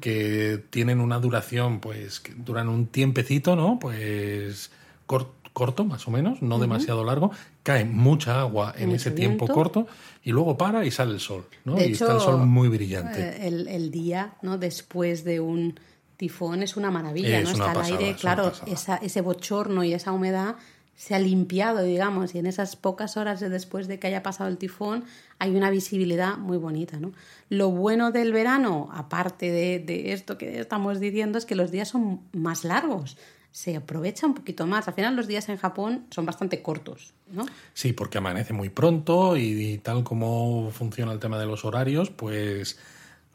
que 0.00 0.60
tienen 0.70 1.00
una 1.00 1.20
duración, 1.20 1.78
pues, 1.78 2.18
que 2.18 2.34
duran 2.34 2.68
un 2.68 2.88
tiempecito, 2.88 3.54
¿no? 3.54 3.78
Pues 3.78 4.72
cor- 5.06 5.30
corto, 5.52 5.84
más 5.84 6.06
o 6.08 6.10
menos, 6.10 6.42
no 6.42 6.58
demasiado 6.58 7.04
largo, 7.04 7.30
cae 7.62 7.84
mucha 7.84 8.40
agua 8.40 8.72
en 8.76 8.88
Mucho 8.90 8.96
ese 8.96 9.10
tiempo 9.10 9.46
viento. 9.46 9.54
corto 9.54 9.86
y 10.22 10.30
luego 10.30 10.56
para 10.56 10.84
y 10.84 10.90
sale 10.90 11.12
el 11.12 11.20
sol, 11.20 11.46
¿no? 11.64 11.74
De 11.74 11.88
y 11.88 11.92
está 11.92 12.14
el 12.14 12.20
sol 12.20 12.46
muy 12.46 12.68
brillante. 12.68 13.20
Eh, 13.20 13.48
El, 13.48 13.68
el 13.68 13.90
día, 13.90 14.34
¿no? 14.42 14.58
Después 14.58 15.24
de 15.24 15.40
un 15.40 15.78
tifón 16.16 16.62
es 16.62 16.76
una 16.76 16.90
maravilla, 16.90 17.38
Es 17.40 17.48
¿no? 17.50 17.54
una 17.56 17.66
Está 17.66 17.74
pasada, 17.80 17.96
el 17.98 18.04
aire, 18.04 18.10
es 18.14 18.20
claro, 18.20 18.52
esa, 18.66 18.96
ese 18.96 19.20
bochorno 19.22 19.84
y 19.84 19.94
esa 19.94 20.12
humedad 20.12 20.56
se 20.94 21.14
ha 21.14 21.18
limpiado, 21.18 21.82
digamos, 21.82 22.34
y 22.34 22.38
en 22.40 22.44
esas 22.44 22.76
pocas 22.76 23.16
horas 23.16 23.40
de 23.40 23.48
después 23.48 23.88
de 23.88 23.98
que 23.98 24.06
haya 24.08 24.22
pasado 24.22 24.50
el 24.50 24.58
tifón 24.58 25.04
hay 25.38 25.56
una 25.56 25.70
visibilidad 25.70 26.36
muy 26.36 26.58
bonita, 26.58 27.00
¿no? 27.00 27.12
Lo 27.48 27.70
bueno 27.70 28.10
del 28.10 28.34
verano, 28.34 28.90
aparte 28.92 29.50
de, 29.50 29.78
de 29.78 30.12
esto 30.12 30.36
que 30.36 30.60
estamos 30.60 31.00
diciendo, 31.00 31.38
es 31.38 31.46
que 31.46 31.54
los 31.54 31.70
días 31.70 31.88
son 31.88 32.20
más 32.34 32.64
largos, 32.64 33.16
se 33.52 33.76
aprovecha 33.76 34.26
un 34.26 34.34
poquito 34.34 34.66
más. 34.66 34.88
Al 34.88 34.94
final 34.94 35.16
los 35.16 35.26
días 35.26 35.48
en 35.48 35.56
Japón 35.56 36.06
son 36.10 36.26
bastante 36.26 36.62
cortos, 36.62 37.14
¿no? 37.28 37.46
Sí, 37.74 37.92
porque 37.92 38.18
amanece 38.18 38.52
muy 38.52 38.68
pronto 38.68 39.36
y, 39.36 39.78
tal 39.78 40.04
como 40.04 40.70
funciona 40.70 41.12
el 41.12 41.18
tema 41.18 41.38
de 41.38 41.46
los 41.46 41.64
horarios, 41.64 42.10
pues 42.10 42.78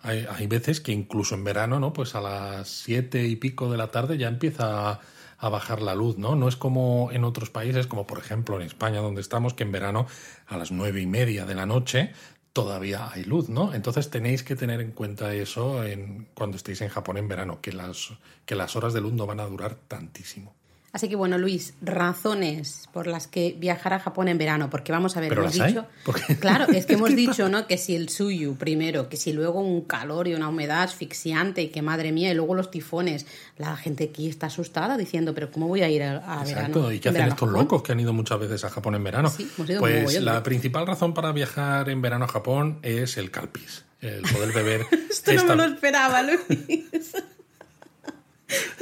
hay, 0.02 0.26
hay 0.30 0.48
veces 0.48 0.80
que 0.80 0.92
incluso 0.92 1.36
en 1.36 1.44
verano, 1.44 1.80
¿no? 1.80 1.94
Pues 1.94 2.16
a 2.16 2.22
las 2.22 2.70
siete 2.70 3.28
y 3.28 3.36
pico 3.36 3.72
de 3.72 3.78
la 3.78 3.92
tarde 3.92 4.18
ya 4.18 4.28
empieza 4.28 4.92
a, 4.92 5.02
a 5.38 5.50
bajar 5.50 5.82
la 5.82 5.96
luz, 5.96 6.18
¿no? 6.18 6.36
No 6.36 6.48
es 6.48 6.56
como 6.56 7.10
en 7.12 7.24
otros 7.24 7.50
países, 7.50 7.88
como 7.88 8.08
por 8.08 8.20
ejemplo 8.20 8.56
en 8.56 8.64
España, 8.64 9.00
donde 9.00 9.22
estamos, 9.22 9.54
que 9.54 9.64
en 9.64 9.72
verano 9.72 10.08
a 10.48 10.58
las 10.58 10.72
nueve 10.72 11.02
y 11.02 11.08
media 11.08 11.46
de 11.46 11.56
la 11.56 11.66
noche 11.66 12.14
todavía 12.56 13.12
hay 13.12 13.26
luz, 13.26 13.50
¿no? 13.50 13.74
Entonces 13.74 14.10
tenéis 14.10 14.42
que 14.42 14.56
tener 14.56 14.80
en 14.80 14.92
cuenta 14.92 15.34
eso 15.34 15.84
en, 15.84 16.30
cuando 16.34 16.56
estéis 16.56 16.80
en 16.80 16.88
Japón 16.88 17.18
en 17.18 17.28
verano, 17.28 17.60
que 17.62 17.74
las, 17.74 18.14
que 18.46 18.56
las 18.56 18.78
horas 18.78 18.94
de 18.94 19.02
luz 19.02 19.12
no 19.12 19.26
van 19.28 19.42
a 19.42 19.46
durar 19.46 19.76
tantísimo. 19.76 20.56
Así 20.96 21.10
que 21.10 21.18
bueno, 21.18 21.38
Luis, 21.38 21.74
razones 21.82 22.88
por 22.94 23.06
las 23.06 23.28
que 23.28 23.54
viajar 23.60 23.92
a 23.92 24.00
Japón 24.00 24.30
en 24.30 24.38
verano, 24.38 24.70
porque 24.70 24.94
vamos 24.94 25.18
a 25.18 25.20
ver, 25.20 25.28
¿Pero 25.28 25.42
hemos 25.42 25.58
las 25.58 25.68
dicho, 25.68 25.86
claro, 26.40 26.72
es 26.72 26.86
que 26.86 26.94
hemos 26.94 27.14
dicho, 27.14 27.50
¿no? 27.50 27.68
Que 27.68 27.78
si 27.78 27.98
el 27.98 28.08
suyu 28.08 28.56
primero, 28.56 29.10
que 29.10 29.18
si 29.18 29.34
luego 29.34 29.60
un 29.60 29.82
calor 29.82 30.30
y 30.30 30.36
una 30.36 30.48
humedad 30.48 30.84
asfixiante 30.84 31.64
y 31.64 31.68
que 31.68 31.82
madre 31.82 32.14
mía, 32.14 32.32
y 32.32 32.34
luego 32.34 32.56
los 32.56 32.72
tifones, 32.72 33.26
la 33.58 33.76
gente 33.76 34.06
aquí 34.06 34.30
está 34.30 34.48
asustada 34.48 34.96
diciendo, 34.96 35.34
pero 35.34 35.52
¿cómo 35.52 35.68
voy 35.68 35.82
a 35.82 35.90
ir 35.90 36.02
a, 36.02 36.12
a 36.12 36.44
Exacto, 36.44 36.84
verano? 36.84 36.92
¿y 36.94 37.00
qué 37.02 37.10
en 37.10 37.16
hacen 37.16 37.24
verano 37.26 37.34
estos 37.34 37.50
locos 37.50 37.84
que 37.84 37.92
han 37.92 38.00
ido 38.00 38.14
muchas 38.14 38.40
veces 38.40 38.64
a 38.64 38.70
Japón 38.70 38.96
en 38.96 39.04
verano? 39.04 39.30
Sí, 39.30 39.52
hemos 39.58 39.70
ido 39.70 39.84
un 39.84 39.90
pues 39.90 40.22
la 40.22 40.44
principal 40.44 40.88
razón 40.88 41.14
para 41.14 41.34
viajar 41.34 41.90
en 41.90 42.02
verano 42.02 42.24
a 42.24 42.30
Japón 42.30 42.80
es 42.84 43.18
el 43.18 43.32
calpis, 43.32 43.84
el 44.00 44.22
poder 44.22 44.54
beber. 44.54 44.86
Esto 45.10 45.34
no 45.34 45.44
me 45.44 45.56
lo 45.58 45.74
esperaba, 45.74 46.24
Luis. 46.24 47.16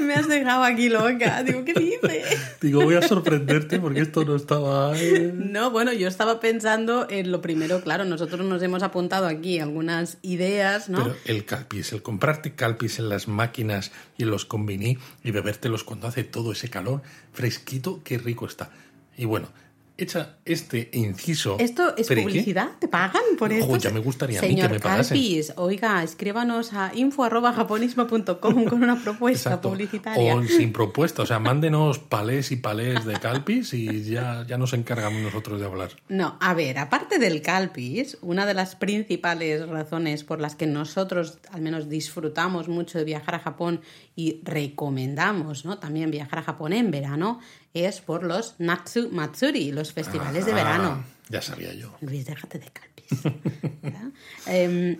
Me 0.04 0.14
has 0.14 0.28
dejado 0.28 0.64
aquí 0.64 0.90
loca. 0.90 1.44
Digo, 1.44 1.66
¿qué 1.66 1.74
dices? 1.74 2.60
Digo, 2.62 2.84
voy 2.84 2.96
a 2.96 3.02
sorprenderte 3.02 3.80
porque 3.80 4.02
esto 4.02 4.24
no 4.26 4.36
estaba... 4.36 4.94
No, 5.34 5.72
bueno, 5.72 5.94
yo 5.94 6.08
estaba 6.08 6.40
pensando 6.40 7.08
en 7.10 7.32
lo 7.32 7.42
primero, 7.42 7.82
claro, 7.82 8.06
nosotros 8.06 8.46
nos 8.46 8.62
hemos 8.62 8.84
apuntado 8.84 9.28
aquí 9.28 9.60
algunas 9.60 10.18
ideas, 10.22 10.90
¿no? 10.90 11.04
Pero 11.04 11.16
el 11.26 11.46
calpis, 11.46 11.94
el 11.94 12.02
comprarte 12.02 12.54
calpis 12.54 13.00
en 13.00 13.10
las 13.10 13.28
máquinas 13.28 13.92
y 14.18 14.24
en 14.24 14.30
los 14.30 14.46
convini 14.46 14.98
y 15.24 15.32
bebértelos 15.32 15.84
cuando 15.84 16.08
hace 16.08 16.24
todo 16.24 16.52
ese 16.52 16.70
calor 16.70 17.02
fresquito, 17.32 18.02
qué 18.04 18.18
rico 18.18 18.46
está. 18.46 18.72
Y 19.18 19.26
bueno, 19.26 19.50
hecha 20.04 20.38
este 20.46 20.90
inciso. 20.94 21.58
¿Esto 21.60 21.96
es 21.98 22.08
friki, 22.08 22.24
publicidad? 22.24 22.72
¿Te 22.80 22.88
pagan 22.88 23.24
por 23.38 23.52
esto? 23.52 23.66
Ojo, 23.66 23.78
ya 23.78 23.90
me 23.90 24.00
gustaría 24.00 24.40
a 24.40 24.42
mí 24.42 24.50
Señor 24.50 24.68
que 24.68 24.74
me. 24.76 24.80
Calpis, 24.80 25.54
oiga, 25.58 26.04
escríbanos 26.04 26.74
a 26.74 26.92
info.japonismo.com 26.94 28.66
con 28.66 28.84
una 28.84 29.02
propuesta 29.02 29.50
Exacto. 29.50 29.70
publicitaria. 29.70 30.36
O 30.36 30.44
sin 30.44 30.72
propuesta, 30.72 31.24
o 31.24 31.26
sea, 31.26 31.40
mándenos 31.40 32.00
palés 32.00 32.52
y 32.52 32.58
palés 32.58 33.06
de 33.06 33.14
calpis 33.20 33.74
y 33.74 34.04
ya, 34.04 34.46
ya 34.48 34.58
nos 34.58 34.74
encargamos 34.74 35.22
nosotros 35.22 35.60
de 35.60 35.66
hablar. 35.66 35.92
No, 36.10 36.38
a 36.40 36.54
ver, 36.54 36.78
aparte 36.78 37.18
del 37.20 37.42
calpis, 37.42 38.18
una 38.22 38.46
de 38.46 38.54
las 38.54 38.76
principales 38.76 39.68
razones 39.68 40.24
por 40.24 40.40
las 40.40 40.56
que 40.56 40.68
nosotros 40.68 41.40
al 41.52 41.62
menos 41.62 41.90
disfrutamos 41.90 42.68
mucho 42.68 42.98
de 42.98 43.06
viajar 43.06 43.36
a 43.36 43.40
Japón 43.40 43.82
y 44.16 44.42
recomendamos 44.44 45.66
¿no? 45.66 45.80
también 45.80 46.12
viajar 46.12 46.40
a 46.40 46.44
Japón 46.44 46.74
en 46.74 46.92
verano 46.92 47.40
es 47.74 48.02
por 48.02 48.24
los 48.24 48.56
Natsu 48.60 49.10
Matsuri, 49.12 49.72
los 49.72 49.92
festivales 49.94 50.46
de 50.46 50.52
Ah, 50.52 50.56
verano. 50.56 51.04
Ya 51.30 51.42
sabía 51.42 51.74
yo. 51.74 51.96
Luis, 52.02 52.26
déjate 52.26 52.60
de 52.60 52.68
calpis. 52.68 53.20
Em, 54.46 54.98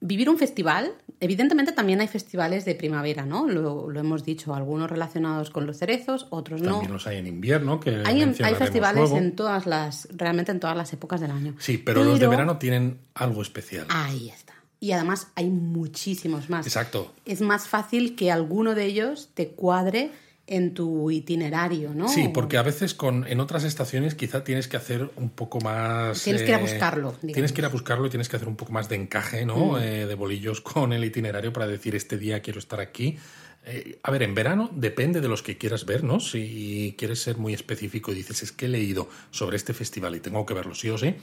vivir 0.00 0.28
un 0.28 0.38
festival, 0.38 0.92
evidentemente 1.20 1.72
también 1.72 2.00
hay 2.00 2.08
festivales 2.08 2.64
de 2.64 2.74
primavera, 2.74 3.24
¿no? 3.24 3.46
Lo, 3.48 3.88
lo 3.90 4.00
hemos 4.00 4.24
dicho, 4.24 4.54
algunos 4.54 4.90
relacionados 4.90 5.50
con 5.50 5.66
los 5.66 5.78
cerezos, 5.78 6.26
otros 6.30 6.60
no. 6.62 6.72
También 6.72 6.92
los 6.92 7.06
hay 7.06 7.18
en 7.18 7.26
invierno, 7.26 7.80
que 7.80 8.02
Hay, 8.04 8.22
hay 8.22 8.54
festivales 8.54 9.00
luego. 9.10 9.16
en 9.18 9.34
todas 9.36 9.66
las, 9.66 10.08
realmente 10.14 10.52
en 10.52 10.60
todas 10.60 10.76
las 10.76 10.92
épocas 10.92 11.20
del 11.20 11.30
año. 11.30 11.54
Sí, 11.58 11.78
pero, 11.78 12.04
los 12.04 12.20
de 12.20 12.26
verano 12.28 12.58
tienen 12.58 12.98
algo 13.14 13.40
especial. 13.42 13.86
Ahí 13.88 14.28
está. 14.30 14.54
Y 14.78 14.92
además 14.92 15.28
hay 15.34 15.48
muchísimos 15.48 16.50
más. 16.50 16.66
Exacto. 16.66 17.14
Es 17.24 17.40
más 17.40 17.66
fácil 17.66 18.14
que 18.14 18.30
alguno 18.30 18.74
de 18.74 18.84
ellos 18.84 19.30
te 19.34 19.48
cuadre 19.48 20.10
en 20.46 20.74
tu 20.74 21.10
itinerario, 21.10 21.92
¿no? 21.92 22.08
Sí, 22.08 22.28
porque 22.28 22.56
a 22.56 22.62
veces 22.62 22.94
con, 22.94 23.26
en 23.26 23.40
otras 23.40 23.64
estaciones 23.64 24.14
quizá 24.14 24.44
tienes 24.44 24.68
que 24.68 24.76
hacer 24.76 25.10
un 25.16 25.30
poco 25.30 25.60
más... 25.60 26.22
Tienes 26.22 26.42
que 26.42 26.48
ir 26.50 26.54
a 26.54 26.58
buscarlo, 26.58 27.08
digamos. 27.10 27.24
Mm. 27.24 27.32
Tienes 27.32 27.52
que 27.52 27.60
ir 27.60 27.64
a 27.64 27.68
buscarlo 27.68 28.06
y 28.06 28.10
tienes 28.10 28.28
que 28.28 28.36
hacer 28.36 28.48
un 28.48 28.56
poco 28.56 28.72
más 28.72 28.88
de 28.88 28.96
encaje, 28.96 29.44
¿no? 29.44 29.78
Eh, 29.78 30.06
de 30.06 30.14
bolillos 30.14 30.60
con 30.60 30.92
el 30.92 31.04
itinerario 31.04 31.52
para 31.52 31.66
decir 31.66 31.96
este 31.96 32.16
día 32.16 32.42
quiero 32.42 32.60
estar 32.60 32.80
aquí. 32.80 33.18
Eh, 33.64 33.98
a 34.04 34.12
ver, 34.12 34.22
en 34.22 34.34
verano 34.36 34.70
depende 34.72 35.20
de 35.20 35.26
los 35.26 35.42
que 35.42 35.58
quieras 35.58 35.84
ver, 35.84 36.04
¿no? 36.04 36.20
Si 36.20 36.94
quieres 36.96 37.20
ser 37.20 37.36
muy 37.36 37.52
específico 37.52 38.12
y 38.12 38.14
dices, 38.14 38.44
es 38.44 38.52
que 38.52 38.66
he 38.66 38.68
leído 38.68 39.08
sobre 39.32 39.56
este 39.56 39.74
festival 39.74 40.14
y 40.14 40.20
tengo 40.20 40.46
que 40.46 40.54
verlo 40.54 40.76
sí 40.76 40.88
o 40.88 40.96
sí, 40.96 41.16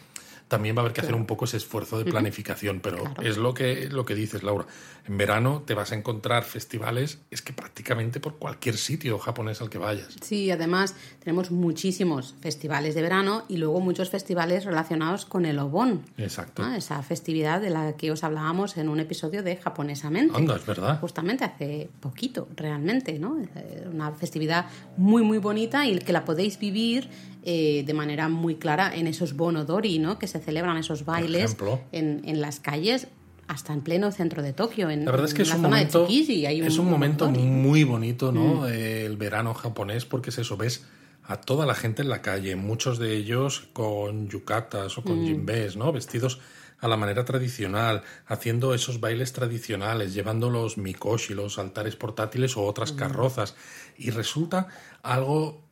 también 0.53 0.75
va 0.75 0.81
a 0.81 0.83
haber 0.83 0.93
que 0.93 1.01
hacer 1.01 1.15
un 1.15 1.25
poco 1.25 1.45
ese 1.45 1.57
esfuerzo 1.57 1.97
de 1.97 2.05
planificación, 2.05 2.79
pero 2.79 2.97
Claro. 2.97 3.23
es 3.23 3.37
lo 3.37 3.55
que, 3.55 3.89
lo 3.89 4.05
que 4.05 4.13
dices, 4.13 4.43
Laura. 4.43 4.67
En 5.07 5.17
verano 5.17 5.63
te 5.65 5.73
vas 5.73 5.91
a 5.91 5.95
encontrar 5.95 6.43
festivales, 6.43 7.17
es 7.31 7.41
que 7.41 7.53
prácticamente 7.53 8.19
por 8.19 8.35
cualquier 8.37 8.77
sitio 8.77 9.17
japonés 9.17 9.61
al 9.61 9.71
que 9.71 9.79
vayas. 9.79 10.09
Sí, 10.21 10.51
además 10.51 10.95
tenemos 11.23 11.49
muchísimos 11.49 12.35
festivales 12.39 12.93
de 12.93 13.01
verano 13.01 13.45
y 13.49 13.57
luego 13.57 13.79
muchos 13.81 14.11
festivales 14.11 14.63
relacionados 14.63 15.25
con 15.25 15.45
el 15.47 15.57
Obon. 15.57 16.03
Exacto. 16.19 16.61
¿no? 16.61 16.75
Esa 16.75 17.01
festividad 17.01 17.59
de 17.59 17.71
la 17.71 17.97
que 17.97 18.11
os 18.11 18.23
hablábamos 18.23 18.77
en 18.77 18.89
un 18.89 18.99
episodio 18.99 19.41
de 19.41 19.55
Japonesamente. 19.57 20.37
Anda, 20.37 20.55
es 20.57 20.65
verdad. 20.67 20.99
Justamente 20.99 21.43
hace 21.45 21.89
poquito, 21.99 22.47
realmente, 22.55 23.17
¿no? 23.17 23.39
Eh, 23.55 23.87
Una 23.91 24.11
festividad 24.11 24.67
muy, 24.97 25.23
muy 25.23 25.39
bonita 25.39 25.87
y 25.87 25.97
que 25.97 26.13
la 26.13 26.23
podéis 26.25 26.59
vivir 26.59 27.09
eh, 27.45 27.83
de 27.85 27.93
manera 27.93 28.29
muy 28.29 28.55
clara 28.55 28.95
en 28.95 29.05
esos 29.07 29.33
bonodori, 29.35 29.99
¿no? 29.99 30.17
Que 30.17 30.27
se 30.27 30.37
celebran 30.43 30.77
esos 30.77 31.05
bailes 31.05 31.57
en, 31.91 32.21
en 32.25 32.41
las 32.41 32.59
calles 32.59 33.07
hasta 33.47 33.73
en 33.73 33.81
pleno 33.81 34.11
centro 34.11 34.41
de 34.41 34.53
Tokio, 34.53 34.89
en, 34.89 35.05
La 35.05 35.11
verdad 35.11 35.27
es 35.27 35.33
que 35.33 35.41
es 35.41 35.53
un 35.53 35.61
momento, 35.61 36.07
es 36.07 36.77
un 36.77 37.61
muy 37.61 37.83
bonito, 37.83 38.31
¿no? 38.31 38.61
Mm. 38.61 38.65
Eh, 38.67 39.05
el 39.05 39.17
verano 39.17 39.53
japonés, 39.53 40.05
porque 40.05 40.29
es 40.29 40.37
eso, 40.37 40.55
ves 40.55 40.85
a 41.25 41.37
toda 41.37 41.65
la 41.65 41.75
gente 41.75 42.01
en 42.01 42.09
la 42.09 42.21
calle, 42.21 42.55
muchos 42.55 42.99
de 42.99 43.15
ellos 43.15 43.67
con 43.73 44.29
yukatas 44.29 44.97
o 44.97 45.01
Mm. 45.01 45.03
con 45.03 45.25
jimbes, 45.25 45.75
¿no? 45.75 45.91
Vestidos 45.91 46.39
a 46.79 46.87
la 46.89 46.97
manera 46.97 47.23
tradicional, 47.23 48.03
haciendo 48.27 48.73
esos 48.73 48.99
bailes 48.99 49.31
tradicionales, 49.31 50.13
llevando 50.13 50.49
los 50.49 50.77
mikoshi, 50.77 51.33
los 51.33 51.57
altares 51.59 51.95
portátiles 51.95 52.57
o 52.57 52.61
Mm. 52.63 52.67
otras 52.67 52.91
carrozas. 52.91 53.55
Y 53.97 54.09
resulta 54.11 54.67
algo 55.01 55.63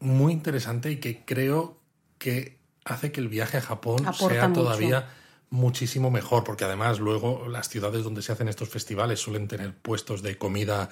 muy 0.00 0.32
interesante 0.32 0.90
y 0.90 0.96
que 0.96 1.24
creo 1.24 1.78
que 2.18 2.58
hace 2.86 3.12
que 3.12 3.20
el 3.20 3.28
viaje 3.28 3.58
a 3.58 3.60
Japón 3.60 4.06
Aporta 4.06 4.34
sea 4.34 4.48
mucho. 4.48 4.62
todavía 4.62 5.08
muchísimo 5.50 6.10
mejor, 6.10 6.42
porque 6.42 6.64
además 6.64 6.98
luego 6.98 7.46
las 7.48 7.68
ciudades 7.68 8.02
donde 8.02 8.22
se 8.22 8.32
hacen 8.32 8.48
estos 8.48 8.68
festivales 8.68 9.20
suelen 9.20 9.46
tener 9.46 9.74
puestos 9.74 10.22
de 10.22 10.36
comida 10.36 10.88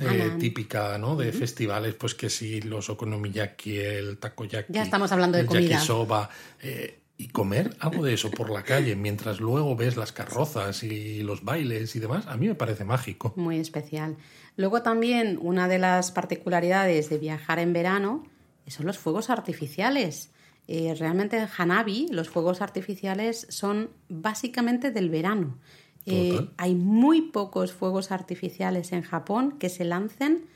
eh, 0.00 0.32
típica, 0.38 0.96
¿no? 0.98 1.16
De 1.16 1.32
festivales, 1.32 1.94
pues 1.94 2.14
que 2.14 2.30
sí, 2.30 2.62
los 2.62 2.88
okonomiyaki, 2.88 3.78
el 3.78 4.18
takoyaki. 4.18 4.72
Ya 4.72 4.82
estamos 4.82 5.12
hablando 5.12 5.36
de 5.36 5.42
el 5.42 5.46
comida. 5.48 5.68
yakisoba, 5.68 6.30
eh, 6.62 7.00
y 7.18 7.28
comer 7.28 7.76
algo 7.80 8.04
de 8.04 8.14
eso 8.14 8.30
por 8.30 8.48
la 8.48 8.62
calle 8.62 8.94
mientras 8.94 9.40
luego 9.40 9.74
ves 9.74 9.96
las 9.96 10.12
carrozas 10.12 10.84
y 10.84 11.22
los 11.22 11.44
bailes 11.44 11.94
y 11.96 11.98
demás, 11.98 12.26
a 12.28 12.36
mí 12.36 12.46
me 12.46 12.54
parece 12.54 12.84
mágico. 12.84 13.32
Muy 13.36 13.58
especial. 13.58 14.16
Luego 14.56 14.82
también 14.82 15.38
una 15.42 15.66
de 15.66 15.78
las 15.78 16.12
particularidades 16.12 17.10
de 17.10 17.18
viajar 17.18 17.58
en 17.58 17.72
verano 17.72 18.24
son 18.68 18.86
los 18.86 18.98
fuegos 18.98 19.30
artificiales. 19.30 20.30
Eh, 20.70 20.94
realmente 20.98 21.38
en 21.38 21.48
Hanabi 21.56 22.08
los 22.10 22.28
fuegos 22.28 22.60
artificiales 22.60 23.46
son 23.48 23.88
básicamente 24.10 24.90
del 24.90 25.08
verano. 25.08 25.56
Eh, 26.04 26.48
hay 26.58 26.74
muy 26.74 27.22
pocos 27.22 27.72
fuegos 27.72 28.12
artificiales 28.12 28.92
en 28.92 29.02
Japón 29.02 29.58
que 29.58 29.70
se 29.70 29.84
lancen 29.84 30.46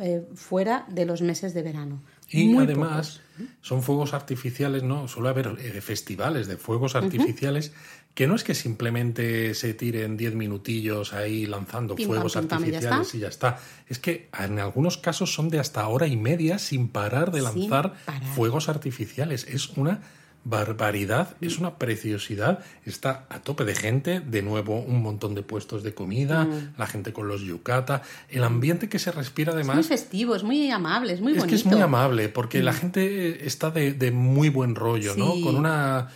eh, 0.00 0.26
fuera 0.34 0.86
de 0.88 1.04
los 1.04 1.22
meses 1.22 1.52
de 1.52 1.62
verano. 1.62 2.02
Y 2.30 2.46
Muy 2.46 2.64
además 2.64 3.20
son 3.60 3.82
fuegos 3.82 4.14
artificiales, 4.14 4.82
¿no? 4.82 5.06
Suele 5.06 5.30
haber 5.30 5.56
festivales 5.82 6.46
de 6.46 6.56
fuegos 6.56 6.94
artificiales 6.94 7.72
que 8.18 8.26
no 8.26 8.34
es 8.34 8.42
que 8.42 8.54
simplemente 8.56 9.54
se 9.54 9.74
tiren 9.74 10.16
10 10.16 10.34
minutillos 10.34 11.12
ahí 11.12 11.46
lanzando 11.46 11.94
Pim, 11.94 12.08
pam, 12.08 12.14
fuegos 12.16 12.32
pim, 12.36 12.48
pam, 12.48 12.64
y 12.64 12.70
ya 12.72 12.76
artificiales 12.78 13.06
está. 13.06 13.16
y 13.16 13.20
ya 13.20 13.28
está. 13.28 13.58
Es 13.86 13.98
que 14.00 14.28
en 14.36 14.58
algunos 14.58 14.98
casos 14.98 15.32
son 15.32 15.50
de 15.50 15.60
hasta 15.60 15.86
hora 15.86 16.08
y 16.08 16.16
media 16.16 16.58
sin 16.58 16.88
parar 16.88 17.30
de 17.30 17.42
lanzar 17.42 17.94
parar. 18.04 18.22
fuegos 18.34 18.68
artificiales. 18.68 19.46
Es 19.48 19.68
una 19.76 20.00
barbaridad, 20.44 21.36
es 21.40 21.58
una 21.58 21.76
preciosidad. 21.78 22.58
Está 22.84 23.26
a 23.28 23.38
tope 23.40 23.64
de 23.64 23.74
gente, 23.76 24.18
de 24.20 24.42
nuevo 24.42 24.80
un 24.80 25.00
montón 25.02 25.34
de 25.36 25.42
puestos 25.42 25.82
de 25.84 25.94
comida, 25.94 26.44
Mm. 26.44 26.74
la 26.76 26.86
gente 26.88 27.12
con 27.12 27.28
los 27.28 27.42
yukata, 27.42 28.02
el 28.30 28.42
ambiente 28.42 28.88
que 28.88 28.98
se 28.98 29.12
respira 29.12 29.50
Es 29.52 29.56
muy 29.58 29.64
además. 29.70 29.86
festivo, 29.86 30.34
es 30.34 30.42
muy 30.42 30.70
amable, 30.72 31.12
es 31.12 31.20
muy 31.20 31.32
Es 31.32 31.38
bonito. 31.38 31.50
que 31.50 31.54
es 31.56 31.66
muy 31.66 31.80
amable, 31.80 32.28
porque 32.30 32.62
la 32.62 32.72
gente 32.72 33.46
está 33.46 33.70
de, 33.70 33.92
de 33.92 34.10
muy 34.10 34.48
buen 34.48 34.74
rollo, 34.74 35.14
¿no? 35.16 35.34
Con 35.42 35.54
una. 35.56 36.08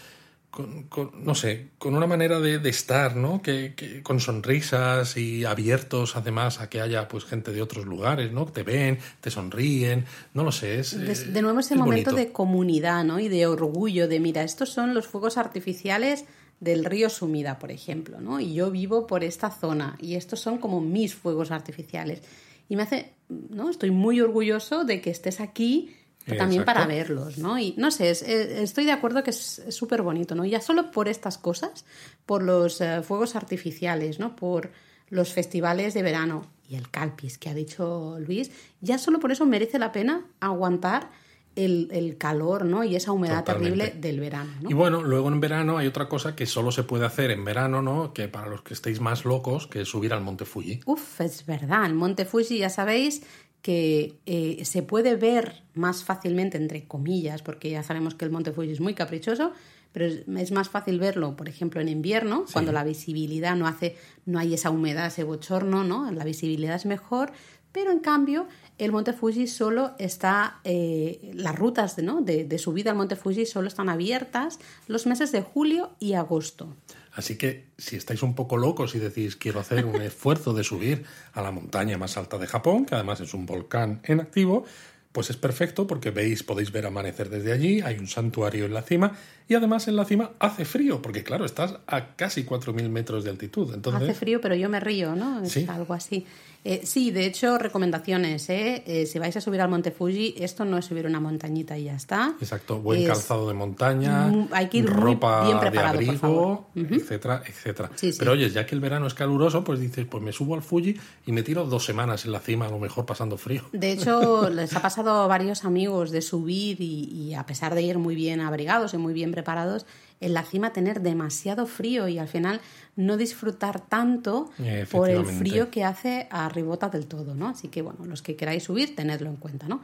Con, 0.53 0.83
con- 0.85 1.25
no 1.25 1.35
sé, 1.35 1.71
con 1.79 1.95
una 1.95 2.07
manera 2.07 2.38
de, 2.38 2.59
de 2.59 2.69
estar, 2.69 3.17
¿no? 3.17 3.41
Que, 3.41 3.73
que- 3.75 4.03
con 4.03 4.21
sonrisas 4.21 5.17
y 5.17 5.47
abiertos 5.47 6.15
además 6.15 6.61
a 6.61 6.69
que 6.69 6.83
haya 6.83 7.09
pues 7.09 7.25
gente 7.25 7.53
de 7.53 7.62
otros 7.62 7.87
lugares, 7.87 8.31
¿no? 8.33 8.45
Te 8.45 8.62
ven, 8.62 8.99
te 9.23 9.31
sonríen, 9.31 10.05
no 10.35 10.45
lo 10.45 10.53
sé, 10.53 10.79
es... 10.79 10.95
De, 10.99 11.11
eh, 11.11 11.33
de 11.33 11.41
nuevo 11.41 11.59
ese 11.61 11.73
es 11.73 11.81
momento 11.81 12.11
bonito. 12.11 12.27
de 12.29 12.33
comunidad, 12.33 13.03
¿no? 13.03 13.19
Y 13.19 13.29
de 13.29 13.47
orgullo, 13.47 14.09
de 14.09 14.21
mira, 14.21 14.43
estos 14.43 14.69
son 14.69 14.93
los 14.93 15.07
fuegos 15.07 15.38
artificiales 15.38 16.27
del 16.61 16.85
río 16.85 17.09
Sumida, 17.09 17.59
por 17.59 17.73
ejemplo, 17.73 18.21
¿no? 18.21 18.38
Y 18.38 18.53
yo 18.53 18.71
vivo 18.71 19.07
por 19.07 19.25
esta 19.25 19.51
zona 19.51 19.97
y 20.03 20.17
estos 20.17 20.41
son 20.41 20.59
como 20.59 20.83
mis 20.83 21.15
fuegos 21.15 21.51
artificiales. 21.51 22.21
Y 22.69 22.77
me 22.77 22.83
hace, 22.83 23.15
¿no? 23.31 23.71
Estoy 23.71 23.91
muy 23.91 24.21
orgulloso 24.21 24.85
de 24.85 25.01
que 25.01 25.09
estés 25.11 25.41
aquí 25.41 25.97
también 26.26 26.62
Exacto. 26.62 26.64
para 26.80 26.87
verlos, 26.87 27.38
¿no? 27.38 27.58
Y 27.58 27.74
no 27.76 27.90
sé, 27.90 28.11
es- 28.11 28.22
eh, 28.22 28.62
estoy 28.62 28.85
de 28.85 28.92
acuerdo 28.92 29.22
que 29.22 29.30
es 29.30 29.62
súper 29.70 30.02
bonito, 30.02 30.35
¿no? 30.35 30.44
Ya 30.44 30.61
solo 30.61 30.90
por 30.90 31.08
estas 31.08 31.38
cosas, 31.38 31.85
por 32.26 32.42
los 32.42 32.80
eh, 32.80 33.02
fuegos 33.02 33.35
artificiales, 33.37 34.18
¿no? 34.18 34.37
Por 34.37 34.70
los 35.11 35.32
festivales 35.32 35.94
de 35.94 36.02
verano 36.02 36.46
y 36.68 36.76
el 36.76 36.88
calpis 36.90 37.37
que 37.38 37.50
ha 37.50 37.54
dicho 37.54 38.16
Luis, 38.20 38.50
ya 38.80 38.96
solo 38.98 39.18
por 39.20 39.30
eso 39.32 39.44
merece 39.46 39.78
la 39.78 39.92
pena 39.92 40.24
aguantar 40.40 41.11
el, 41.54 41.88
el 41.92 42.16
calor, 42.16 42.64
¿no? 42.64 42.82
Y 42.82 42.96
esa 42.96 43.12
humedad 43.12 43.40
Totalmente. 43.44 43.76
terrible 43.78 44.00
del 44.00 44.20
verano, 44.20 44.50
¿no? 44.62 44.70
Y 44.70 44.72
bueno, 44.72 45.02
luego 45.02 45.28
en 45.28 45.38
verano 45.38 45.76
hay 45.76 45.87
otra 45.87 46.08
cosa 46.08 46.35
que 46.35 46.46
solo 46.46 46.72
se 46.72 46.82
puede 46.82 47.04
hacer 47.04 47.30
en 47.30 47.44
verano, 47.44 47.82
¿no? 47.82 48.14
Que 48.14 48.26
para 48.28 48.48
los 48.48 48.62
que 48.62 48.72
estéis 48.72 49.00
más 49.00 49.26
locos, 49.26 49.66
que 49.66 49.82
es 49.82 49.88
subir 49.88 50.14
al 50.14 50.22
Monte 50.22 50.46
Fuji. 50.46 50.80
Uf, 50.87 51.20
es 51.20 51.44
verdad, 51.44 51.85
el 51.85 51.92
Monte 51.92 52.24
Fuji 52.24 52.56
ya 52.56 52.70
sabéis 52.70 53.22
que 53.62 54.18
eh, 54.27 54.64
se 54.64 54.83
puede 54.83 55.14
ver 55.14 55.62
más 55.75 56.05
fácilmente, 56.05 56.59
entre 56.59 56.85
comillas, 56.85 57.42
porque 57.42 57.70
ya 57.70 57.83
sabemos 57.83 58.14
que 58.14 58.25
el 58.25 58.31
Monte 58.31 58.53
Fuji 58.53 58.72
es 58.72 58.81
muy 58.81 58.94
caprichoso, 58.94 59.53
pero 59.92 60.07
es, 60.07 60.53
más 60.53 60.68
fácil 60.68 60.98
verlo, 60.98 61.37
por 61.37 61.48
ejemplo, 61.48 61.81
en 61.81 61.88
invierno, 61.88 62.44
cuando 62.53 62.72
la 62.72 62.83
visibilidad 62.83 63.55
no 63.55 63.66
hace, 63.66 63.96
no 64.27 64.38
hay 64.38 64.55
esa 64.55 64.70
humedad, 64.70 65.07
ese 65.07 65.22
bochorno, 65.22 65.85
¿no? 65.85 66.11
La 66.11 66.25
visibilidad 66.25 66.75
es 66.75 66.87
mejor, 66.87 67.33
pero 67.72 67.92
en 67.92 68.01
cambio 68.01 68.48
el 68.79 68.90
Monte 68.90 69.12
Fuji 69.12 69.46
solo 69.46 69.92
está, 69.98 70.61
eh, 70.64 71.31
las 71.35 71.57
rutas 71.57 71.94
de, 71.94 72.03
¿no? 72.03 72.20
de, 72.20 72.44
de 72.44 72.59
subida 72.59 72.90
al 72.90 72.96
Monte 72.96 73.16
Fuji 73.16 73.46
solo 73.46 73.68
están 73.68 73.88
abiertas 73.88 74.59
los 74.88 75.07
meses 75.07 75.31
de 75.31 75.42
julio 75.42 75.90
y 76.01 76.14
agosto. 76.14 76.75
Así 77.14 77.37
que 77.37 77.66
si 77.77 77.96
estáis 77.96 78.22
un 78.22 78.35
poco 78.35 78.57
locos 78.57 78.94
y 78.94 78.98
decís 78.98 79.37
quiero 79.37 79.61
hacer 79.61 79.85
un 79.85 80.01
esfuerzo 80.03 80.55
de 80.55 80.64
subir 80.64 81.05
a 81.33 81.42
la 81.42 81.51
montaña 81.51 81.98
más 81.98 82.16
alta 82.16 82.38
de 82.38 82.46
Japón, 82.46 82.87
que 82.87 82.94
además 82.94 83.20
es 83.20 83.35
un 83.35 83.46
volcán 83.46 84.01
en 84.05 84.20
activo, 84.20 84.64
pues 85.12 85.29
es 85.29 85.37
perfecto 85.37 85.87
porque 85.87 86.11
veis, 86.11 86.42
podéis 86.42 86.72
ver 86.72 86.87
amanecer 86.87 87.29
desde 87.29 87.53
allí, 87.53 87.83
hay 87.83 87.98
un 87.98 88.09
santuario 88.09 88.64
en 88.64 88.75
la 88.75 88.83
cima 88.83 89.12
y 89.48 89.55
además 89.55 89.88
en 89.88 89.96
la 89.96 90.05
cima 90.05 90.31
hace 90.38 90.64
frío, 90.64 91.00
porque 91.02 91.22
claro, 91.24 91.44
estás 91.44 91.76
a 91.87 92.14
casi 92.16 92.44
4.000 92.44 92.88
metros 92.88 93.24
de 93.24 93.31
altitud. 93.31 93.72
Entonces... 93.74 94.02
Hace 94.02 94.14
frío, 94.14 94.40
pero 94.40 94.55
yo 94.55 94.68
me 94.68 94.81
río, 94.81 95.14
¿no? 95.14 95.42
Es 95.42 95.52
Sí. 95.52 95.66
algo 95.68 95.94
así. 95.94 96.26
Eh, 96.64 96.83
sí, 96.85 97.11
de 97.11 97.26
hecho, 97.26 97.59
recomendaciones, 97.59 98.48
¿eh? 98.48 98.85
Eh, 98.87 99.07
Si 99.07 99.18
vais 99.18 99.37
a 99.37 99.40
subir 99.40 99.61
al 99.61 99.68
Monte 99.68 99.90
Fuji, 99.90 100.37
esto 100.38 100.64
no 100.64 100.78
es 100.78 100.85
subir 100.85 101.07
una 101.07 101.18
montañita 101.18 101.76
y 101.76 101.85
ya 101.85 101.96
está. 101.96 102.37
Exacto, 102.40 102.78
buen 102.78 103.00
Es- 103.00 103.09
calzado 103.09 103.48
de 103.48 103.55
montaña, 103.55 104.33
hay 104.52 104.68
que 104.68 104.78
ir 104.78 104.87
ropa 104.87 105.42
bien 105.44 105.57
de 105.59 105.61
preparado, 105.70 105.94
abrigo, 105.94 106.70
etcétera, 106.76 107.42
etcétera. 107.44 107.90
Sí, 107.96 108.12
sí. 108.12 108.19
Pero 108.21 108.33
oye, 108.33 108.48
ya 108.50 108.64
que 108.64 108.77
el 108.77 108.81
verano 108.81 109.08
es 109.08 109.14
caluroso, 109.14 109.64
pues 109.64 109.81
dices, 109.81 110.06
pues 110.08 110.23
me 110.23 110.31
subo 110.31 110.54
al 110.54 110.62
Fuji 110.62 110.94
y 111.27 111.33
me 111.33 111.42
tiro 111.42 111.64
dos 111.67 111.85
semanas 111.85 112.25
en 112.27 112.31
la 112.33 112.38
cima, 112.38 112.67
a 112.67 112.71
lo 112.71 112.79
mejor 112.79 113.06
pasando 113.06 113.37
frío. 113.37 113.62
De 113.73 113.90
hecho, 113.90 114.48
les 114.50 114.73
ha 114.77 114.81
pasado 114.81 115.10
a 115.23 115.27
varios 115.27 115.64
amigos 115.64 116.12
de 116.12 116.23
subir 116.23 116.81
y, 116.81 117.08
y 117.12 117.35
a 117.35 117.44
pesar 117.44 117.75
de 117.75 117.83
ir 117.83 117.98
muy 117.98 118.14
bien 118.14 118.40
abrigados 118.40 118.94
y 118.94 118.98
muy 118.98 119.14
bien 119.14 119.31
preparados, 119.33 119.87
en 120.20 120.35
la 120.35 120.44
cima 120.44 120.72
tener 120.72 121.00
demasiado 121.00 121.66
frío 121.66 122.06
y 122.06 122.18
al 122.18 122.28
final 122.28 122.60
no 122.94 123.16
disfrutar 123.16 123.80
tanto 123.80 124.50
por 124.90 125.10
el 125.10 125.26
frío 125.26 125.70
que 125.70 125.85
hace 125.85 126.28
a 126.30 126.48
ribota 126.48 126.88
del 126.88 127.06
todo, 127.06 127.35
¿no? 127.35 127.48
Así 127.48 127.68
que, 127.68 127.83
bueno, 127.83 128.04
los 128.06 128.22
que 128.22 128.37
queráis 128.37 128.62
subir, 128.62 128.94
tenedlo 128.94 129.28
en 129.28 129.37
cuenta, 129.37 129.66
¿no? 129.66 129.83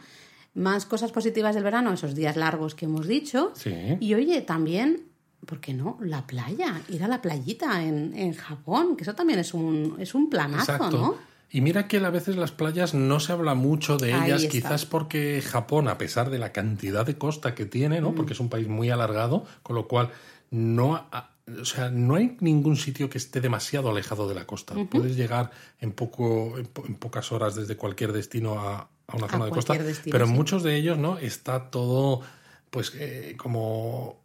Más 0.55 0.86
cosas 0.86 1.11
positivas 1.12 1.55
del 1.55 1.64
verano, 1.64 1.92
esos 1.92 2.14
días 2.14 2.36
largos 2.36 2.74
que 2.74 2.86
hemos 2.86 3.07
dicho. 3.07 3.53
Sí. 3.55 3.74
Y 4.01 4.14
oye, 4.14 4.40
también, 4.42 5.03
¿por 5.44 5.61
qué 5.61 5.74
no? 5.74 5.99
La 6.01 6.26
playa, 6.26 6.80
ir 6.88 7.03
a 7.03 7.09
la 7.09 7.20
playita 7.20 7.82
en, 7.82 8.16
en 8.16 8.32
Japón, 8.34 8.96
que 8.96 9.03
eso 9.03 9.14
también 9.14 9.40
es 9.40 9.55
un, 9.55 9.96
es 9.99 10.14
un 10.14 10.30
planazo, 10.30 10.72
Exacto. 10.72 10.99
¿no? 10.99 11.28
Y 11.51 11.61
mira 11.62 11.88
que 11.88 11.96
a 11.99 12.11
veces 12.11 12.36
las 12.36 12.53
playas 12.53 12.92
no 12.94 13.20
se 13.20 13.32
habla 13.32 13.55
mucho 13.55 13.96
de 13.96 14.11
ellas, 14.11 14.44
quizás 14.46 14.84
porque 14.84 15.42
Japón, 15.42 15.88
a 15.88 15.96
pesar 15.96 16.28
de 16.30 16.38
la 16.38 16.53
cantidad 16.53 17.07
de 17.07 17.16
costa 17.16 17.55
que 17.55 17.64
tiene, 17.64 18.01
Mm. 18.01 18.05
¿no? 18.05 18.14
Porque 18.14 18.34
es 18.34 18.40
un 18.40 18.49
país 18.51 18.68
muy 18.68 18.90
alargado, 18.90 19.44
con 19.62 19.74
lo 19.76 19.88
cual 19.88 20.11
no, 20.51 20.96
ha- 20.96 21.30
o 21.61 21.64
sea, 21.64 21.90
no 21.90 22.16
hay 22.16 22.36
ningún 22.40 22.76
sitio 22.76 23.09
que 23.09 23.16
esté 23.16 23.40
demasiado 23.40 23.88
alejado 23.88 24.28
de 24.28 24.34
la 24.34 24.46
costa. 24.46 24.74
Puedes 24.90 25.16
llegar 25.16 25.51
en 25.80 25.92
poco, 25.92 26.59
en, 26.59 26.66
po- 26.66 26.84
en 26.86 26.94
pocas 26.96 27.32
horas 27.32 27.55
desde 27.55 27.76
cualquier 27.76 28.12
destino 28.12 28.61
a, 28.61 28.88
a 29.07 29.16
una 29.16 29.26
A 29.26 29.30
zona 29.30 29.44
de 29.46 29.51
costa, 29.51 29.72
destino, 29.72 30.12
pero 30.12 30.24
en 30.26 30.30
sí. 30.32 30.36
muchos 30.36 30.62
de 30.62 30.76
ellos, 30.76 30.99
¿no? 30.99 31.16
Está 31.18 31.70
todo, 31.70 32.20
pues, 32.70 32.92
eh, 32.96 33.34
como 33.38 34.20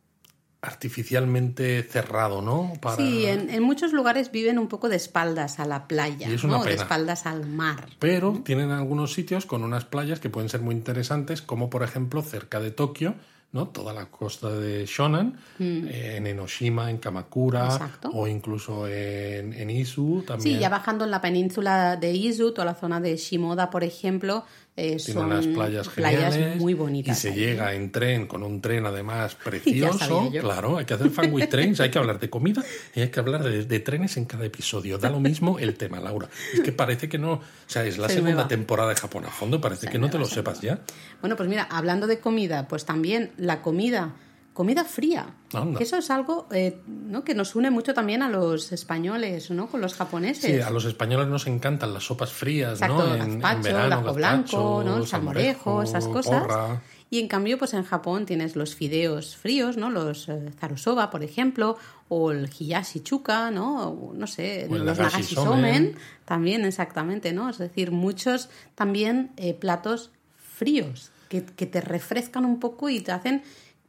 artificialmente 0.64 1.84
cerrado, 1.84 2.42
¿no? 2.42 2.74
Para- 2.82 2.96
Sí, 2.98 3.26
en, 3.26 3.50
en 3.50 3.64
muchos 3.64 3.94
lugares 3.94 4.32
viven 4.32 4.58
un 4.58 4.68
poco 4.68 4.90
de 4.90 4.96
espaldas 4.96 5.60
a 5.60 5.66
la 5.66 5.88
playa, 5.88 6.30
Y 6.30 6.34
es 6.34 6.44
una 6.44 6.58
¿no? 6.58 6.64
de 6.64 6.74
espaldas 6.76 7.26
al 7.26 7.46
mar. 7.48 7.88
Pero 8.00 8.42
tienen 8.46 8.72
algunos 8.72 9.14
sitios 9.14 9.46
con 9.46 9.64
unas 9.64 9.86
playas 9.86 10.20
que 10.20 10.30
pueden 10.30 10.50
ser 10.50 10.62
muy 10.62 10.76
interesantes, 10.76 11.42
como 11.42 11.70
por 11.70 11.84
ejemplo 11.84 12.22
cerca 12.22 12.60
de 12.60 12.72
Tokio, 12.72 13.16
¿no? 13.52 13.68
Toda 13.68 13.94
la 13.94 14.08
costa 14.08 14.50
de 14.50 14.86
Shonan, 14.88 15.38
eh, 15.60 16.16
en 16.18 16.26
Enoshima, 16.26 16.90
en 16.90 16.98
Kamakura, 16.98 17.66
Mm. 17.66 17.72
Exacto. 17.72 18.10
o 18.14 18.28
incluso 18.28 18.88
en, 18.88 19.54
en 19.54 19.70
Izu 19.70 20.24
también. 20.26 20.56
Sí, 20.56 20.60
ya 20.60 20.70
bajando 20.70 21.06
en 21.06 21.12
la 21.12 21.22
península 21.22 21.96
de 21.96 22.14
Izu, 22.14 22.52
toda 22.54 22.66
la 22.66 22.74
zona 22.76 23.00
de 23.00 23.16
Shimoda, 23.16 23.70
por 23.70 23.84
ejemplo, 23.84 24.44
eh, 24.76 24.98
son 24.98 25.26
unas 25.26 25.46
playas 25.48 25.88
geniales 25.90 26.58
muy 26.58 26.74
bonitas. 26.74 27.18
y 27.18 27.22
se 27.22 27.30
ahí. 27.30 27.36
llega 27.36 27.74
en 27.74 27.92
tren 27.92 28.26
con 28.26 28.42
un 28.44 28.60
tren 28.62 28.86
además 28.86 29.36
precioso. 29.44 30.32
claro 30.32 30.78
hay 30.78 30.86
que 30.86 30.94
hacer 30.96 31.10
fan 31.12 31.32
with 31.32 31.48
trains 31.50 31.80
hay 31.80 31.92
que 31.92 32.00
hablar 32.00 32.20
de 32.20 32.30
comida 32.30 32.64
y 32.96 33.02
hay 33.02 33.10
que 33.10 33.20
hablar 33.20 33.44
de, 33.44 33.66
de 33.66 33.80
trenes 33.80 34.18
en 34.18 34.26
cada 34.26 34.46
episodio. 34.46 34.98
Da 34.98 35.10
lo 35.10 35.20
mismo 35.20 35.60
el 35.60 35.76
tema 35.76 36.00
Laura. 36.00 36.28
Es 36.54 36.62
que 36.62 36.72
parece 36.72 37.08
que 37.10 37.18
no 37.18 37.34
o 37.34 37.42
sea 37.68 37.86
es 37.86 37.98
la 37.98 38.08
Se 38.10 38.16
segunda 38.16 38.48
temporada 38.48 38.90
de 38.90 38.96
Japón 38.96 39.26
a 39.26 39.30
fondo 39.30 39.62
parece 39.62 39.86
Se 39.88 39.92
que 39.92 40.00
no 40.00 40.10
te 40.10 40.18
lo 40.18 40.26
sepas 40.26 40.62
ya. 40.62 40.80
Bueno, 41.22 41.36
pues 41.36 41.48
mira, 41.50 41.64
hablando 41.64 42.08
de 42.08 42.20
comida, 42.20 42.68
pues 42.68 42.86
también 42.86 43.32
la 43.38 43.62
comida, 43.62 44.14
comida 44.54 44.84
fría. 44.84 45.26
Anda. 45.54 45.80
Eso 45.80 45.98
es 45.98 46.10
algo 46.10 46.48
eh, 46.52 46.80
¿no? 46.88 47.24
que 47.24 47.34
nos 47.36 47.56
une 47.56 47.72
mucho 47.72 47.94
también 47.94 48.22
a 48.22 48.30
los 48.30 48.72
españoles, 48.72 49.50
¿no? 49.52 49.68
Con 49.68 49.82
los 49.82 49.96
japoneses. 49.96 50.44
Sí, 50.56 50.62
a 50.62 50.70
los 50.70 50.86
españoles 50.86 51.28
nos 51.28 51.48
encantan 51.48 51.94
las 51.94 52.04
sopas 52.06 52.32
frías, 52.32 52.74
Exacto, 52.74 53.08
¿no? 53.08 53.16
el 53.16 53.22
En, 53.22 53.32
en 53.32 53.40
gazpacho, 53.40 53.64
verano, 53.64 53.96
ajo 53.96 54.14
blanco, 54.14 54.84
¿no? 54.86 54.98
el 54.98 55.08
salmorejo, 55.08 55.82
esas 55.84 56.08
cosas. 56.08 56.44
porra. 56.44 56.82
Y 57.10 57.20
en 57.20 57.28
cambio, 57.28 57.60
pues 57.60 57.76
en 57.76 57.84
Japón 57.84 58.26
tienes 58.26 58.56
los 58.56 58.74
fideos 58.74 59.36
fríos, 59.36 59.78
¿no? 59.78 59.92
Los 59.92 60.30
eh, 60.30 60.50
zarusoba, 60.60 61.12
por 61.12 61.24
ejemplo, 61.24 61.78
o 62.10 62.32
el 62.32 62.50
hiyashi 62.50 63.02
chuka, 63.02 63.52
¿no? 63.52 63.90
O, 63.90 64.14
no 64.16 64.26
sé, 64.26 64.68
O 64.70 64.76
los 64.78 64.98
nagashi 64.98 65.36
somen, 65.36 65.96
también 66.26 66.66
exactamente, 66.66 67.32
¿no? 67.32 67.50
Es 67.52 67.60
decir, 67.60 67.92
muchos 67.92 68.50
también 68.74 69.30
eh, 69.38 69.54
platos 69.54 70.10
fríos 70.38 71.12
que, 71.30 71.44
que 71.46 71.68
te 71.68 71.82
refrescan 71.82 72.46
un 72.46 72.60
poco 72.60 72.90
y 72.90 73.00
te 73.02 73.12
hacen... 73.12 73.44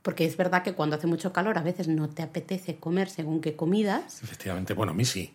Porque 0.04 0.26
es 0.26 0.36
verdad 0.36 0.62
que 0.62 0.74
cuando 0.74 0.96
hace 0.96 1.06
mucho 1.06 1.32
calor 1.32 1.56
a 1.56 1.62
veces 1.62 1.88
no 1.88 2.10
te 2.10 2.22
apetece 2.22 2.76
comer 2.76 3.08
según 3.08 3.40
qué 3.40 3.56
comidas, 3.56 4.22
Efectivamente, 4.22 4.74
bueno, 4.74 4.92
a 4.92 4.94
mí 4.94 5.06
sí. 5.06 5.34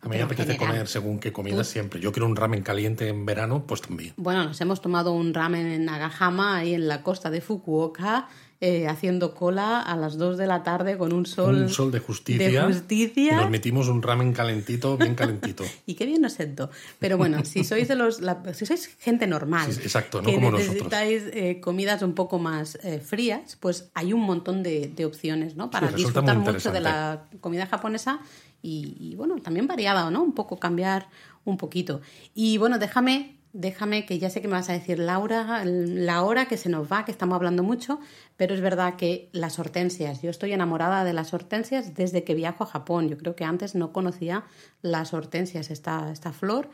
A 0.00 0.08
mí 0.08 0.16
me 0.16 0.22
apetece 0.22 0.54
general, 0.54 0.72
comer 0.72 0.88
según 0.88 1.20
qué 1.20 1.32
comida 1.32 1.62
siempre. 1.62 2.00
Yo 2.00 2.10
quiero 2.10 2.26
un 2.26 2.34
ramen 2.34 2.62
caliente 2.62 3.08
en 3.08 3.24
verano, 3.24 3.64
pues 3.64 3.80
también. 3.80 4.14
Bueno, 4.16 4.42
nos 4.44 4.60
hemos 4.60 4.82
tomado 4.82 5.12
un 5.12 5.34
ramen 5.34 5.66
en 5.68 5.84
Nagahama, 5.84 6.56
ahí 6.56 6.74
en 6.74 6.88
la 6.88 7.04
costa 7.04 7.30
de 7.30 7.40
Fukuoka, 7.40 8.28
eh, 8.60 8.88
haciendo 8.88 9.34
cola 9.34 9.80
a 9.80 9.96
las 9.96 10.18
2 10.18 10.36
de 10.36 10.46
la 10.48 10.64
tarde 10.64 10.98
con 10.98 11.12
un 11.12 11.26
sol, 11.26 11.54
un 11.54 11.68
sol 11.68 11.92
de 11.92 12.00
justicia. 12.00 12.66
de 12.66 12.74
justicia. 12.74 13.32
Y 13.32 13.36
nos 13.36 13.50
metimos 13.50 13.86
un 13.88 14.02
ramen 14.02 14.32
calentito, 14.32 14.96
bien 14.96 15.14
calentito. 15.14 15.64
Y 15.86 15.94
qué 15.94 16.06
bien 16.06 16.20
nos 16.22 16.32
sentó. 16.32 16.68
Pero 16.98 17.16
bueno, 17.16 17.44
si 17.44 17.62
sois 17.62 17.86
de 17.86 17.94
los, 17.94 18.20
la- 18.20 18.42
si 18.54 18.66
sois 18.66 18.88
gente 18.98 19.26
normal, 19.28 19.72
Sí, 19.72 19.80
exacto, 19.82 20.20
no 20.20 20.28
que 20.28 20.34
como 20.34 20.50
necesitáis 20.52 21.22
eh, 21.32 21.60
comidas 21.60 22.02
un 22.02 22.14
poco 22.14 22.38
más 22.40 22.76
eh, 22.82 22.98
frías, 22.98 23.56
pues 23.60 23.90
hay 23.94 24.12
un 24.12 24.22
montón 24.22 24.62
de, 24.64 24.88
de 24.94 25.04
opciones, 25.04 25.54
¿no? 25.54 25.70
Para 25.70 25.92
disfrutar 25.92 26.36
mucho 26.38 26.72
de 26.72 26.80
la 26.80 27.26
comida 27.40 27.66
japonesa 27.66 28.20
y, 28.60 28.96
y, 28.98 29.14
bueno, 29.14 29.36
también 29.40 29.68
variada, 29.68 30.10
¿no? 30.10 30.22
Un 30.22 30.32
poco 30.34 30.58
cambiar 30.58 31.08
un 31.44 31.56
poquito. 31.56 32.00
Y 32.34 32.58
bueno, 32.58 32.78
déjame, 32.78 33.37
déjame 33.52 34.06
que 34.06 34.18
ya 34.18 34.30
sé 34.30 34.40
que 34.40 34.48
me 34.48 34.54
vas 34.54 34.68
a 34.70 34.72
decir 34.72 34.98
Laura, 34.98 35.62
la 35.64 36.22
hora 36.22 36.46
que 36.46 36.56
se 36.56 36.68
nos 36.68 36.90
va, 36.90 37.04
que 37.04 37.10
estamos 37.12 37.36
hablando 37.36 37.62
mucho, 37.62 37.98
pero 38.36 38.54
es 38.54 38.60
verdad 38.60 38.96
que 38.96 39.28
las 39.32 39.58
hortensias, 39.58 40.22
yo 40.22 40.30
estoy 40.30 40.52
enamorada 40.52 41.04
de 41.04 41.12
las 41.12 41.32
hortensias 41.34 41.94
desde 41.94 42.24
que 42.24 42.34
viajo 42.34 42.64
a 42.64 42.66
Japón. 42.66 43.08
Yo 43.08 43.16
creo 43.18 43.34
que 43.36 43.44
antes 43.44 43.74
no 43.74 43.92
conocía 43.92 44.44
las 44.82 45.14
hortensias, 45.14 45.70
esta, 45.70 46.10
esta 46.12 46.32
flor. 46.32 46.70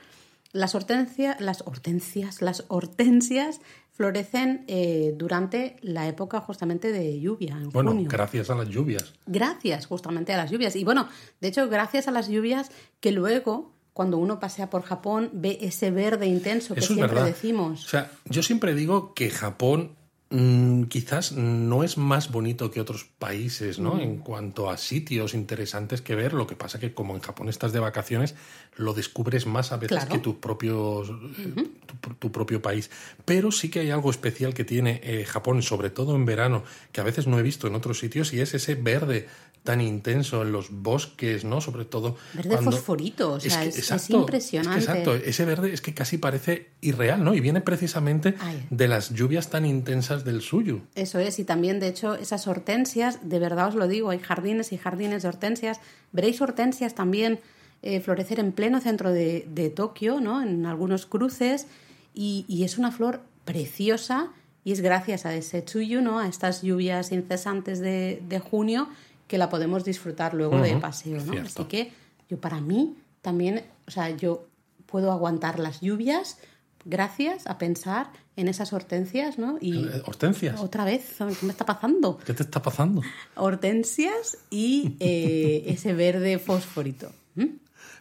Las 0.52 0.74
hortensias, 0.76 1.40
las 1.40 1.62
hortensias, 1.66 2.40
las 2.40 2.64
hortensias 2.68 3.60
florecen 3.90 4.64
eh, 4.66 5.12
durante 5.16 5.76
la 5.82 6.06
época 6.08 6.40
justamente 6.40 6.92
de 6.92 7.18
lluvia, 7.20 7.54
en 7.56 7.70
Bueno, 7.70 7.90
junio. 7.92 8.08
gracias 8.10 8.50
a 8.50 8.54
las 8.54 8.68
lluvias. 8.68 9.14
Gracias 9.26 9.86
justamente 9.86 10.32
a 10.32 10.36
las 10.36 10.50
lluvias. 10.50 10.74
Y 10.76 10.84
bueno, 10.84 11.08
de 11.40 11.48
hecho, 11.48 11.68
gracias 11.68 12.06
a 12.08 12.10
las 12.12 12.28
lluvias 12.28 12.70
que 13.00 13.10
luego, 13.12 13.73
cuando 13.94 14.18
uno 14.18 14.38
pasea 14.40 14.68
por 14.68 14.82
Japón, 14.82 15.30
ve 15.32 15.56
ese 15.62 15.90
verde 15.90 16.26
intenso 16.26 16.74
que 16.74 16.80
Eso 16.80 16.92
siempre 16.94 17.22
decimos. 17.22 17.84
O 17.86 17.88
sea, 17.88 18.10
yo 18.26 18.42
siempre 18.42 18.74
digo 18.74 19.14
que 19.14 19.30
Japón 19.30 19.92
mm, 20.30 20.84
quizás 20.84 21.30
no 21.32 21.84
es 21.84 21.96
más 21.96 22.32
bonito 22.32 22.70
que 22.72 22.80
otros 22.80 23.04
países, 23.20 23.78
Mm. 23.78 23.82
¿no? 23.84 24.00
En 24.00 24.16
cuanto 24.18 24.68
a 24.68 24.76
sitios 24.78 25.32
interesantes 25.32 26.02
que 26.02 26.16
ver, 26.16 26.32
lo 26.32 26.46
que 26.48 26.56
pasa 26.56 26.80
que 26.80 26.92
como 26.92 27.14
en 27.14 27.20
Japón 27.20 27.48
estás 27.48 27.72
de 27.72 27.78
vacaciones, 27.78 28.34
lo 28.76 28.94
descubres 28.94 29.46
más 29.46 29.70
a 29.70 29.76
veces 29.76 29.98
Claro. 29.98 30.10
que 30.12 30.18
tus 30.18 30.34
propios, 30.36 31.10
eh, 31.38 31.68
tu, 32.00 32.14
tu 32.14 32.32
propio 32.32 32.60
país. 32.60 32.90
Pero 33.24 33.52
sí 33.52 33.68
que 33.70 33.80
hay 33.80 33.90
algo 33.90 34.10
especial 34.10 34.54
que 34.54 34.64
tiene 34.64 35.00
eh, 35.04 35.24
Japón, 35.24 35.62
sobre 35.62 35.90
todo 35.90 36.16
en 36.16 36.24
verano, 36.24 36.64
que 36.90 37.00
a 37.00 37.04
veces 37.04 37.28
no 37.28 37.38
he 37.38 37.42
visto 37.42 37.68
en 37.68 37.76
otros 37.76 38.00
sitios, 38.00 38.32
y 38.32 38.40
es 38.40 38.54
ese 38.54 38.74
verde 38.74 39.28
tan 39.64 39.80
intenso 39.80 40.42
en 40.42 40.52
los 40.52 40.70
bosques, 40.70 41.44
¿no? 41.44 41.60
Sobre 41.60 41.84
todo 41.86 42.16
Verde 42.34 42.50
cuando- 42.50 42.70
fosforito, 42.70 43.32
o 43.32 43.40
sea, 43.40 43.62
que- 43.62 43.68
es- 43.70 43.78
es 43.78 43.90
exacto, 43.90 44.20
impresionante. 44.20 44.78
es 44.78 44.86
que 44.86 44.92
exacto, 44.92 45.14
ese 45.16 45.44
verde 45.46 45.72
es 45.72 45.80
que 45.80 45.94
casi 45.94 46.18
parece 46.18 46.68
irreal, 46.82 47.24
¿no? 47.24 47.34
Y 47.34 47.40
viene 47.40 47.62
precisamente 47.62 48.34
Ay. 48.40 48.66
de 48.70 48.86
las 48.88 49.10
lluvias 49.14 49.48
tan 49.48 49.64
intensas 49.64 50.24
del 50.24 50.42
suyo. 50.42 50.82
Eso 50.94 51.18
es, 51.18 51.38
y 51.38 51.44
también, 51.44 51.80
de 51.80 51.88
hecho, 51.88 52.14
esas 52.14 52.46
hortensias, 52.46 53.18
de 53.28 53.38
verdad 53.38 53.68
os 53.68 53.74
lo 53.74 53.88
digo, 53.88 54.10
hay 54.10 54.18
jardines 54.18 54.72
y 54.72 54.76
jardines 54.76 55.22
de 55.22 55.28
hortensias. 55.30 55.80
Veréis 56.12 56.40
hortensias 56.42 56.94
también 56.94 57.40
eh, 57.86 58.00
florecer 58.00 58.40
en 58.40 58.52
pleno 58.52 58.80
centro 58.80 59.12
de, 59.12 59.46
de 59.48 59.68
Tokio, 59.70 60.18
¿no? 60.20 60.42
En 60.42 60.64
algunos 60.64 61.04
cruces, 61.06 61.66
y, 62.14 62.44
y 62.48 62.64
es 62.64 62.78
una 62.78 62.90
flor 62.92 63.20
preciosa, 63.44 64.28
y 64.64 64.72
es 64.72 64.80
gracias 64.80 65.26
a 65.26 65.34
ese 65.34 65.64
chuyu, 65.64 66.00
¿no? 66.00 66.18
A 66.18 66.26
estas 66.28 66.62
lluvias 66.62 67.12
incesantes 67.12 67.80
de, 67.80 68.22
de 68.28 68.38
junio, 68.40 68.88
que 69.26 69.38
la 69.38 69.48
podemos 69.48 69.84
disfrutar 69.84 70.34
luego 70.34 70.60
de 70.60 70.76
paseo, 70.76 71.18
¿no? 71.18 71.32
cierto. 71.32 71.62
Así 71.62 71.64
que 71.64 71.92
yo, 72.28 72.40
para 72.40 72.60
mí, 72.60 72.96
también, 73.22 73.64
o 73.86 73.90
sea, 73.90 74.10
yo 74.10 74.46
puedo 74.86 75.10
aguantar 75.12 75.58
las 75.58 75.80
lluvias 75.80 76.38
gracias 76.84 77.46
a 77.46 77.58
pensar 77.58 78.10
en 78.36 78.48
esas 78.48 78.72
hortensias, 78.72 79.38
¿no? 79.38 79.58
Y 79.60 79.86
Eh, 79.86 80.02
Hortensias, 80.06 80.60
otra 80.60 80.84
vez, 80.84 81.16
¿qué 81.18 81.46
me 81.46 81.52
está 81.52 81.64
pasando? 81.64 82.18
¿qué 82.18 82.34
te 82.34 82.42
está 82.42 82.60
pasando? 82.62 83.02
Hortensias 83.36 84.38
y 84.50 84.96
eh, 85.00 85.64
ese 85.66 85.94
verde 85.94 86.38
fosforito. 86.38 87.10
¿Mm? 87.34 87.44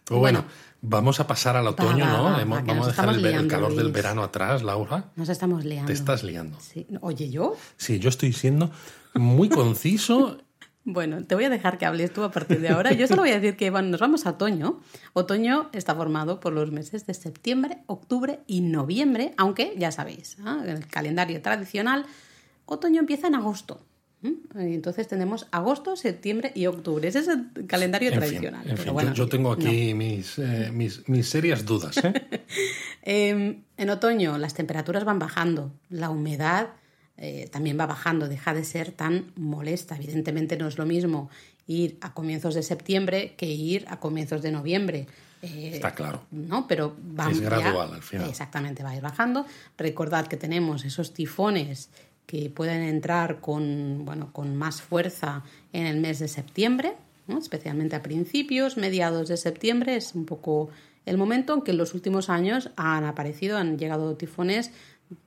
Pues 0.04 0.20
bueno, 0.20 0.44
vamos 0.82 1.20
a 1.20 1.28
pasar 1.28 1.56
al 1.56 1.66
otoño, 1.68 2.06
va, 2.06 2.12
¿no? 2.12 2.24
va, 2.24 2.44
va, 2.44 2.62
vamos 2.62 2.88
a 2.88 2.90
dejar 2.90 3.10
el, 3.16 3.48
calor 3.48 3.74
del 3.74 3.92
verano 3.92 4.24
atrás, 4.24 4.64
Laura. 4.64 5.12
Nos 5.16 5.30
estamos 5.30 5.64
liando. 5.64 5.88
Te 5.88 5.94
estás 5.94 6.24
liando. 6.24 6.60
Sí. 6.60 6.86
Oye, 7.02 7.30
¿yo? 7.30 7.56
Sí, 7.78 8.00
yo 8.00 8.10
estoy 8.10 8.34
siendo 8.34 8.70
muy 9.14 9.50
conciso. 9.50 10.38
Bueno, 10.86 11.24
te 11.24 11.36
voy 11.36 11.46
a 11.46 11.50
dejar 11.50 11.78
que 11.78 11.86
hables 11.86 12.12
tú 12.12 12.24
a 12.24 12.32
partir 12.32 12.60
de 12.60 12.70
ahora. 12.70 12.92
Yo 12.92 13.08
solo 13.08 13.22
voy 13.22 13.32
a 13.32 13.40
decir 13.40 13.56
que 13.56 13.70
bueno, 13.70 13.88
nos 13.90 14.02
vamos 14.02 14.26
a 14.26 14.32
otoño. 14.32 14.82
Otoño 15.14 15.70
está 15.72 15.96
formado 15.96 16.40
por 16.42 16.52
los 16.52 16.72
meses 16.72 17.06
de 17.06 17.14
septiembre, 17.14 17.78
octubre 17.88 18.42
y 18.48 18.62
noviembre, 18.62 19.34
aunque 19.38 19.74
ya 19.78 19.92
sabéis, 19.92 20.38
en 20.40 20.70
el 20.70 20.88
calendario 20.88 21.42
tradicional, 21.42 22.06
otoño 22.66 23.00
empieza 23.00 23.28
en 23.28 23.36
agosto. 23.36 23.80
Entonces 24.56 25.08
tenemos 25.10 25.48
agosto, 25.52 25.96
septiembre 25.98 26.52
y 26.56 26.66
octubre. 26.68 27.06
Ese 27.08 27.20
es 27.20 27.28
el 27.28 27.68
calendario 27.68 28.08
En 28.10 28.14
fin, 28.14 28.20
tradicional. 28.22 28.62
en 28.64 28.70
Pero 28.72 28.84
fin, 28.84 28.94
bueno, 28.94 29.10
yo, 29.14 29.24
yo 29.26 29.30
tengo 29.30 29.50
no. 29.56 29.62
aquí 29.62 29.94
mis, 29.94 30.40
eh, 30.40 30.70
mis, 30.72 31.08
mis 31.10 31.28
serias 31.30 31.66
dudas. 31.66 31.98
¿eh? 32.04 32.14
Eh, 33.06 33.60
en 33.76 33.90
otoño 33.90 34.38
las 34.38 34.54
temperaturas 34.54 35.04
van 35.04 35.20
bajando, 35.20 35.74
la 35.90 36.10
humedad 36.10 36.70
eh, 37.18 37.48
también 37.52 37.80
va 37.80 37.86
bajando, 37.86 38.28
deja 38.28 38.54
de 38.54 38.64
ser 38.64 38.92
tan 38.92 39.32
molesta. 39.36 39.96
Evidentemente 39.96 40.58
no 40.58 40.68
es 40.68 40.78
lo 40.78 40.86
mismo 40.86 41.30
ir 41.68 41.98
a 42.02 42.14
comienzos 42.14 42.56
de 42.56 42.64
septiembre 42.64 43.36
que 43.38 43.46
ir 43.46 43.86
a 43.88 44.00
comienzos 44.00 44.42
de 44.42 44.52
noviembre. 44.52 45.08
Eh, 45.42 45.72
Está 45.74 45.94
claro. 45.94 46.24
¿no? 46.32 46.68
Pero 46.68 46.96
va 47.20 47.30
Es 47.30 47.40
gradual 47.40 47.94
al 47.94 48.02
final. 48.02 48.30
Exactamente, 48.30 48.84
va 48.84 48.92
a 48.92 48.96
ir 48.96 49.02
bajando. 49.02 49.46
Recordad 49.78 50.28
que 50.28 50.38
tenemos 50.38 50.86
esos 50.86 51.14
tifones 51.14 51.90
que 52.26 52.50
pueden 52.50 52.82
entrar 52.82 53.42
con, 53.42 54.06
bueno, 54.06 54.32
con 54.32 54.56
más 54.56 54.82
fuerza 54.82 55.44
en 55.74 55.86
el 55.86 56.00
mes 56.00 56.20
de 56.20 56.28
septiembre, 56.28 56.94
¿no? 57.28 57.38
especialmente 57.38 57.96
a 57.96 58.02
principios, 58.02 58.78
mediados 58.78 59.28
de 59.28 59.38
septiembre, 59.38 59.98
es 59.98 60.16
un 60.16 60.26
poco 60.26 60.70
el 61.06 61.18
momento 61.18 61.54
en 61.54 61.62
que 61.62 61.72
en 61.72 61.78
los 61.78 61.94
últimos 61.94 62.30
años 62.30 62.70
han 62.78 63.04
aparecido, 63.04 63.58
han 63.58 63.78
llegado 63.78 64.16
tifones 64.16 64.72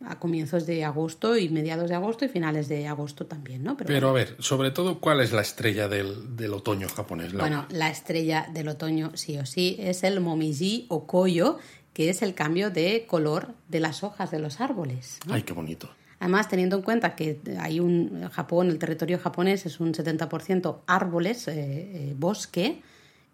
a 0.05 0.19
comienzos 0.19 0.67
de 0.67 0.85
agosto 0.85 1.37
y 1.37 1.49
mediados 1.49 1.89
de 1.89 1.95
agosto 1.95 2.25
y 2.25 2.29
finales 2.29 2.69
de 2.69 2.87
agosto 2.87 3.27
también, 3.27 3.63
¿no? 3.63 3.77
Pero 3.77 4.09
a 4.09 4.13
ver, 4.13 4.37
sobre 4.39 4.71
todo, 4.71 5.01
¿cuál 5.01 5.21
es 5.21 5.33
la 5.33 5.43
estrella 5.43 5.89
del, 5.89 6.37
del 6.37 6.53
otoño 6.55 6.89
japonés? 6.89 7.33
Laura? 7.33 7.49
Bueno, 7.49 7.67
la 7.71 7.91
estrella 7.91 8.49
del 8.53 8.69
otoño, 8.69 9.13
sí 9.15 9.39
o 9.39 9.47
sí, 9.47 9.77
es 9.79 10.03
el 10.03 10.21
momiji 10.21 10.87
o 10.89 11.07
koyo, 11.07 11.59
que 11.93 12.11
es 12.11 12.23
el 12.23 12.35
cambio 12.35 12.71
de 12.71 13.07
color 13.07 13.55
de 13.69 13.81
las 13.81 14.03
hojas 14.03 14.31
de 14.31 14.39
los 14.39 14.61
árboles. 14.61 15.19
¿no? 15.27 15.35
Ay, 15.35 15.43
qué 15.43 15.53
bonito. 15.53 15.89
Además, 16.19 16.49
teniendo 16.49 16.77
en 16.77 16.83
cuenta 16.83 17.15
que 17.15 17.41
hay 17.59 17.81
un 17.81 18.29
Japón, 18.31 18.69
el 18.69 18.79
territorio 18.79 19.19
japonés 19.19 19.67
es 19.67 19.81
un 19.81 19.93
70% 19.93 20.81
árboles, 20.87 21.47
eh, 21.49 21.55
eh, 21.57 22.15
bosque, 22.17 22.83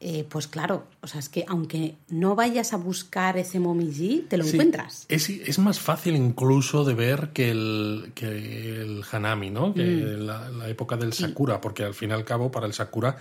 eh, 0.04 0.24
pues 0.28 0.48
claro, 0.48 0.84
o 1.00 1.06
sea, 1.06 1.20
es 1.20 1.28
que 1.28 1.44
aunque 1.48 1.94
no 2.08 2.34
vayas 2.34 2.72
a 2.72 2.76
buscar 2.76 3.38
ese 3.38 3.60
momiji, 3.60 4.26
te 4.28 4.36
lo 4.36 4.44
Sí, 4.44 4.50
encuentras. 4.56 5.06
Es, 5.08 5.30
es 5.30 5.58
más 5.58 5.78
fácil 5.78 6.16
incluso 6.16 6.84
de 6.84 6.94
ver 6.94 7.30
que 7.32 7.50
el, 7.50 8.10
que 8.14 8.26
el 8.82 9.04
hanami, 9.10 9.50
¿no? 9.50 9.72
Que 9.74 9.84
Mm. 9.84 10.26
la, 10.26 10.48
la 10.50 10.68
época 10.68 10.96
del 10.96 11.12
sakura, 11.12 11.60
porque 11.60 11.84
al 11.84 11.94
fin 11.94 12.10
y 12.10 12.12
al 12.14 12.24
cabo 12.24 12.50
para 12.50 12.66
el 12.66 12.72
sakura 12.72 13.16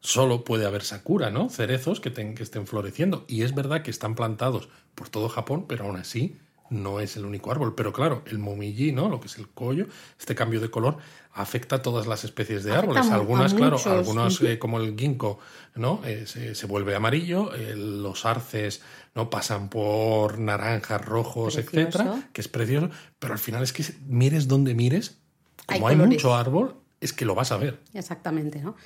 solo 0.00 0.44
puede 0.44 0.64
haber 0.66 0.82
sakura, 0.82 1.30
¿no? 1.30 1.50
Cerezos 1.50 2.00
que, 2.00 2.10
ten- 2.10 2.34
que 2.34 2.42
estén 2.42 2.66
floreciendo. 2.66 3.24
Y 3.28 3.42
es 3.42 3.54
verdad 3.54 3.82
que 3.82 3.90
están 3.90 4.14
plantados 4.14 4.68
por 4.94 5.08
todo 5.08 5.28
Japón, 5.28 5.66
pero 5.68 5.84
aún 5.84 5.96
así 5.96 6.36
no 6.70 7.00
es 7.00 7.16
el 7.16 7.24
único 7.26 7.50
árbol. 7.50 7.74
Pero 7.74 7.92
claro, 7.92 8.22
el 8.26 8.38
momiji, 8.38 8.92
¿no? 8.92 9.08
Lo 9.08 9.20
que 9.20 9.26
es 9.26 9.36
el 9.38 9.48
collo, 9.48 9.86
este 10.18 10.34
cambio 10.34 10.60
de 10.60 10.70
color, 10.70 10.96
afecta 11.32 11.76
a 11.76 11.82
todas 11.82 12.06
las 12.06 12.24
especies 12.24 12.64
de 12.64 12.70
Afecta 12.72 13.00
árboles. 13.00 13.10
Algunas, 13.12 13.54
claro, 13.54 13.76
Ujú. 13.76 14.46
eh, 14.46 14.58
como 14.58 14.80
el 14.80 14.96
ginkgo, 14.96 15.38
¿no? 15.74 16.00
Eh, 16.04 16.26
se, 16.26 16.54
se 16.54 16.66
vuelve 16.66 16.94
amarillo, 16.94 17.54
eh, 17.54 17.74
los 17.76 18.24
arces 18.24 18.82
no 19.14 19.28
pasan 19.30 19.68
por 19.68 20.38
naranjas, 20.38 21.04
rojos, 21.04 21.54
Precioso. 21.54 21.80
etcétera, 21.80 22.28
que 22.32 22.40
es 22.40 22.48
precioso, 22.48 22.90
pero 23.18 23.32
al 23.32 23.38
final 23.38 23.62
es 23.62 23.72
que 23.72 23.84
mires 24.06 24.48
donde 24.48 24.74
mires, 24.74 25.18
como 25.66 25.88
Hay 25.88 25.96
hay, 25.96 26.06
mucho 26.06 26.34
árbol, 26.34 26.76
es 27.00 27.12
que 27.12 27.24
lo 27.24 27.34
vas 27.34 27.52
a 27.52 27.56
ver. 27.56 27.80
Exactamente, 27.94 28.60
¿no? 28.62 28.76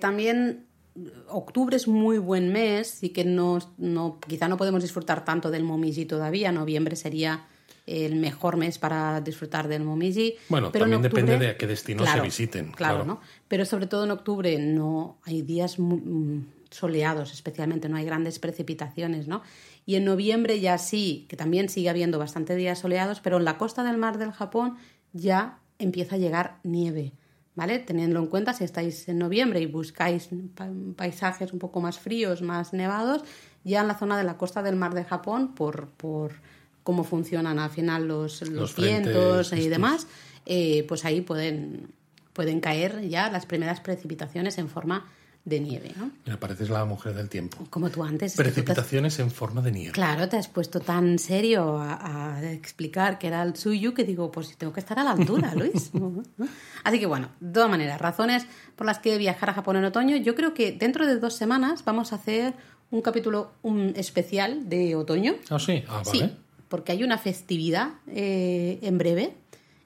También 0.00 0.66
octubre 1.28 1.76
es 1.76 1.88
muy 1.88 2.18
buen 2.18 2.52
mes 2.52 3.02
y 3.02 3.10
que 3.10 3.24
no, 3.24 3.58
no, 3.78 4.18
quizá 4.26 4.48
no 4.48 4.56
podemos 4.56 4.82
disfrutar 4.82 5.24
tanto 5.24 5.50
del 5.50 5.64
momiji 5.64 6.04
todavía. 6.04 6.52
Noviembre 6.52 6.96
sería 6.96 7.46
el 7.86 8.14
mejor 8.16 8.56
mes 8.56 8.78
para 8.78 9.20
disfrutar 9.20 9.68
del 9.68 9.82
momiji. 9.82 10.34
Bueno, 10.48 10.70
pero 10.70 10.84
también 10.84 11.00
octubre- 11.02 11.22
depende 11.22 11.38
de 11.46 11.52
a 11.52 11.56
qué 11.56 11.66
destinos 11.66 12.08
se 12.08 12.20
visiten, 12.20 12.66
Claro, 12.72 12.96
claro. 12.98 13.04
¿no? 13.04 13.20
Pero 13.48 13.64
sobre 13.64 13.86
todo 13.86 14.04
en 14.04 14.10
octubre 14.12 14.56
no 14.58 15.18
hay 15.24 15.42
días 15.42 15.78
mm, 15.78 16.40
soleados, 16.70 17.32
especialmente 17.32 17.88
no 17.88 17.96
hay 17.96 18.04
grandes 18.04 18.38
precipitaciones, 18.38 19.26
¿no? 19.28 19.42
Y 19.84 19.96
en 19.96 20.04
noviembre 20.04 20.60
ya 20.60 20.78
sí, 20.78 21.26
que 21.28 21.36
también 21.36 21.68
sigue 21.68 21.88
habiendo 21.90 22.18
bastante 22.18 22.54
días 22.54 22.78
soleados, 22.78 23.18
pero 23.20 23.38
en 23.38 23.44
la 23.44 23.58
costa 23.58 23.82
del 23.82 23.98
mar 23.98 24.16
del 24.16 24.30
Japón 24.30 24.76
ya 25.12 25.58
empieza 25.78 26.14
a 26.14 26.18
llegar 26.18 26.58
nieve. 26.62 27.12
¿Vale? 27.54 27.78
Teniendo 27.80 28.18
en 28.18 28.26
cuenta, 28.28 28.54
si 28.54 28.64
estáis 28.64 29.08
en 29.08 29.18
noviembre 29.18 29.60
y 29.60 29.66
buscáis 29.66 30.30
pa- 30.54 30.70
paisajes 30.96 31.52
un 31.52 31.58
poco 31.58 31.80
más 31.82 31.98
fríos, 31.98 32.40
más 32.40 32.72
nevados, 32.72 33.22
ya 33.62 33.82
en 33.82 33.88
la 33.88 33.94
zona 33.94 34.16
de 34.16 34.24
la 34.24 34.38
costa 34.38 34.62
del 34.62 34.74
mar 34.76 34.94
de 34.94 35.04
Japón, 35.04 35.54
por, 35.54 35.88
por 35.88 36.32
cómo 36.82 37.04
funcionan 37.04 37.58
al 37.58 37.68
final 37.70 38.08
los, 38.08 38.40
los, 38.48 38.74
vientos 38.74 39.52
y 39.52 39.68
demás, 39.68 40.06
eh, 40.46 40.84
pues 40.88 41.04
ahí 41.04 41.20
pueden, 41.20 41.92
pueden 42.32 42.60
caer 42.60 43.06
ya 43.08 43.30
las 43.30 43.44
primeras 43.44 43.80
precipitaciones 43.80 44.56
en 44.56 44.68
forma 44.68 45.06
de 45.44 45.60
nieve, 45.60 45.92
¿no? 45.96 46.10
Mira, 46.24 46.38
pareces 46.38 46.70
la 46.70 46.84
mujer 46.84 47.14
del 47.14 47.28
tiempo. 47.28 47.66
Como 47.68 47.90
tú 47.90 48.04
antes. 48.04 48.34
te 48.34 48.42
Precipitaciones 48.42 49.18
en 49.18 49.30
forma 49.30 49.60
de 49.60 49.72
nieve. 49.72 49.92
Claro, 49.92 50.28
te 50.28 50.36
has 50.36 50.48
puesto 50.48 50.80
tan 50.80 51.18
serio 51.18 51.78
a, 51.78 52.36
a 52.36 52.52
explicar 52.52 53.18
que 53.18 53.26
era 53.26 53.42
el 53.42 53.56
suyo 53.56 53.92
que 53.92 54.04
digo, 54.04 54.30
pues 54.30 54.56
tengo 54.56 54.72
que 54.72 54.80
estar 54.80 54.98
a 54.98 55.04
la 55.04 55.10
altura, 55.10 55.54
Luis. 55.56 55.90
Así 56.84 57.00
que 57.00 57.06
bueno, 57.06 57.30
de 57.40 57.52
todas 57.52 57.70
maneras, 57.70 58.00
razones 58.00 58.46
por 58.76 58.86
las 58.86 58.98
que 58.98 59.18
viajar 59.18 59.50
a 59.50 59.54
Japón 59.54 59.76
en 59.76 59.84
otoño. 59.84 60.16
Yo 60.16 60.34
creo 60.34 60.54
que 60.54 60.72
dentro 60.72 61.06
de 61.06 61.18
dos 61.18 61.34
semanas 61.34 61.84
vamos 61.84 62.12
a 62.12 62.16
hacer 62.16 62.54
un 62.90 63.02
capítulo 63.02 63.52
un 63.62 63.94
especial 63.96 64.68
de 64.68 64.94
otoño. 64.94 65.34
Ah, 65.50 65.58
sí, 65.58 65.82
ah, 65.88 66.02
vale. 66.04 66.18
Sí, 66.18 66.36
porque 66.68 66.92
hay 66.92 67.02
una 67.02 67.18
festividad 67.18 67.94
eh, 68.06 68.78
en 68.82 68.98
breve, 68.98 69.34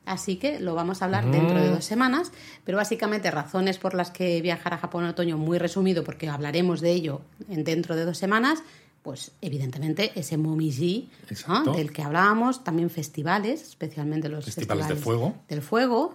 así 0.06 0.36
que 0.36 0.58
lo 0.60 0.74
vamos 0.74 1.02
a 1.02 1.04
hablar 1.04 1.30
dentro 1.30 1.58
Mm. 1.58 1.62
de 1.62 1.68
dos 1.70 1.84
semanas, 1.84 2.32
pero 2.64 2.78
básicamente 2.78 3.30
razones 3.30 3.76
por 3.78 3.92
las 3.94 4.10
que 4.10 4.40
viajar 4.40 4.72
a 4.72 4.78
Japón 4.78 5.04
en 5.04 5.10
otoño, 5.10 5.36
muy 5.36 5.58
resumido, 5.58 6.02
porque 6.04 6.28
hablaremos 6.28 6.80
de 6.80 6.92
ello 6.92 7.20
en 7.50 7.64
dentro 7.64 7.94
de 7.96 8.04
dos 8.06 8.16
semanas, 8.16 8.62
pues 9.02 9.30
evidentemente 9.40 10.10
ese 10.16 10.36
momiji 10.36 11.08
del 11.76 11.92
que 11.92 12.02
hablábamos, 12.02 12.64
también 12.64 12.90
festivales, 12.90 13.62
especialmente 13.62 14.28
los 14.28 14.44
Festivales 14.44 14.86
festivales, 14.86 14.98
de 14.98 15.04
fuego. 15.04 15.34
del 15.48 15.62
fuego. 15.62 16.14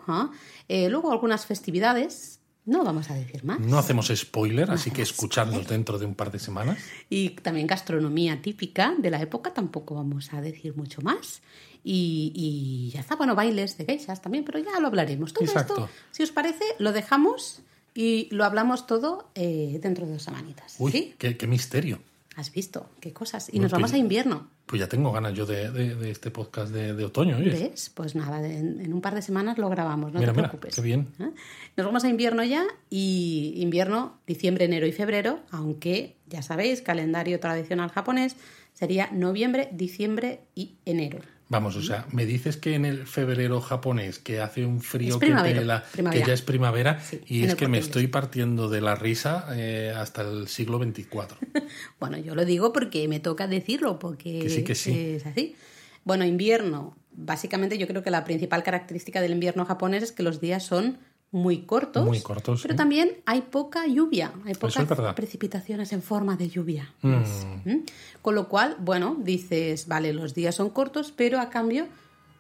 Eh, 0.67 0.89
luego 0.89 1.11
algunas 1.11 1.45
festividades, 1.45 2.39
no 2.65 2.83
vamos 2.83 3.09
a 3.09 3.15
decir 3.15 3.43
más. 3.45 3.59
No 3.61 3.77
hacemos 3.77 4.11
spoiler, 4.13 4.69
así 4.71 4.91
que 4.91 5.01
escuchadnos 5.01 5.67
dentro 5.67 5.97
de 5.99 6.05
un 6.05 6.15
par 6.15 6.31
de 6.31 6.39
semanas. 6.39 6.77
Y 7.09 7.29
también 7.29 7.65
gastronomía 7.65 8.41
típica 8.41 8.93
de 8.97 9.09
la 9.09 9.21
época, 9.21 9.53
tampoco 9.53 9.95
vamos 9.95 10.33
a 10.33 10.41
decir 10.41 10.75
mucho 10.75 11.01
más. 11.01 11.41
Y, 11.84 12.32
y 12.36 12.91
ya 12.93 12.99
está, 12.99 13.15
bueno, 13.15 13.34
bailes 13.36 13.77
de 13.77 13.86
geishas 13.86 14.21
también, 14.21 14.43
pero 14.43 14.59
ya 14.59 14.79
lo 14.79 14.88
hablaremos. 14.88 15.34
Todo 15.34 15.45
Exacto. 15.45 15.73
esto, 15.73 15.89
si 16.11 16.23
os 16.23 16.32
parece, 16.32 16.63
lo 16.79 16.91
dejamos 16.91 17.61
y 17.95 18.27
lo 18.32 18.45
hablamos 18.45 18.86
todo 18.88 19.29
eh, 19.36 19.79
dentro 19.82 20.05
de 20.05 20.13
dos 20.13 20.23
semanitas. 20.23 20.75
Uy, 20.79 20.91
¿Sí? 20.91 21.15
qué, 21.17 21.38
qué 21.38 21.47
misterio. 21.47 21.99
¿Has 22.38 22.51
visto? 22.53 22.89
¿Qué 23.01 23.11
cosas? 23.11 23.49
Y 23.51 23.59
nos 23.59 23.71
vamos 23.71 23.91
que- 23.91 23.97
a 23.97 23.99
invierno. 23.99 24.47
Pues 24.65 24.79
ya 24.79 24.88
tengo 24.88 25.11
ganas 25.11 25.34
yo 25.34 25.45
de, 25.45 25.69
de- 25.69 25.95
de 25.95 26.11
este 26.11 26.32
podcast 26.32 26.71
de, 26.71 26.93
de 26.93 27.03
otoño. 27.03 27.38
¿Ves? 27.39 27.91
Pues 27.93 28.15
nada, 28.15 28.47
en, 28.47 28.79
en 28.79 28.93
un 28.93 29.01
par 29.01 29.15
de 29.15 29.21
semanas 29.21 29.57
lo 29.57 29.67
grabamos, 29.69 30.13
no 30.13 30.19
Mira, 30.19 30.32
te 30.32 30.38
mira, 30.38 30.49
preocupes. 30.49 30.73
qué 30.75 30.82
bien. 30.82 31.09
¿Eh? 31.19 31.29
Nos 31.75 31.86
vamos 31.86 32.05
a 32.05 32.09
invierno 32.09 32.41
ya 32.45 32.63
y 32.89 33.55
invierno, 33.57 34.17
diciembre, 34.25 34.63
enero 34.63 34.88
y 34.88 34.93
febrero, 34.93 35.41
aunque 35.51 36.15
ya 36.27 36.41
sabéis, 36.41 36.82
calendario 36.82 37.38
tradicional 37.41 37.89
japonés 37.89 38.38
sería 38.73 39.09
noviembre, 39.11 39.67
diciembre 39.73 40.39
y 40.55 40.75
enero. 40.86 41.19
Vamos, 41.52 41.76
o 41.76 41.82
sea, 41.82 42.06
me 42.14 42.26
dices 42.26 42.56
que 42.56 42.76
en 42.76 42.86
el 42.86 43.06
febrero 43.06 43.60
japonés 43.60 44.20
que 44.20 44.39
hace 44.39 44.66
un 44.66 44.80
frío 44.80 45.20
que, 45.20 45.34
pela, 45.34 45.84
ya 46.26 46.34
es 46.34 46.41
primavera 46.41 47.02
Sí, 47.02 47.20
y 47.28 47.43
es 47.43 47.56
que 47.56 47.68
me 47.68 47.78
estoy 47.78 48.08
partiendo 48.08 48.70
de 48.70 48.80
la 48.80 48.95
risa 48.95 49.47
eh, 49.52 49.93
hasta 49.93 50.22
el 50.22 50.47
siglo 50.47 50.82
XXIV. 50.82 51.10
Bueno, 51.99 52.18
yo 52.18 52.36
lo 52.36 52.45
digo 52.45 52.72
porque 52.72 53.06
me 53.10 53.20
toca 53.20 53.47
decirlo, 53.47 53.99
porque 53.99 54.39
Que 54.39 54.49
sí, 54.49 54.64
que 54.64 54.76
sí. 54.76 54.97
es 54.97 55.26
así. 55.26 55.58
Bueno, 56.06 56.24
invierno. 56.24 56.95
Básicamente 57.12 57.78
yo 57.78 57.86
creo 57.86 58.02
que 58.02 58.12
la 58.12 58.24
principal 58.24 58.64
característica 58.64 59.20
del 59.20 59.34
invierno 59.34 59.66
japonés 59.66 60.04
es 60.04 60.14
que 60.14 60.24
los 60.24 60.39
días 60.39 60.64
son 60.64 60.99
muy 61.32 61.61
cortos. 61.61 62.05
Muy 62.05 62.21
cortos, 62.21 62.61
Pero 62.61 62.73
sí. 62.73 62.77
también 62.77 63.13
hay 63.25 63.41
poca 63.41 63.88
lluvia, 63.88 64.34
hay 64.45 64.53
pocas 64.53 64.86
precipitaciones 65.15 65.93
en 65.93 66.01
forma 66.01 66.36
de 66.36 66.49
lluvia. 66.49 66.93
Mm. 67.01 67.15
¿Mm? 67.65 67.86
Con 68.21 68.36
lo 68.36 68.49
cual, 68.49 68.75
bueno, 68.79 69.15
dices, 69.17 69.88
vale, 69.88 70.13
los 70.13 70.34
días 70.34 70.55
son 70.55 70.69
cortos, 70.69 71.13
pero 71.15 71.39
a 71.39 71.49
cambio 71.49 71.88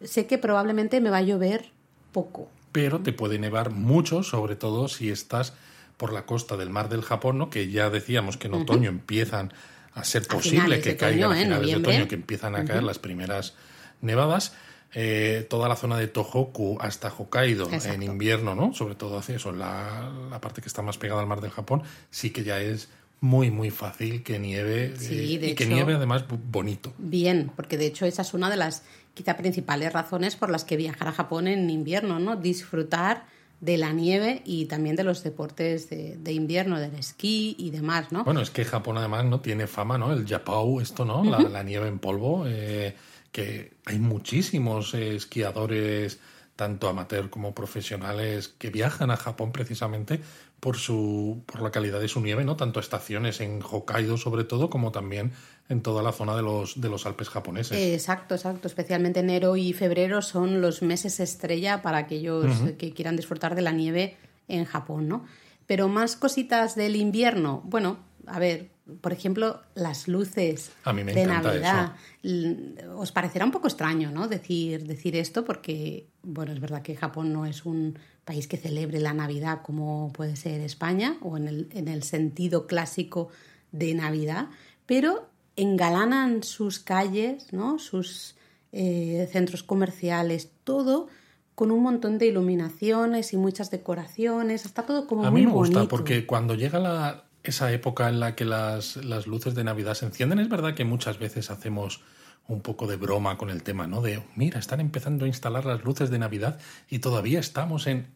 sé 0.03 0.27
que 0.27 0.37
probablemente 0.37 0.99
me 0.99 1.09
va 1.09 1.17
a 1.17 1.21
llover 1.21 1.71
poco. 2.11 2.49
Pero 2.71 2.99
te 2.99 3.13
puede 3.13 3.39
nevar 3.39 3.71
mucho, 3.71 4.23
sobre 4.23 4.55
todo 4.55 4.87
si 4.87 5.09
estás 5.09 5.53
por 5.97 6.13
la 6.13 6.25
costa 6.25 6.57
del 6.57 6.69
mar 6.69 6.89
del 6.89 7.01
Japón, 7.01 7.37
¿no? 7.37 7.49
que 7.49 7.69
ya 7.69 7.89
decíamos 7.89 8.37
que 8.37 8.47
en 8.47 8.55
otoño 8.55 8.89
empiezan 8.89 9.53
a 9.93 10.03
ser 10.03 10.25
posible 10.25 10.81
que 10.81 10.97
caigan 10.97 11.31
otoño, 11.31 11.35
a 11.35 11.39
¿eh? 11.39 11.43
finales 11.43 11.69
de 11.69 11.75
otoño, 11.75 12.07
que 12.07 12.15
empiezan 12.15 12.55
a 12.55 12.65
caer 12.65 12.83
las 12.83 12.99
primeras 12.99 13.55
nevadas. 14.01 14.53
Eh, 14.93 15.45
toda 15.49 15.69
la 15.69 15.75
zona 15.75 15.97
de 15.97 16.07
Tohoku 16.07 16.77
hasta 16.81 17.09
Hokkaido 17.09 17.69
en 17.71 18.03
invierno, 18.03 18.55
¿no? 18.55 18.73
Sobre 18.73 18.95
todo 18.95 19.17
hacia 19.17 19.35
eso, 19.35 19.51
la, 19.51 20.11
la 20.29 20.41
parte 20.41 20.61
que 20.61 20.67
está 20.67 20.81
más 20.81 20.97
pegada 20.97 21.21
al 21.21 21.27
mar 21.27 21.41
del 21.41 21.51
Japón, 21.51 21.83
sí 22.09 22.31
que 22.31 22.43
ya 22.43 22.59
es 22.59 22.89
muy, 23.21 23.51
muy 23.51 23.69
fácil 23.69 24.23
que 24.23 24.39
nieve 24.39 24.93
Sí, 24.97 25.35
eh, 25.35 25.39
de 25.39 25.47
y 25.49 25.55
que 25.55 25.67
nieve 25.67 25.93
además 25.93 26.25
bonito. 26.27 26.93
Bien, 26.97 27.51
porque 27.55 27.77
de 27.77 27.85
hecho 27.85 28.05
esa 28.05 28.23
es 28.23 28.33
una 28.33 28.49
de 28.49 28.57
las 28.57 28.83
quizá 29.13 29.37
principales 29.37 29.93
razones 29.93 30.35
por 30.35 30.49
las 30.49 30.63
que 30.63 30.75
viajar 30.75 31.07
a 31.07 31.11
Japón 31.11 31.47
en 31.47 31.69
invierno, 31.69 32.19
¿no? 32.19 32.35
Disfrutar 32.35 33.25
de 33.61 33.77
la 33.77 33.93
nieve 33.93 34.41
y 34.43 34.65
también 34.65 34.95
de 34.95 35.03
los 35.03 35.23
deportes 35.23 35.89
de, 35.89 36.17
de 36.17 36.33
invierno, 36.33 36.79
del 36.79 36.95
esquí 36.95 37.55
y 37.59 37.69
demás, 37.69 38.11
¿no? 38.11 38.23
Bueno, 38.23 38.41
es 38.41 38.49
que 38.49 38.65
Japón 38.65 38.97
además 38.97 39.23
no 39.25 39.39
tiene 39.39 39.67
fama, 39.67 39.99
¿no? 39.99 40.11
El 40.11 40.25
Yapao, 40.25 40.81
esto, 40.81 41.05
¿no? 41.05 41.23
la, 41.23 41.39
la 41.41 41.61
nieve 41.61 41.87
en 41.87 41.99
polvo, 41.99 42.45
eh, 42.47 42.95
que 43.31 43.73
hay 43.85 43.99
muchísimos 43.99 44.93
eh, 44.93 45.15
esquiadores, 45.15 46.19
tanto 46.55 46.89
amateur 46.89 47.29
como 47.29 47.55
profesionales, 47.55 48.49
que 48.49 48.69
viajan 48.69 49.11
a 49.11 49.17
Japón 49.17 49.51
precisamente 49.51 50.21
por 50.59 50.77
su 50.77 51.41
por 51.47 51.61
la 51.61 51.71
calidad 51.71 51.99
de 51.99 52.07
su 52.07 52.21
nieve, 52.21 52.45
¿no? 52.45 52.55
Tanto 52.55 52.79
estaciones 52.79 53.41
en 53.41 53.61
Hokkaido 53.63 54.17
sobre 54.17 54.43
todo, 54.43 54.69
como 54.69 54.91
también 54.91 55.31
en 55.69 55.81
toda 55.81 56.03
la 56.03 56.11
zona 56.11 56.35
de 56.35 56.43
los 56.43 56.79
de 56.79 56.89
los 56.89 57.05
Alpes 57.05 57.29
japoneses. 57.29 57.77
Exacto, 57.77 58.35
exacto. 58.35 58.67
Especialmente 58.67 59.21
enero 59.21 59.57
y 59.57 59.73
febrero 59.73 60.21
son 60.21 60.61
los 60.61 60.83
meses 60.83 61.19
estrella 61.19 61.81
para 61.81 61.97
aquellos 61.97 62.45
que 62.77 62.93
quieran 62.93 63.15
disfrutar 63.15 63.55
de 63.55 63.63
la 63.63 63.71
nieve 63.71 64.17
en 64.47 64.65
Japón, 64.65 65.07
¿no? 65.07 65.25
Pero 65.65 65.87
más 65.87 66.15
cositas 66.15 66.75
del 66.75 66.95
invierno. 66.95 67.61
Bueno, 67.65 67.97
a 68.27 68.37
ver, 68.37 68.69
por 69.01 69.13
ejemplo, 69.13 69.61
las 69.75 70.07
luces 70.07 70.71
A 70.83 70.91
mí 70.93 71.03
me 71.03 71.13
de 71.13 71.25
Navidad. 71.25 71.95
L- 72.23 72.75
Os 72.95 73.11
parecerá 73.11 73.45
un 73.45 73.51
poco 73.51 73.67
extraño, 73.67 74.11
¿no? 74.11 74.27
Decir, 74.27 74.85
decir 74.85 75.15
esto 75.15 75.45
porque, 75.45 76.07
bueno, 76.23 76.51
es 76.51 76.59
verdad 76.59 76.81
que 76.81 76.95
Japón 76.95 77.31
no 77.31 77.45
es 77.45 77.65
un 77.65 77.97
país 78.25 78.47
que 78.47 78.57
celebre 78.57 78.99
la 78.99 79.13
Navidad 79.13 79.61
como 79.63 80.11
puede 80.13 80.35
ser 80.35 80.61
España 80.61 81.17
o 81.21 81.37
en 81.37 81.47
el, 81.47 81.69
en 81.73 81.87
el 81.87 82.03
sentido 82.03 82.67
clásico 82.67 83.29
de 83.71 83.93
Navidad, 83.93 84.47
pero 84.85 85.29
engalanan 85.55 86.43
sus 86.43 86.79
calles, 86.79 87.53
¿no? 87.53 87.79
Sus 87.79 88.35
eh, 88.73 89.27
centros 89.31 89.63
comerciales, 89.63 90.49
todo 90.63 91.07
con 91.55 91.71
un 91.71 91.83
montón 91.83 92.17
de 92.17 92.27
iluminaciones 92.27 93.33
y 93.33 93.37
muchas 93.37 93.69
decoraciones, 93.69 94.65
está 94.65 94.83
todo 94.85 95.05
como 95.07 95.25
A 95.25 95.31
muy 95.31 95.41
mí 95.41 95.47
me 95.47 95.53
gusta 95.53 95.75
bonito. 95.79 95.89
porque 95.89 96.25
cuando 96.25 96.55
llega 96.55 96.79
la, 96.79 97.25
esa 97.43 97.71
época 97.71 98.09
en 98.09 98.19
la 98.19 98.35
que 98.35 98.45
las, 98.45 98.97
las 98.97 99.27
luces 99.27 99.55
de 99.55 99.63
Navidad 99.63 99.93
se 99.95 100.05
encienden, 100.05 100.39
es 100.39 100.49
verdad 100.49 100.73
que 100.75 100.85
muchas 100.85 101.17
veces 101.19 101.49
hacemos 101.49 102.01
un 102.47 102.61
poco 102.61 102.87
de 102.87 102.97
broma 102.97 103.37
con 103.37 103.49
el 103.49 103.63
tema, 103.63 103.87
¿no? 103.87 104.01
De, 104.01 104.21
mira, 104.35 104.59
están 104.59 104.79
empezando 104.79 105.25
a 105.25 105.27
instalar 105.27 105.65
las 105.65 105.83
luces 105.83 106.09
de 106.09 106.19
Navidad 106.19 106.59
y 106.89 106.99
todavía 106.99 107.39
estamos 107.39 107.87
en... 107.87 108.07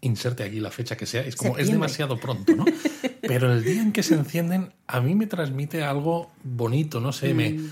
Inserte 0.00 0.42
aquí 0.42 0.60
la 0.60 0.70
fecha 0.70 0.98
que 0.98 1.06
sea, 1.06 1.22
es 1.22 1.34
como, 1.34 1.56
es 1.56 1.70
demasiado 1.70 2.20
pronto, 2.20 2.54
¿no? 2.54 2.66
Pero 3.22 3.50
el 3.50 3.64
día 3.64 3.80
en 3.80 3.90
que 3.90 4.02
se 4.02 4.14
encienden, 4.14 4.74
a 4.86 5.00
mí 5.00 5.14
me 5.14 5.26
transmite 5.26 5.82
algo 5.82 6.30
bonito, 6.42 7.00
no 7.00 7.10
sé, 7.10 7.32
me, 7.32 7.52
Mm. 7.52 7.56
me 7.56 7.70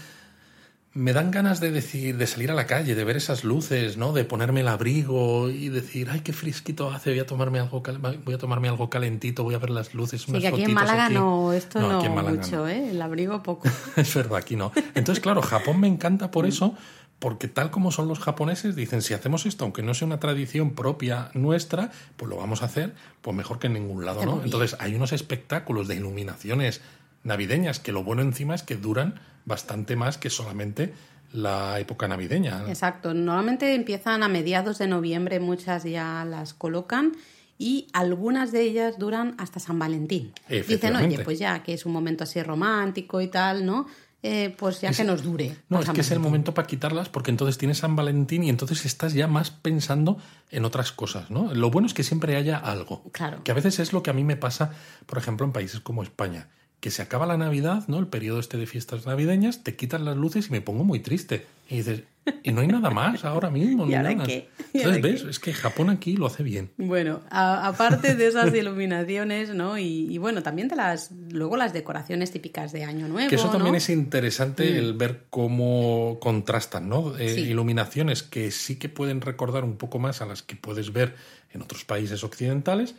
dan 1.14 1.30
ganas 1.30 1.58
de 1.60 1.70
decir, 1.70 2.18
de 2.18 2.26
salir 2.26 2.50
a 2.50 2.54
la 2.54 2.66
calle, 2.66 2.94
de 2.94 3.02
ver 3.04 3.16
esas 3.16 3.44
luces, 3.44 3.96
¿no? 3.96 4.12
De 4.12 4.24
ponerme 4.24 4.60
el 4.60 4.68
abrigo 4.68 5.48
y 5.48 5.70
decir, 5.70 6.08
ay, 6.10 6.20
qué 6.20 6.34
fresquito 6.34 6.90
hace, 6.90 7.10
voy 7.10 7.20
a 7.20 7.26
tomarme 7.26 7.60
algo, 7.60 7.82
cal- 7.82 7.98
voy 7.98 8.34
a 8.34 8.38
tomarme 8.38 8.68
algo 8.68 8.90
calentito, 8.90 9.42
voy 9.42 9.54
a 9.54 9.58
ver 9.58 9.70
las 9.70 9.94
luces, 9.94 10.22
Sí, 10.22 10.30
unas 10.30 10.42
que 10.42 10.48
aquí 10.48 10.62
en 10.64 10.74
Málaga 10.74 11.06
aquí". 11.06 11.14
no, 11.14 11.52
esto 11.54 11.80
no, 11.80 12.02
Málaga 12.14 12.36
mucho, 12.42 12.56
no. 12.56 12.68
¿eh? 12.68 12.90
El 12.90 13.00
abrigo 13.00 13.42
poco. 13.42 13.68
Es 13.96 14.14
verdad, 14.14 14.36
aquí 14.36 14.54
no. 14.56 14.70
Entonces, 14.94 15.22
claro, 15.22 15.40
Japón 15.40 15.80
me 15.80 15.88
encanta 15.88 16.26
Mm. 16.26 16.30
por 16.30 16.44
eso, 16.46 16.74
porque 17.18 17.48
tal 17.48 17.70
como 17.70 17.90
son 17.90 18.06
los 18.08 18.18
japoneses, 18.18 18.76
dicen, 18.76 19.00
si 19.00 19.14
hacemos 19.14 19.46
esto, 19.46 19.64
aunque 19.64 19.82
no 19.82 19.94
sea 19.94 20.04
una 20.06 20.20
tradición 20.20 20.72
propia 20.72 21.30
nuestra, 21.32 21.90
pues 22.18 22.28
lo 22.28 22.36
vamos 22.36 22.60
a 22.60 22.66
hacer, 22.66 22.92
pues 23.22 23.34
mejor 23.34 23.58
que 23.60 23.68
en 23.68 23.72
ningún 23.74 24.04
lado, 24.04 24.26
¿no? 24.26 24.42
Entonces, 24.44 24.76
hay 24.78 24.94
unos 24.94 25.12
espectáculos 25.12 25.88
de 25.88 25.94
iluminaciones 25.96 26.82
navideñas 27.24 27.78
que 27.78 27.92
lo 27.92 28.02
bueno 28.04 28.20
encima 28.22 28.54
es 28.54 28.62
que 28.62 28.76
duran 28.76 29.20
bastante 29.44 29.96
más 29.96 30.18
que 30.18 30.30
solamente 30.30 30.92
la 31.32 31.78
época 31.80 32.08
navideña. 32.08 32.64
Exacto. 32.68 33.14
Normalmente 33.14 33.74
empiezan 33.74 34.22
a 34.22 34.28
mediados 34.28 34.78
de 34.78 34.86
noviembre, 34.86 35.40
muchas 35.40 35.84
ya 35.84 36.24
las 36.24 36.54
colocan 36.54 37.12
y 37.58 37.86
algunas 37.92 38.52
de 38.52 38.62
ellas 38.62 38.98
duran 38.98 39.34
hasta 39.38 39.60
San 39.60 39.78
Valentín. 39.78 40.32
Dicen, 40.48 40.96
oye, 40.96 41.18
pues 41.20 41.38
ya 41.38 41.62
que 41.62 41.74
es 41.74 41.86
un 41.86 41.92
momento 41.92 42.24
así 42.24 42.42
romántico 42.42 43.20
y 43.20 43.28
tal, 43.28 43.64
¿no? 43.64 43.86
Eh, 44.24 44.54
pues 44.56 44.80
ya 44.80 44.92
que 44.92 45.02
nos 45.02 45.24
dure. 45.24 45.56
No, 45.68 45.80
es 45.80 45.90
que 45.90 46.00
es 46.00 46.10
el 46.12 46.20
momento 46.20 46.54
para 46.54 46.68
quitarlas 46.68 47.08
porque 47.08 47.32
entonces 47.32 47.58
tienes 47.58 47.78
San 47.78 47.96
Valentín 47.96 48.44
y 48.44 48.50
entonces 48.50 48.84
estás 48.84 49.14
ya 49.14 49.26
más 49.26 49.50
pensando 49.50 50.16
en 50.50 50.64
otras 50.64 50.92
cosas, 50.92 51.30
¿no? 51.30 51.52
Lo 51.54 51.70
bueno 51.70 51.86
es 51.86 51.94
que 51.94 52.04
siempre 52.04 52.36
haya 52.36 52.56
algo. 52.56 53.02
Claro. 53.10 53.42
Que 53.42 53.50
a 53.50 53.54
veces 53.54 53.80
es 53.80 53.92
lo 53.92 54.04
que 54.04 54.10
a 54.10 54.12
mí 54.12 54.22
me 54.22 54.36
pasa, 54.36 54.70
por 55.06 55.18
ejemplo, 55.18 55.44
en 55.44 55.52
países 55.52 55.80
como 55.80 56.04
España, 56.04 56.48
que 56.82 56.90
se 56.90 57.00
acaba 57.00 57.26
la 57.26 57.36
Navidad, 57.36 57.84
¿no? 57.86 58.00
El 58.00 58.08
periodo 58.08 58.40
este 58.40 58.56
de 58.58 58.66
fiestas 58.66 59.06
navideñas, 59.06 59.62
te 59.62 59.76
quitan 59.76 60.04
las 60.04 60.16
luces 60.16 60.48
y 60.48 60.50
me 60.50 60.60
pongo 60.60 60.82
muy 60.82 60.98
triste. 60.98 61.46
Y 61.70 61.76
dices, 61.76 62.02
y 62.42 62.50
no 62.50 62.60
hay 62.60 62.66
nada 62.66 62.90
más 62.90 63.24
ahora 63.24 63.50
mismo, 63.50 63.86
¿Y 63.88 63.94
ahora 63.94 64.12
nada. 64.12 64.26
qué? 64.26 64.48
¿Y 64.72 64.78
Entonces, 64.78 64.84
ahora 64.86 64.98
¿ves? 65.00 65.22
qué? 65.22 65.30
Es 65.30 65.38
que 65.38 65.52
Japón 65.52 65.90
aquí 65.90 66.16
lo 66.16 66.26
hace 66.26 66.42
bien. 66.42 66.72
Bueno, 66.78 67.20
aparte 67.30 68.16
de 68.16 68.26
esas 68.26 68.52
iluminaciones, 68.52 69.50
¿no? 69.54 69.78
Y, 69.78 70.12
y 70.12 70.18
bueno, 70.18 70.42
también 70.42 70.66
de 70.66 70.74
las, 70.74 71.12
luego 71.30 71.56
las 71.56 71.72
decoraciones 71.72 72.32
típicas 72.32 72.72
de 72.72 72.82
Año 72.82 73.06
Nuevo. 73.06 73.28
Que 73.30 73.36
eso 73.36 73.44
también 73.48 73.66
¿no? 73.66 73.72
Mm. 73.74 73.76
es 73.76 73.88
interesante 73.88 74.76
el 74.76 74.94
ver 74.94 75.26
cómo 75.30 76.18
contrastan, 76.20 76.88
¿no? 76.88 77.16
Eh, 77.16 77.28
Sí. 77.32 77.40
Iluminaciones 77.42 78.24
que 78.24 78.50
sí 78.50 78.74
que 78.74 78.88
pueden 78.88 79.20
recordar 79.20 79.62
un 79.62 79.76
poco 79.76 80.00
más 80.00 80.20
a 80.20 80.26
las 80.26 80.42
que 80.42 80.56
puedes 80.56 80.92
ver 80.92 81.14
en 81.52 81.62
otros 81.62 81.84
países 81.84 82.24
occidentales 82.24 82.96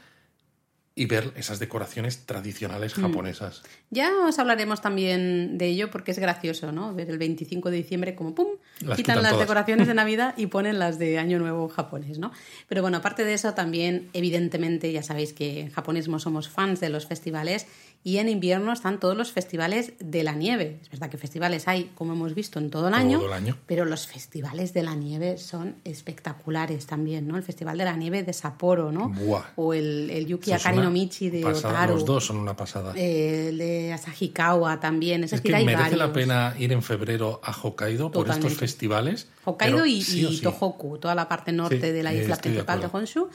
y 0.95 1.07
ver 1.07 1.31
esas 1.35 1.57
decoraciones 1.59 2.27
tradicionales 2.27 2.95
Mm. 2.97 3.01
japonesas. 3.01 3.63
Ya 3.89 4.11
os 4.27 4.37
hablaremos 4.37 4.79
también 4.81 5.57
de 5.57 5.67
ello 5.67 5.89
porque 5.89 6.11
es 6.11 6.19
gracioso, 6.19 6.71
¿no? 6.71 6.93
Ver 6.93 7.09
el 7.09 7.17
25 7.17 7.71
de 7.71 7.77
diciembre 7.77 8.13
como 8.13 8.35
¡pum! 8.35 8.47
Las 8.81 8.95
quitan 8.97 9.15
quitan 9.15 9.15
las 9.23 9.31
todas. 9.31 9.39
decoraciones 9.47 9.87
de 9.87 9.93
Navidad 9.95 10.35
y 10.37 10.47
ponen 10.47 10.77
las 10.77 10.99
de 10.99 11.17
Año 11.17 11.39
Nuevo 11.39 11.67
japonés, 11.67 12.19
¿no? 12.19 12.31
Pero 12.67 12.81
bueno, 12.83 12.97
aparte 12.97 13.25
de 13.25 13.33
eso 13.33 13.53
también, 13.55 14.09
evidentemente, 14.13 14.91
ya 14.91 15.01
sabéis 15.01 15.33
que 15.33 15.61
en 15.61 15.71
japonismo 15.71 16.19
somos 16.19 16.47
fans 16.49 16.79
de 16.79 16.89
los 16.89 17.07
festivales 17.07 17.65
y 18.05 18.17
en 18.17 18.27
invierno 18.27 18.73
están 18.73 18.99
todos 18.99 19.15
los 19.15 19.31
festivales 19.31 19.93
de 19.99 20.23
la 20.23 20.33
nieve. 20.33 20.79
Es 20.81 20.89
verdad 20.89 21.09
que 21.09 21.17
festivales 21.17 21.67
hay, 21.69 21.91
como 21.95 22.13
hemos 22.13 22.35
visto, 22.35 22.59
en 22.59 22.69
todo 22.69 22.89
el 22.89 22.93
año, 22.93 23.19
Todo 23.19 23.27
el 23.29 23.33
año. 23.33 23.57
pero 23.65 23.85
los 23.85 24.07
festivales 24.07 24.73
de 24.73 24.83
la 24.83 24.93
nieve 24.95 25.37
son 25.37 25.75
espectaculares 25.85 26.85
también, 26.85 27.27
¿no? 27.27 27.37
El 27.37 27.43
Festival 27.43 27.77
de 27.77 27.85
la 27.85 27.95
Nieve 27.95 28.23
de 28.23 28.33
Sapporo, 28.33 28.91
¿no? 28.91 29.09
Buah. 29.09 29.43
O 29.55 29.73
el, 29.73 30.09
el 30.09 30.27
Yuki 30.27 30.51
es 30.51 30.61
Akari 30.61 30.77
una 30.77 30.85
no 30.87 30.91
Michi 30.91 31.29
de 31.29 31.41
pasada. 31.41 31.73
Otaru. 31.73 31.93
Los 31.95 32.05
dos 32.05 32.25
son 32.25 32.37
una 32.37 32.55
pasada. 32.55 32.93
Eh, 32.95 33.49
el 33.49 33.57
de 33.57 33.93
Asahikawa 33.93 34.79
también. 34.79 35.23
Es, 35.23 35.33
es 35.33 35.41
decir, 35.41 35.51
que 35.51 35.55
hay 35.57 35.65
merece 35.65 35.95
la 35.95 36.11
pena 36.13 36.55
ir 36.59 36.71
en 36.71 36.83
febrero 36.83 37.39
a 37.43 37.51
Hokkaido 37.53 38.11
por 38.11 38.29
estos 38.29 38.53
festivales. 38.55 39.27
Hokkaido 39.45 39.85
y, 39.85 40.01
sí 40.01 40.25
o 40.25 40.29
y 40.29 40.37
sí. 40.37 40.43
Tohoku, 40.43 40.97
toda 40.97 41.15
la 41.15 41.27
parte 41.27 41.51
norte 41.51 41.75
Sí, 41.79 41.91
de 41.91 42.03
la 42.03 42.13
eh, 42.13 42.21
isla 42.21 42.35
de 42.35 42.41
principal 42.41 42.81
de. 42.81 42.89
Honshu, 42.91 43.29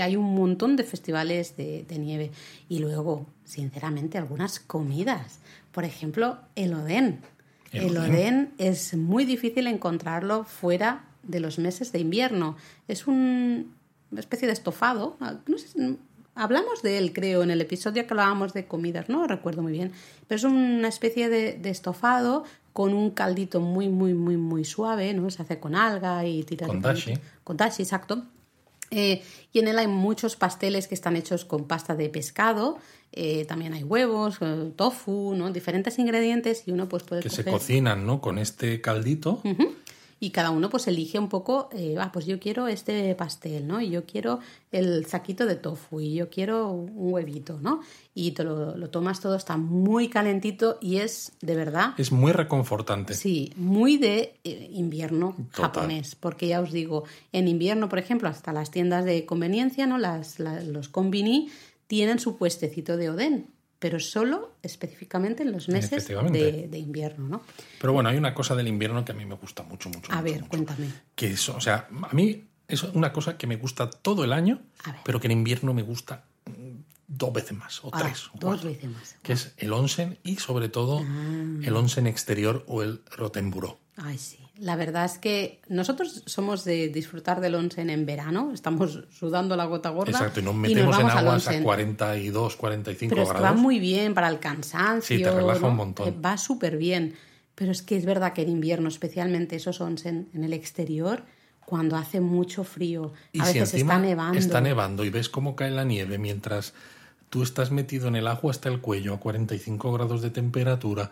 hay 0.00 0.16
un 0.16 0.34
montón 0.34 0.76
de 0.76 0.84
festivales 0.84 1.56
de, 1.56 1.84
de 1.88 1.98
nieve. 1.98 2.30
Y 2.68 2.78
luego, 2.80 3.26
sinceramente, 3.44 4.18
algunas 4.18 4.60
comidas. 4.60 5.38
Por 5.72 5.84
ejemplo, 5.84 6.38
el 6.56 6.74
oden. 6.74 7.20
El 7.72 7.96
oden 7.98 8.52
es 8.58 8.94
muy 8.96 9.24
difícil 9.24 9.66
encontrarlo 9.66 10.44
fuera 10.44 11.04
de 11.24 11.40
los 11.40 11.58
meses 11.58 11.90
de 11.92 11.98
invierno. 11.98 12.56
Es 12.88 13.06
un- 13.06 13.72
una 14.10 14.20
especie 14.20 14.46
de 14.46 14.52
estofado. 14.52 15.16
ah, 15.20 15.34
No 15.48 15.58
sé, 15.58 15.96
hablamos 16.36 16.82
de 16.82 16.98
él, 16.98 17.12
creo, 17.12 17.42
en 17.42 17.50
el 17.50 17.60
episodio 17.60 18.06
que 18.06 18.12
hablábamos 18.12 18.52
de 18.52 18.66
comidas, 18.66 19.08
no 19.08 19.26
recuerdo 19.26 19.62
muy 19.62 19.72
bien. 19.72 19.90
Pero 20.28 20.36
es 20.36 20.44
una 20.44 20.86
especie 20.88 21.28
de, 21.28 21.54
de 21.54 21.70
estofado 21.70 22.44
con 22.72 22.92
un 22.94 23.10
caldito 23.10 23.60
muy, 23.60 23.88
muy, 23.88 24.14
muy, 24.14 24.36
muy 24.36 24.64
suave, 24.64 25.12
¿no? 25.14 25.28
Se 25.30 25.42
hace 25.42 25.58
con 25.58 25.74
alga 25.74 26.24
y 26.26 26.42
tiras 26.44 26.68
Con 26.68 26.80
dashi. 26.80 27.14
Con 27.42 27.56
dashi, 27.56 27.82
exacto. 27.82 28.24
Eh, 28.94 29.22
y 29.52 29.58
en 29.58 29.68
él 29.68 29.78
hay 29.78 29.88
muchos 29.88 30.36
pasteles 30.36 30.88
que 30.88 30.94
están 30.94 31.16
hechos 31.16 31.44
con 31.44 31.64
pasta 31.64 31.94
de 31.94 32.08
pescado. 32.08 32.78
eh, 33.16 33.44
también 33.44 33.72
hay 33.74 33.84
huevos, 33.84 34.38
eh, 34.40 34.72
tofu, 34.74 35.34
¿no? 35.36 35.52
Diferentes 35.52 36.00
ingredientes 36.00 36.64
y 36.66 36.72
uno 36.72 36.88
pues 36.88 37.04
puede 37.04 37.22
Que 37.22 37.30
se 37.30 37.44
cocinan, 37.44 38.04
¿no? 38.06 38.20
Con 38.20 38.38
este 38.38 38.80
caldito. 38.80 39.40
Y 40.24 40.30
cada 40.30 40.50
uno 40.50 40.70
pues 40.70 40.86
elige 40.88 41.18
un 41.18 41.28
poco, 41.28 41.68
eh, 41.72 41.96
ah, 42.00 42.10
pues 42.10 42.24
yo 42.24 42.40
quiero 42.40 42.66
este 42.66 43.14
pastel, 43.14 43.66
¿no? 43.66 43.80
Y 43.82 43.90
yo 43.90 44.04
quiero 44.06 44.38
el 44.72 45.04
saquito 45.04 45.44
de 45.44 45.56
tofu 45.56 46.00
y 46.00 46.14
yo 46.14 46.30
quiero 46.30 46.70
un 46.70 46.90
huevito, 46.94 47.58
¿no? 47.60 47.80
Y 48.14 48.30
te 48.30 48.42
lo, 48.42 48.74
lo 48.76 48.88
tomas 48.88 49.20
todo, 49.20 49.34
está 49.36 49.56
muy 49.58 50.08
calentito 50.08 50.78
y 50.80 50.96
es 50.96 51.32
de 51.42 51.54
verdad, 51.56 51.92
Es 51.98 52.10
muy 52.10 52.32
reconfortante. 52.32 53.12
sí, 53.14 53.52
muy 53.56 53.98
de 53.98 54.34
eh, 54.44 54.70
invierno 54.72 55.34
Total. 55.54 55.66
japonés. 55.72 56.14
Porque 56.14 56.48
ya 56.48 56.60
os 56.60 56.72
digo, 56.72 57.04
en 57.32 57.46
invierno, 57.48 57.88
por 57.90 57.98
ejemplo, 57.98 58.28
hasta 58.28 58.52
las 58.54 58.70
tiendas 58.70 59.04
de 59.04 59.26
conveniencia, 59.26 59.86
¿no? 59.86 59.98
Las, 59.98 60.38
la- 60.38 60.62
los 60.62 60.88
konbini 60.88 61.50
tienen 61.86 62.18
su 62.18 62.36
puestecito 62.38 62.96
de 62.96 63.10
Oden, 63.10 63.46
pero 63.84 64.00
solo 64.00 64.54
específicamente 64.62 65.42
en 65.42 65.52
los 65.52 65.68
meses 65.68 66.08
de, 66.08 66.68
de 66.70 66.78
invierno, 66.78 67.28
¿no? 67.28 67.42
Pero 67.78 67.92
bueno, 67.92 68.08
hay 68.08 68.16
una 68.16 68.32
cosa 68.32 68.54
del 68.54 68.66
invierno 68.66 69.04
que 69.04 69.12
a 69.12 69.14
mí 69.14 69.26
me 69.26 69.34
gusta 69.34 69.62
mucho, 69.62 69.90
mucho. 69.90 70.10
A 70.10 70.14
mucho, 70.16 70.24
ver, 70.24 70.36
mucho. 70.40 70.48
cuéntame. 70.48 70.86
Que 71.14 71.26
eso, 71.32 71.54
o 71.54 71.60
sea, 71.60 71.86
a 72.10 72.14
mí 72.14 72.44
es 72.66 72.82
una 72.82 73.12
cosa 73.12 73.36
que 73.36 73.46
me 73.46 73.56
gusta 73.56 73.90
todo 73.90 74.24
el 74.24 74.32
año, 74.32 74.62
pero 75.04 75.20
que 75.20 75.26
en 75.26 75.32
invierno 75.32 75.74
me 75.74 75.82
gusta 75.82 76.24
mm, 76.46 76.78
dos 77.08 77.30
veces 77.34 77.52
más, 77.58 77.84
o 77.84 77.90
Ahora, 77.92 78.06
tres, 78.06 78.28
o 78.28 78.30
dos 78.38 78.40
cuatro. 78.40 78.70
veces 78.70 78.90
más. 78.90 79.16
Que 79.22 79.34
es 79.34 79.52
el 79.58 79.70
onsen 79.74 80.16
y 80.24 80.36
sobre 80.36 80.70
todo 80.70 81.00
Ah. 81.04 81.58
el 81.62 81.76
onsen 81.76 82.06
exterior 82.06 82.64
o 82.66 82.82
el 82.82 83.02
rotenburó. 83.14 83.78
Ay, 83.96 84.18
sí. 84.18 84.38
La 84.58 84.76
verdad 84.76 85.04
es 85.04 85.18
que 85.18 85.60
nosotros 85.68 86.22
somos 86.26 86.64
de 86.64 86.88
disfrutar 86.88 87.40
del 87.40 87.54
onsen 87.54 87.90
en 87.90 88.06
verano, 88.06 88.50
estamos 88.52 89.04
sudando 89.10 89.56
la 89.56 89.64
gota 89.64 89.90
gorda. 89.90 90.12
Exacto, 90.12 90.40
y 90.40 90.42
nos 90.42 90.54
nos 90.54 90.62
metemos 90.62 90.96
en 90.96 91.02
vamos 91.06 91.12
al 91.12 91.18
aguas 91.18 91.46
a 91.46 91.50
onsen. 91.50 91.62
42, 91.64 92.56
45 92.56 93.10
Pero 93.10 93.22
es 93.22 93.28
que 93.28 93.38
grados. 93.38 93.56
va 93.56 93.60
muy 93.60 93.78
bien 93.78 94.14
para 94.14 94.28
el 94.28 94.38
cansancio. 94.38 95.16
Sí, 95.16 95.22
te 95.22 95.30
relaja 95.30 95.60
¿no? 95.60 95.68
un 95.68 95.76
montón. 95.76 96.08
Eh, 96.08 96.14
Va 96.24 96.36
súper 96.38 96.76
bien. 96.76 97.14
Pero 97.54 97.70
es 97.70 97.82
que 97.82 97.96
es 97.96 98.04
verdad 98.04 98.32
que 98.32 98.42
en 98.42 98.48
invierno, 98.48 98.88
especialmente 98.88 99.54
esos 99.56 99.80
onsen 99.80 100.28
en 100.34 100.42
el 100.42 100.52
exterior, 100.52 101.22
cuando 101.64 101.96
hace 101.96 102.20
mucho 102.20 102.64
frío, 102.64 103.12
Y 103.32 103.40
a 103.40 103.44
si 103.46 103.60
veces 103.60 103.80
está 103.80 103.98
nevando. 103.98 104.38
está 104.38 104.60
nevando 104.60 105.04
y 105.04 105.10
ves 105.10 105.28
cómo 105.28 105.54
cae 105.56 105.70
la 105.70 105.84
nieve 105.84 106.18
mientras 106.18 106.74
tú 107.30 107.42
estás 107.42 107.70
metido 107.70 108.08
en 108.08 108.16
el 108.16 108.26
agua 108.26 108.50
hasta 108.50 108.68
el 108.68 108.80
cuello 108.80 109.14
a 109.14 109.20
45 109.20 109.92
grados 109.92 110.20
de 110.20 110.30
temperatura. 110.30 111.10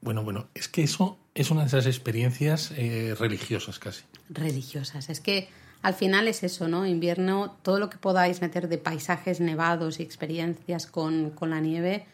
Bueno, 0.00 0.24
bueno, 0.24 0.48
es 0.54 0.68
que 0.68 0.82
eso 0.82 1.18
es 1.40 1.50
una 1.50 1.62
de 1.62 1.66
esas 1.68 1.86
experiencias 1.86 2.72
eh, 2.76 3.14
religiosas 3.18 3.78
casi. 3.78 4.02
religiosas. 4.28 5.08
Es 5.08 5.20
que 5.20 5.48
al 5.82 5.94
final 5.94 6.26
es 6.28 6.42
eso, 6.42 6.66
¿no? 6.68 6.86
Invierno, 6.86 7.56
todo 7.62 7.78
lo 7.78 7.88
que 7.90 7.98
podáis 7.98 8.40
meter 8.40 8.68
de 8.68 8.78
paisajes 8.78 9.40
nevados 9.40 10.00
y 10.00 10.02
experiencias 10.02 10.86
con, 10.86 11.30
con 11.30 11.50
la 11.50 11.60
nieve, 11.60 12.06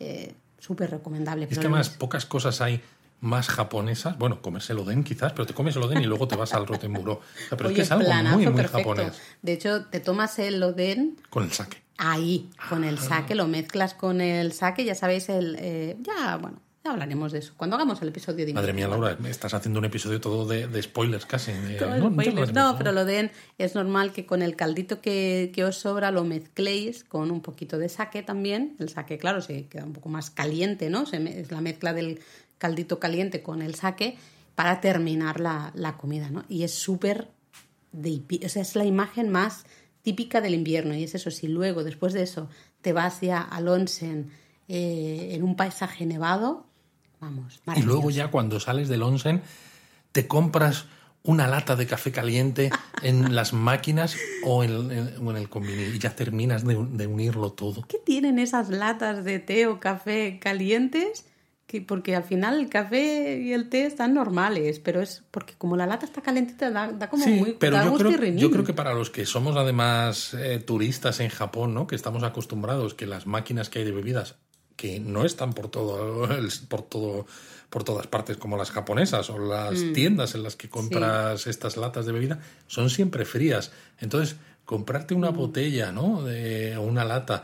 eh, 0.00 0.32
súper 0.58 0.90
recomendable. 0.90 1.44
Es 1.44 1.50
que 1.58 1.60
además 1.66 1.90
pocas 1.90 2.24
cosas 2.26 2.60
hay 2.60 2.80
más 3.20 3.48
japonesas. 3.48 4.16
Bueno, 4.16 4.40
comerse 4.40 4.72
el 4.72 4.78
oden 4.78 5.02
quizás, 5.02 5.32
pero 5.32 5.44
te 5.44 5.52
comes 5.52 5.74
el 5.76 5.82
oden 5.82 6.00
y 6.00 6.04
luego 6.06 6.28
te 6.28 6.36
vas 6.36 6.54
al 6.54 6.66
rotenburó. 6.66 7.14
O 7.14 7.22
sea, 7.48 7.58
pero 7.58 7.68
Oye, 7.68 7.82
es 7.82 7.88
que 7.88 7.94
es 7.94 8.00
algo 8.00 8.12
muy, 8.36 8.46
muy 8.46 8.54
perfecto. 8.54 8.78
japonés. 8.78 9.20
De 9.42 9.52
hecho, 9.54 9.84
te 9.86 9.98
tomas 10.00 10.38
el 10.38 10.62
oden 10.62 11.16
Con 11.28 11.42
el 11.44 11.52
sake. 11.52 11.82
ahí, 11.98 12.48
con 12.68 12.84
Ah. 12.84 12.88
el 12.88 12.98
sake, 12.98 13.34
lo 13.34 13.48
mezclas 13.48 13.94
con 13.94 14.20
el 14.20 14.52
sake, 14.52 14.84
ya 14.84 14.94
sabéis, 14.94 15.28
el 15.28 15.56
eh, 15.58 15.96
ya, 16.00 16.36
bueno, 16.36 16.60
ya 16.88 16.92
hablaremos 16.92 17.32
de 17.32 17.38
eso. 17.40 17.52
Cuando 17.56 17.76
hagamos 17.76 18.00
el 18.02 18.08
episodio 18.08 18.44
de 18.46 18.54
Madre 18.54 18.72
mía. 18.72 18.88
Laura, 18.88 19.16
me 19.20 19.30
estás 19.30 19.54
haciendo 19.54 19.78
un 19.78 19.84
episodio 19.84 20.20
todo 20.20 20.46
de, 20.46 20.66
de 20.66 20.82
spoilers 20.82 21.26
casi. 21.26 21.52
de- 21.52 21.76
no, 22.52 22.62
spoilers. 22.64 22.78
pero 22.78 22.92
lo 22.92 23.04
den 23.04 23.30
es 23.58 23.74
normal 23.74 24.12
que 24.12 24.26
con 24.26 24.42
el 24.42 24.56
caldito 24.56 25.00
que, 25.00 25.50
que 25.54 25.64
os 25.64 25.76
sobra 25.76 26.10
lo 26.10 26.24
mezcléis 26.24 27.04
con 27.04 27.30
un 27.30 27.40
poquito 27.40 27.78
de 27.78 27.88
sake 27.88 28.22
también. 28.22 28.76
El 28.78 28.88
sake, 28.88 29.18
claro, 29.18 29.40
se 29.40 29.66
queda 29.66 29.84
un 29.84 29.92
poco 29.92 30.08
más 30.08 30.30
caliente, 30.30 30.90
¿no? 30.90 31.06
Se 31.06 31.18
me- 31.20 31.38
es 31.40 31.50
la 31.50 31.60
mezcla 31.60 31.92
del 31.92 32.20
caldito 32.58 32.98
caliente 32.98 33.42
con 33.42 33.62
el 33.62 33.74
sake 33.74 34.16
para 34.54 34.80
terminar 34.80 35.38
la, 35.40 35.70
la 35.74 35.96
comida, 35.96 36.30
¿no? 36.30 36.44
Y 36.48 36.64
es 36.64 36.74
súper 36.74 37.28
de 37.92 38.10
hipi- 38.10 38.44
o 38.44 38.48
sea, 38.48 38.62
es 38.62 38.74
la 38.76 38.84
imagen 38.84 39.28
más 39.28 39.64
típica 40.02 40.40
del 40.40 40.54
invierno 40.54 40.94
y 40.94 41.04
es 41.04 41.14
eso, 41.14 41.30
si 41.30 41.48
luego 41.48 41.84
después 41.84 42.12
de 42.14 42.22
eso 42.22 42.48
te 42.80 42.92
vas 42.92 43.20
ya 43.20 43.40
al 43.40 43.68
onsen 43.68 44.30
eh, 44.68 45.30
en 45.32 45.42
un 45.42 45.56
paisaje 45.56 46.06
nevado, 46.06 46.66
vamos, 47.20 47.60
Y 47.76 47.82
luego 47.82 48.10
ya 48.10 48.30
cuando 48.30 48.60
sales 48.60 48.88
del 48.88 49.02
onsen, 49.02 49.42
te 50.12 50.26
compras 50.26 50.86
una 51.24 51.46
lata 51.48 51.76
de 51.76 51.86
café 51.86 52.12
caliente 52.12 52.70
en 53.02 53.34
las 53.34 53.52
máquinas 53.52 54.16
o 54.44 54.62
en, 54.64 54.90
en- 54.92 55.26
o 55.26 55.30
en 55.30 55.36
el 55.36 55.48
convini 55.48 55.82
y 55.94 55.98
ya 55.98 56.14
terminas 56.14 56.64
de, 56.64 56.74
de 56.90 57.06
unirlo 57.06 57.52
todo. 57.52 57.82
¿Qué 57.88 57.98
tienen 57.98 58.38
esas 58.38 58.70
latas 58.70 59.24
de 59.24 59.38
té 59.38 59.66
o 59.66 59.80
café 59.80 60.38
calientes? 60.40 61.26
Que, 61.66 61.82
porque 61.82 62.16
al 62.16 62.24
final 62.24 62.58
el 62.60 62.70
café 62.70 63.42
y 63.42 63.52
el 63.52 63.68
té 63.68 63.84
están 63.84 64.14
normales, 64.14 64.78
pero 64.80 65.02
es 65.02 65.22
porque 65.30 65.52
como 65.58 65.76
la 65.76 65.86
lata 65.86 66.06
está 66.06 66.22
calentita 66.22 66.70
da, 66.70 66.90
da 66.92 67.10
como 67.10 67.24
Sí, 67.24 67.30
muy 67.32 67.56
pero 67.58 67.76
da 67.76 67.84
yo 67.84 67.94
creo, 67.94 68.24
yo 68.36 68.50
creo 68.50 68.64
que 68.64 68.72
para 68.72 68.94
los 68.94 69.10
que 69.10 69.26
somos 69.26 69.54
además 69.54 70.32
eh, 70.32 70.60
turistas 70.60 71.20
en 71.20 71.28
Japón, 71.28 71.74
¿no? 71.74 71.86
que 71.86 71.94
estamos 71.94 72.22
acostumbrados 72.22 72.94
que 72.94 73.04
las 73.06 73.26
máquinas 73.26 73.68
que 73.68 73.80
hay 73.80 73.84
de 73.84 73.92
bebidas, 73.92 74.36
que 74.78 75.00
no 75.00 75.24
están 75.24 75.52
por 75.54 75.68
todo, 75.68 76.24
el- 76.32 76.52
por 76.68 76.82
todo, 76.82 77.26
por 77.68 77.82
todas 77.82 78.06
partes 78.06 78.36
como 78.36 78.56
las 78.56 78.70
japonesas 78.70 79.28
o 79.28 79.36
las 79.38 79.82
Mm. 79.82 79.92
tiendas 79.92 80.34
en 80.36 80.44
las 80.44 80.54
que 80.54 80.68
compras 80.70 81.48
estas 81.48 81.76
latas 81.76 82.06
de 82.06 82.12
bebida, 82.12 82.38
son 82.68 82.88
siempre 82.88 83.24
frías. 83.24 83.72
Entonces, 83.98 84.36
comprarte 84.64 85.14
Mm. 85.14 85.18
una 85.18 85.30
botella, 85.30 85.90
¿no? 85.90 86.22
De 86.22 86.76
o 86.76 86.82
una 86.82 87.04
lata 87.04 87.42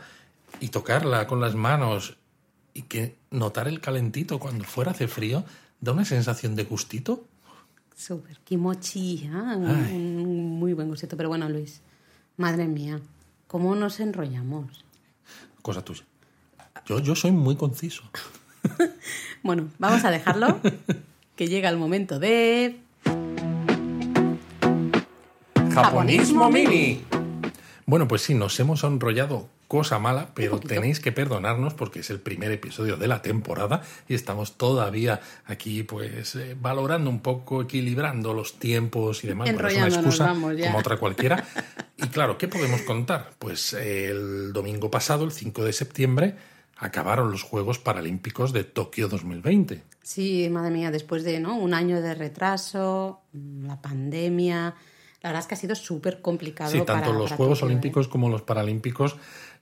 y 0.61 0.69
tocarla 0.69 1.27
con 1.27 1.41
las 1.41 1.55
manos 1.55 2.15
y 2.73 2.83
que 2.83 3.17
notar 3.31 3.67
el 3.67 3.81
calentito 3.81 4.39
cuando 4.39 4.63
fuera 4.63 4.91
hace 4.91 5.07
frío 5.09 5.43
da 5.81 5.91
una 5.91 6.05
sensación 6.05 6.55
de 6.55 6.63
gustito. 6.63 7.25
Súper, 7.97 8.39
kimochi, 8.45 9.29
ah, 9.33 9.55
un, 9.57 9.67
Ay. 9.67 9.93
un 9.93 10.57
muy 10.57 10.71
buen 10.73 10.87
gustito. 10.87 11.17
Pero 11.17 11.27
bueno, 11.29 11.49
Luis, 11.49 11.81
madre 12.37 12.65
mía, 12.67 13.01
¿cómo 13.47 13.75
nos 13.75 13.99
enrollamos? 13.99 14.85
Cosa 15.61 15.83
tuya. 15.83 16.03
Yo, 16.85 16.99
yo 16.99 17.15
soy 17.15 17.31
muy 17.31 17.55
conciso. 17.55 18.03
Bueno, 19.43 19.67
vamos 19.77 20.03
a 20.03 20.09
dejarlo, 20.09 20.59
que 21.35 21.47
llega 21.47 21.69
el 21.69 21.77
momento 21.77 22.17
de... 22.17 22.79
Japonismo 25.71 26.49
Mini. 26.49 27.03
Bueno, 27.85 28.07
pues 28.07 28.23
sí, 28.23 28.33
nos 28.33 28.59
hemos 28.59 28.83
enrollado 28.83 29.47
cosa 29.67 29.99
mala, 29.99 30.29
pero 30.33 30.59
tenéis 30.59 30.99
que 30.99 31.11
perdonarnos 31.11 31.75
porque 31.75 31.99
es 31.99 32.09
el 32.09 32.19
primer 32.19 32.51
episodio 32.51 32.97
de 32.97 33.07
la 33.07 33.21
temporada 33.21 33.83
y 34.07 34.15
estamos 34.15 34.57
todavía 34.57 35.21
aquí 35.45 35.83
pues 35.83 36.35
eh, 36.35 36.57
valorando 36.59 37.11
un 37.11 37.19
poco, 37.19 37.61
equilibrando 37.61 38.33
los 38.33 38.57
tiempos 38.57 39.23
y 39.23 39.27
demás. 39.27 39.51
Bueno, 39.53 39.67
es 39.67 39.77
una 39.77 39.87
excusa 39.87 40.29
como 40.29 40.77
otra 40.79 40.97
cualquiera. 40.97 41.45
Y 41.97 42.07
claro, 42.07 42.37
¿qué 42.37 42.49
podemos 42.49 42.81
contar? 42.81 43.31
Pues 43.39 43.71
eh, 43.71 44.09
el 44.09 44.51
domingo 44.51 44.91
pasado, 44.91 45.23
el 45.23 45.31
5 45.31 45.63
de 45.63 45.71
septiembre, 45.71 46.35
acabaron 46.77 47.31
los 47.31 47.43
Juegos 47.43 47.79
Paralímpicos 47.79 48.51
de 48.53 48.63
Tokio 48.63 49.07
2020. 49.07 49.83
Sí, 50.03 50.49
madre 50.49 50.71
mía, 50.71 50.91
después 50.91 51.23
de 51.23 51.39
¿no? 51.39 51.55
un 51.57 51.73
año 51.73 52.01
de 52.01 52.13
retraso, 52.15 53.21
mm, 53.33 53.65
la 53.65 53.81
pandemia, 53.81 54.75
la 55.21 55.29
verdad 55.29 55.39
es 55.41 55.47
que 55.47 55.55
ha 55.55 55.57
sido 55.57 55.75
súper 55.75 56.21
complicado. 56.21 56.71
Sí, 56.71 56.77
tanto 56.85 57.05
para- 57.07 57.17
los 57.17 57.29
para 57.29 57.37
Juegos 57.37 57.59
Tokio, 57.59 57.69
¿eh? 57.69 57.71
Olímpicos 57.73 58.07
como 58.07 58.29
los 58.29 58.41
Paralímpicos 58.43 59.15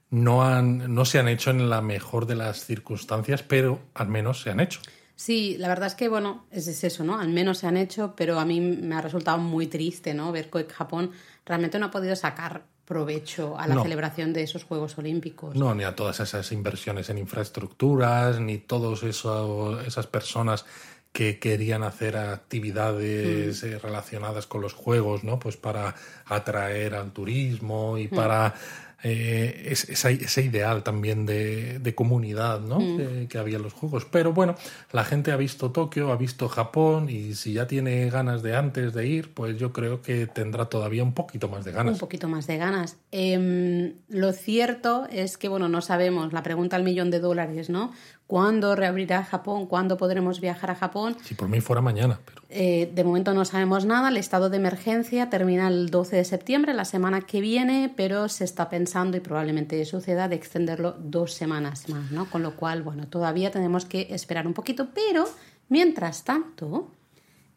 no, 0.10 0.44
han, 0.44 0.94
no 0.94 1.06
se 1.06 1.20
han 1.20 1.28
hecho 1.28 1.52
en 1.52 1.70
la 1.70 1.82
mejor 1.82 2.26
de 2.26 2.36
las 2.36 2.66
circunstancias, 2.66 3.42
pero 3.44 3.80
al 3.94 4.10
menos 4.10 4.42
se 4.42 4.50
han 4.52 4.60
hecho. 4.60 4.80
Sí, 5.16 5.56
la 5.60 5.68
verdad 5.70 5.88
es 5.88 5.96
que, 5.96 6.10
bueno, 6.10 6.46
es, 6.52 6.68
es 6.68 6.84
eso, 6.84 7.04
¿no? 7.04 7.20
Al 7.20 7.30
menos 7.30 7.60
se 7.60 7.68
han 7.68 7.78
hecho, 7.78 8.14
pero 8.18 8.40
a 8.40 8.46
mí 8.46 8.60
me 8.60 8.96
ha 8.96 9.02
resultado 9.02 9.38
muy 9.38 9.68
triste, 9.68 10.14
¿no? 10.14 10.32
Ver 10.32 10.50
que 10.50 10.66
Japón 10.66 11.12
realmente 11.46 11.80
no 11.80 11.86
ha 11.86 11.92
podido 11.92 12.16
sacar 12.16 12.66
provecho 12.86 13.58
a 13.58 13.68
la 13.68 13.76
No. 13.76 13.84
celebración 13.84 14.34
de 14.34 14.44
esos 14.44 14.64
Juegos 14.64 14.98
Olímpicos. 14.98 15.56
No, 15.56 15.74
ni 15.74 15.84
a 15.84 15.96
todas 15.96 16.20
esas 16.20 16.52
inversiones 16.52 17.10
en 17.10 17.18
infraestructuras, 17.18 18.40
ni 18.40 18.58
todas 18.58 19.04
esas 19.04 20.08
personas 20.08 20.66
que 21.14 21.38
querían 21.38 21.84
hacer 21.84 22.18
actividades 22.18 23.64
eh, 23.64 23.78
relacionadas 23.78 24.48
con 24.48 24.62
los 24.62 24.74
juegos, 24.74 25.24
¿no? 25.24 25.38
Pues 25.40 25.58
para 25.58 25.94
atraer 26.26 26.96
al 26.96 27.12
turismo 27.12 27.98
y 28.00 28.08
para 28.08 28.56
eh, 29.04 29.68
es- 29.70 29.90
esa- 29.90 30.10
ese 30.12 30.42
ideal 30.44 30.82
también 30.84 31.26
de, 31.26 31.80
de 31.80 31.94
comunidad, 31.96 32.62
¿no? 32.62 32.78
Que, 32.80 33.28
que 33.30 33.38
había 33.38 33.58
en 33.58 33.64
los 33.64 33.74
juegos. 33.74 34.06
Pero 34.10 34.32
bueno, 34.34 34.56
la 34.92 35.04
gente 35.04 35.32
ha 35.32 35.36
visto 35.36 35.72
Tokio, 35.72 36.12
ha 36.12 36.16
visto 36.16 36.48
Japón 36.48 37.10
y 37.10 37.34
si 37.36 37.54
ya 37.54 37.68
tiene 37.68 38.10
ganas 38.10 38.42
de 38.44 38.56
antes 38.56 38.94
de 38.94 39.06
ir, 39.06 39.34
pues 39.34 39.58
yo 39.58 39.74
creo 39.74 40.02
que 40.02 40.26
tendrá 40.28 40.66
todavía 40.66 41.04
un 41.04 41.14
poquito 41.14 41.50
más 41.50 41.66
de 41.66 41.72
Un 41.72 41.78
ganas. 41.78 42.00
poquito 42.00 42.28
más 42.30 42.48
de 42.48 42.58
ganas. 42.58 42.98
Em, 43.12 43.94
lo 44.10 44.32
cierto 44.32 45.06
es 45.12 45.38
que, 45.38 45.50
bueno, 45.50 45.68
no 45.70 45.82
sabemos, 45.82 46.32
la 46.34 46.42
pregunta 46.44 46.76
al 46.78 46.84
millón 46.84 47.12
de 47.12 47.20
dólares, 47.20 47.70
¿no? 47.70 47.92
¿Cuándo 48.28 48.76
reabrirá 48.76 49.24
Japón? 49.24 49.68
¿Cuándo 49.68 49.98
podremos 49.98 50.40
viajar 50.40 50.72
a 50.72 50.76
Japón? 50.76 51.18
Si 51.24 51.36
por 51.36 51.50
mí 51.50 51.60
fuera 51.62 51.82
mañana, 51.82 52.20
pero 52.26 52.42
Eh, 52.50 52.92
de 52.94 53.04
momento 53.04 53.34
no 53.34 53.46
sabemos 53.46 53.86
nada. 53.86 54.10
El 54.10 54.18
estado 54.18 54.50
de 54.50 54.58
emergencia 54.58 55.30
termina 55.30 55.68
el 55.68 55.90
12 55.90 56.18
de 56.18 56.24
septiembre, 56.24 56.74
la 56.74 56.86
semana 56.86 57.22
que 57.22 57.42
viene, 57.42 57.92
pero 57.96 58.30
se 58.30 58.44
está 58.44 58.70
pensando 58.70 59.18
y 59.18 59.20
probablemente 59.20 59.84
suceda 59.86 60.28
de 60.28 60.36
extenderlo 60.36 60.96
dos 61.00 61.34
semanas 61.34 61.90
más, 61.90 62.12
¿no? 62.12 62.30
Con 62.30 62.44
lo 62.44 62.56
cual, 62.56 62.82
bueno, 62.84 63.08
todavía 63.08 63.52
tenemos 63.52 63.86
que 63.86 64.08
esperar 64.12 64.48
un 64.48 64.54
poquito, 64.54 64.90
pero 64.94 65.26
mientras 65.70 66.24
tanto 66.24 66.92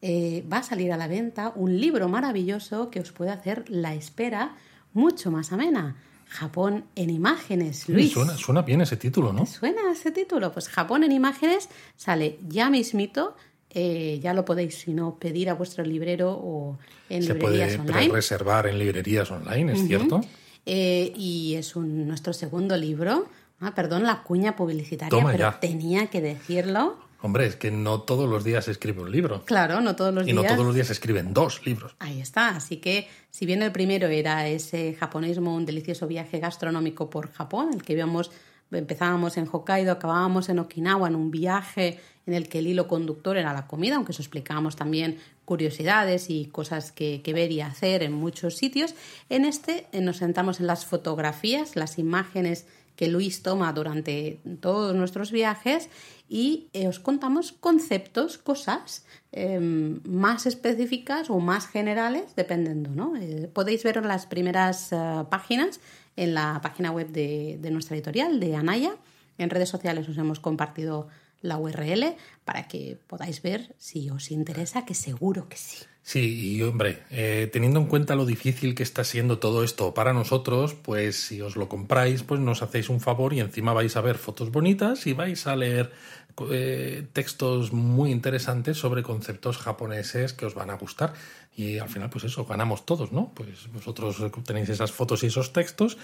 eh, 0.02 0.44
va 0.50 0.58
a 0.58 0.62
salir 0.62 0.92
a 0.92 0.96
la 0.96 1.08
venta 1.08 1.52
un 1.54 1.78
libro 1.80 2.08
maravilloso 2.08 2.90
que 2.90 3.00
os 3.00 3.12
puede 3.12 3.30
hacer 3.30 3.64
la 3.68 3.94
espera 3.94 4.56
mucho 4.94 5.30
más 5.30 5.52
amena. 5.52 5.96
Japón 6.28 6.84
en 6.96 7.10
imágenes, 7.10 7.88
Luis. 7.88 8.12
suena, 8.12 8.36
suena 8.36 8.62
bien 8.62 8.80
ese 8.80 8.96
título, 8.96 9.32
¿no? 9.32 9.46
¿Suena 9.46 9.80
ese 9.92 10.10
título? 10.10 10.52
Pues 10.52 10.68
Japón 10.68 11.04
en 11.04 11.12
imágenes 11.12 11.68
sale 11.96 12.38
ya 12.48 12.68
mismito. 12.70 13.36
eh, 13.70 14.20
ya 14.22 14.32
lo 14.32 14.44
podéis, 14.44 14.74
si 14.78 14.92
no, 14.94 15.18
pedir 15.18 15.50
a 15.50 15.54
vuestro 15.54 15.84
librero 15.84 16.32
o 16.32 16.78
en 17.10 17.22
Se 17.22 17.34
librerías 17.34 17.76
puede 17.76 17.90
online. 17.92 18.12
reservar 18.14 18.66
en 18.66 18.78
librerías 18.78 19.30
online, 19.30 19.72
¿es 19.74 19.86
cierto? 19.86 20.20
Eh, 20.64 21.12
y 21.14 21.54
es 21.56 21.76
un, 21.76 22.06
nuestro 22.08 22.32
segundo 22.32 22.76
libro. 22.76 23.26
Ah, 23.60 23.74
perdón, 23.74 24.02
la 24.04 24.22
cuña 24.22 24.56
publicitaria, 24.56 25.10
Toma 25.10 25.30
pero 25.32 25.50
ya. 25.52 25.60
tenía 25.60 26.06
que 26.08 26.20
decirlo. 26.22 26.96
Hombre, 27.22 27.46
es 27.46 27.56
que 27.56 27.70
no 27.70 28.02
todos 28.02 28.28
los 28.28 28.44
días 28.44 28.66
se 28.66 28.70
escribe 28.70 29.02
un 29.02 29.10
libro. 29.10 29.42
Claro, 29.44 29.80
no 29.80 29.96
todos 29.96 30.12
los 30.12 30.24
Y 30.24 30.32
días. 30.32 30.36
no 30.36 30.48
todos 30.48 30.66
los 30.66 30.74
días 30.74 30.88
se 30.88 30.92
escriben 30.92 31.32
dos 31.32 31.64
libros. 31.66 31.96
Ahí 31.98 32.20
está. 32.20 32.50
Así 32.50 32.76
que, 32.76 33.08
si 33.30 33.46
bien 33.46 33.62
el 33.62 33.72
primero 33.72 34.06
era 34.08 34.46
ese 34.48 34.94
japonismo, 34.94 35.54
un 35.54 35.66
delicioso 35.66 36.06
viaje 36.06 36.38
gastronómico 36.38 37.08
por 37.10 37.30
Japón, 37.32 37.70
el 37.74 37.82
que 37.82 37.94
íbamos, 37.94 38.30
empezábamos 38.70 39.36
en 39.36 39.48
Hokkaido, 39.50 39.92
acabábamos 39.92 40.48
en 40.48 40.58
Okinawa, 40.58 41.08
en 41.08 41.16
un 41.16 41.30
viaje 41.30 42.00
en 42.26 42.34
el 42.34 42.48
que 42.48 42.58
el 42.58 42.66
hilo 42.66 42.88
conductor 42.88 43.36
era 43.36 43.52
la 43.52 43.66
comida, 43.66 43.96
aunque 43.96 44.12
eso 44.12 44.20
explicábamos 44.22 44.74
también 44.76 45.18
curiosidades 45.44 46.28
y 46.28 46.46
cosas 46.46 46.90
que, 46.90 47.22
que 47.22 47.32
ver 47.32 47.52
y 47.52 47.60
hacer 47.60 48.02
en 48.02 48.12
muchos 48.12 48.56
sitios. 48.56 48.94
En 49.28 49.44
este 49.44 49.86
eh, 49.92 50.00
nos 50.00 50.16
sentamos 50.18 50.58
en 50.60 50.66
las 50.66 50.84
fotografías, 50.86 51.76
las 51.76 51.98
imágenes 51.98 52.66
que 52.96 53.08
Luis 53.08 53.42
toma 53.42 53.72
durante 53.72 54.40
todos 54.60 54.94
nuestros 54.94 55.30
viajes 55.30 55.88
y 56.28 56.68
eh, 56.72 56.88
os 56.88 56.98
contamos 56.98 57.52
conceptos, 57.52 58.38
cosas 58.38 59.04
eh, 59.32 59.60
más 59.60 60.46
específicas 60.46 61.30
o 61.30 61.38
más 61.38 61.68
generales, 61.68 62.34
dependiendo, 62.34 62.90
¿no? 62.90 63.16
Eh, 63.16 63.48
podéis 63.52 63.82
ver 63.84 64.04
las 64.04 64.26
primeras 64.26 64.92
eh, 64.92 64.96
páginas 65.30 65.80
en 66.16 66.34
la 66.34 66.60
página 66.62 66.90
web 66.90 67.08
de, 67.08 67.58
de 67.60 67.70
nuestra 67.70 67.96
editorial, 67.96 68.40
de 68.40 68.56
Anaya. 68.56 68.96
En 69.38 69.50
redes 69.50 69.68
sociales 69.68 70.08
os 70.08 70.18
hemos 70.18 70.40
compartido 70.40 71.08
la 71.42 71.58
URL 71.58 72.16
para 72.44 72.66
que 72.66 72.98
podáis 73.06 73.42
ver 73.42 73.74
si 73.78 74.10
os 74.10 74.30
interesa, 74.30 74.84
que 74.84 74.94
seguro 74.94 75.48
que 75.48 75.56
sí. 75.56 75.84
Sí, 76.08 76.54
y 76.54 76.62
hombre, 76.62 77.02
eh, 77.10 77.50
teniendo 77.52 77.80
en 77.80 77.86
cuenta 77.86 78.14
lo 78.14 78.26
difícil 78.26 78.76
que 78.76 78.84
está 78.84 79.02
siendo 79.02 79.40
todo 79.40 79.64
esto 79.64 79.92
para 79.92 80.12
nosotros, 80.12 80.72
pues 80.74 81.16
si 81.16 81.40
os 81.40 81.56
lo 81.56 81.68
compráis, 81.68 82.22
pues 82.22 82.40
nos 82.40 82.62
hacéis 82.62 82.90
un 82.90 83.00
favor 83.00 83.32
y 83.32 83.40
encima 83.40 83.72
vais 83.72 83.96
a 83.96 84.02
ver 84.02 84.16
fotos 84.16 84.52
bonitas 84.52 85.08
y 85.08 85.14
vais 85.14 85.48
a 85.48 85.56
leer 85.56 85.90
eh, 86.50 87.06
textos 87.12 87.72
muy 87.72 88.10
interesantes 88.10 88.76
sobre 88.78 89.02
conceptos 89.02 89.58
japoneses 89.58 90.32
que 90.32 90.46
os 90.46 90.54
van 90.54 90.70
a 90.70 90.74
gustar. 90.74 91.14
Y 91.56 91.78
al 91.78 91.88
final, 91.88 92.10
pues 92.10 92.24
eso, 92.24 92.44
ganamos 92.44 92.84
todos, 92.84 93.12
¿no? 93.12 93.32
Pues 93.34 93.72
vosotros 93.72 94.16
tenéis 94.44 94.68
esas 94.68 94.92
fotos 94.92 95.22
y 95.22 95.28
esos 95.28 95.54
textos 95.54 95.96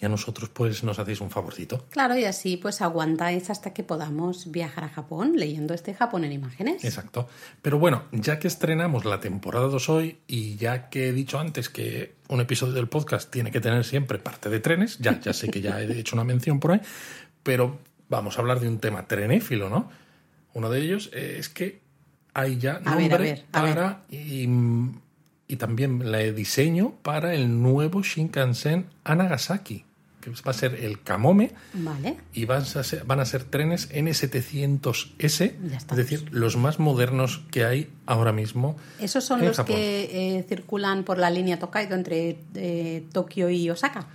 y 0.00 0.06
a 0.06 0.08
nosotros 0.08 0.50
pues 0.50 0.84
nos 0.84 1.00
hacéis 1.00 1.20
un 1.20 1.30
favorcito. 1.30 1.84
Claro, 1.90 2.16
y 2.16 2.24
así 2.24 2.56
pues 2.56 2.80
aguantáis 2.80 3.50
hasta 3.50 3.72
que 3.72 3.82
podamos 3.82 4.52
viajar 4.52 4.84
a 4.84 4.88
Japón 4.88 5.32
leyendo 5.34 5.74
este 5.74 5.94
Japón 5.94 6.24
en 6.24 6.32
imágenes. 6.32 6.84
Exacto. 6.84 7.28
Pero 7.60 7.80
bueno, 7.80 8.04
ya 8.12 8.38
que 8.38 8.46
estrenamos 8.46 9.04
la 9.04 9.18
temporada 9.18 9.66
2 9.66 9.88
hoy 9.88 10.18
y 10.28 10.54
ya 10.56 10.88
que 10.88 11.08
he 11.08 11.12
dicho 11.12 11.40
antes 11.40 11.68
que 11.68 12.14
un 12.28 12.40
episodio 12.40 12.74
del 12.74 12.88
podcast 12.88 13.30
tiene 13.30 13.50
que 13.50 13.60
tener 13.60 13.84
siempre 13.84 14.18
parte 14.18 14.48
de 14.48 14.60
trenes, 14.60 14.98
ya, 14.98 15.20
ya 15.20 15.32
sé 15.32 15.50
que 15.50 15.60
ya 15.60 15.82
he 15.82 15.98
hecho 15.98 16.14
una 16.14 16.24
mención 16.24 16.60
por 16.60 16.72
ahí, 16.72 16.80
pero 17.42 17.80
vamos 18.10 18.36
a 18.36 18.42
hablar 18.42 18.60
de 18.60 18.68
un 18.68 18.78
tema 18.78 19.06
trenéfilo, 19.06 19.70
¿no? 19.70 19.88
Uno 20.52 20.68
de 20.68 20.80
ellos 20.82 21.10
es 21.14 21.48
que 21.48 21.80
hay 22.34 22.58
ya 22.58 22.80
A 22.84 22.96
ver, 22.96 23.08
nombre 23.10 23.14
a 23.14 23.18
ver, 23.18 23.44
a 23.52 23.62
ver. 23.62 23.74
para 23.74 24.02
y, 24.10 24.46
y 25.48 25.56
también 25.56 26.02
el 26.02 26.34
diseño 26.34 26.94
para 27.02 27.34
el 27.34 27.62
nuevo 27.62 28.02
Shinkansen 28.02 28.86
a 29.04 29.14
Nagasaki, 29.14 29.84
que 30.20 30.30
va 30.30 30.50
a 30.50 30.52
ser 30.52 30.74
el 30.74 31.00
Kamome 31.02 31.52
Vale. 31.72 32.16
y 32.32 32.44
van 32.44 32.62
a 32.62 32.64
ser, 32.64 33.04
van 33.04 33.20
a 33.20 33.24
ser 33.24 33.44
trenes 33.44 33.90
N700S, 33.92 35.52
Ya 35.70 35.76
es 35.78 35.86
decir, 35.96 36.28
los 36.30 36.56
más 36.56 36.78
modernos 36.78 37.42
que 37.50 37.64
hay 37.64 37.90
ahora 38.06 38.32
mismo. 38.32 38.76
Esos 39.00 39.24
son 39.24 39.40
en 39.40 39.46
los 39.46 39.56
Japón. 39.56 39.74
que 39.76 40.38
eh, 40.38 40.44
circulan 40.48 41.04
por 41.04 41.18
la 41.18 41.30
línea 41.30 41.58
Tokaido 41.58 41.94
entre 41.94 42.38
eh, 42.54 43.04
Tokio 43.12 43.50
y 43.50 43.70
Osaka. 43.70 44.06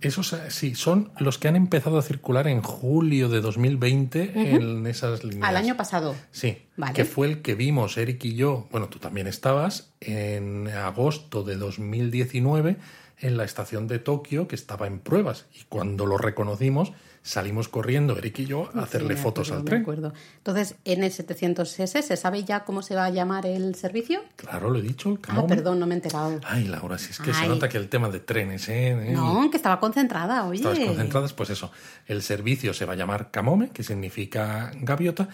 Esos 0.00 0.32
eh, 0.32 0.50
sí, 0.50 0.74
son 0.74 1.10
los 1.18 1.38
que 1.38 1.48
han 1.48 1.56
empezado 1.56 1.98
a 1.98 2.02
circular 2.02 2.48
en 2.48 2.62
julio 2.62 3.28
de 3.28 3.40
2020 3.40 4.54
en 4.54 4.86
esas 4.86 5.24
líneas. 5.24 5.48
Al 5.48 5.56
año 5.56 5.76
pasado. 5.76 6.14
Sí, 6.30 6.58
Vale. 6.76 6.92
que 6.92 7.04
fue 7.04 7.28
el 7.28 7.42
que 7.42 7.54
vimos 7.54 7.96
Eric 7.96 8.24
y 8.24 8.34
yo, 8.34 8.68
bueno, 8.70 8.88
tú 8.88 8.98
también 8.98 9.26
estabas, 9.26 9.92
en 10.00 10.68
agosto 10.68 11.42
de 11.42 11.56
2019 11.56 12.76
en 13.18 13.36
la 13.36 13.44
estación 13.44 13.86
de 13.88 13.98
Tokio, 13.98 14.46
que 14.48 14.54
estaba 14.54 14.86
en 14.86 14.98
pruebas. 14.98 15.46
Y 15.54 15.64
cuando 15.64 16.06
lo 16.06 16.18
reconocimos, 16.18 16.92
salimos 17.26 17.68
corriendo, 17.68 18.16
Eric 18.16 18.38
y 18.38 18.46
yo, 18.46 18.70
a 18.72 18.82
hacerle 18.84 19.16
Sí, 19.16 19.22
fotos 19.22 19.48
acuerdo, 19.48 19.58
al 19.60 19.64
tren. 19.64 19.82
acuerdo. 19.82 20.12
Entonces, 20.38 20.76
N700S, 20.84 22.02
¿se 22.02 22.16
sabe 22.16 22.44
ya 22.44 22.64
cómo 22.64 22.82
se 22.82 22.94
va 22.94 23.06
a 23.06 23.10
llamar 23.10 23.46
el 23.46 23.74
servicio? 23.74 24.22
Claro, 24.36 24.70
lo 24.70 24.78
he 24.78 24.82
dicho, 24.82 25.08
el 25.10 25.18
Ah, 25.28 25.44
perdón, 25.46 25.80
no 25.80 25.86
me 25.86 25.94
he 25.94 25.96
enterado. 25.96 26.40
Ay, 26.44 26.64
Laura, 26.64 26.98
si 26.98 27.10
es 27.10 27.18
que 27.18 27.34
se 27.34 27.48
nota 27.48 27.68
que 27.68 27.78
el 27.78 27.88
tema 27.88 28.08
de 28.10 28.20
trenes, 28.20 28.68
¿eh? 28.68 29.10
No, 29.12 29.50
que 29.50 29.56
estaba 29.56 29.80
concentrada, 29.80 30.46
oye. 30.46 30.58
Estabas 30.58 30.78
concentradas, 30.78 31.32
pues 31.32 31.50
eso. 31.50 31.72
El 32.06 32.22
servicio 32.22 32.72
se 32.72 32.84
va 32.84 32.92
a 32.92 32.96
llamar 32.96 33.30
Kamome, 33.32 33.70
que 33.70 33.82
significa 33.82 34.70
gaviota, 34.80 35.28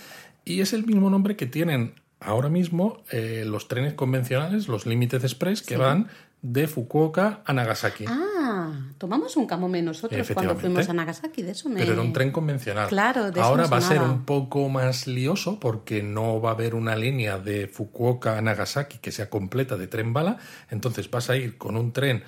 y 0.45 0.61
es 0.63 0.73
el 0.73 0.87
mismo 0.87 1.11
nombre 1.11 1.37
que 1.37 1.47
tienen 1.47 1.95
ahora 2.21 2.49
mismo 2.49 3.03
eh, 3.11 3.45
los 3.47 3.69
trenes 3.69 3.95
convencionales, 3.95 4.67
los 4.69 4.87
Limited 4.87 5.23
Express, 5.23 5.61
que 5.61 5.77
van 5.77 6.09
de 6.43 6.67
Fukuoka 6.67 7.41
a 7.45 7.53
Nagasaki. 7.53 8.05
Ah, 8.09 8.73
tomamos 8.99 9.37
un 9.37 9.47
camome 9.47 9.81
nosotros 9.81 10.29
cuando 10.35 10.57
fuimos 10.57 10.89
a 10.89 10.93
Nagasaki, 10.93 11.43
de 11.43 11.53
eso 11.53 11.69
me... 11.69 11.79
Pero 11.79 11.93
era 11.93 12.03
un 12.03 12.13
tren 12.13 12.33
convencional. 12.33 12.89
Claro, 12.89 13.31
de 13.31 13.41
Ahora 13.41 13.69
va 13.69 13.77
a 13.77 13.81
ser 13.81 14.03
un 14.03 14.25
poco 14.25 14.69
más 14.69 15.07
lioso 15.07 15.61
porque 15.61 16.03
no 16.03 16.41
va 16.41 16.51
a 16.51 16.53
haber 16.55 16.75
una 16.75 16.97
línea 16.97 17.39
de 17.39 17.69
Fukuoka 17.69 18.37
a 18.37 18.43
Nagasaki 18.43 18.99
que 18.99 19.13
sea 19.13 19.31
completa 19.31 19.77
de 19.77 19.87
tren 19.87 20.13
bala. 20.13 20.39
Entonces 20.69 21.09
vas 21.11 21.31
a 21.31 21.37
ir 21.37 21.57
con 21.59 21.77
un 21.77 21.93
tren 21.93 22.25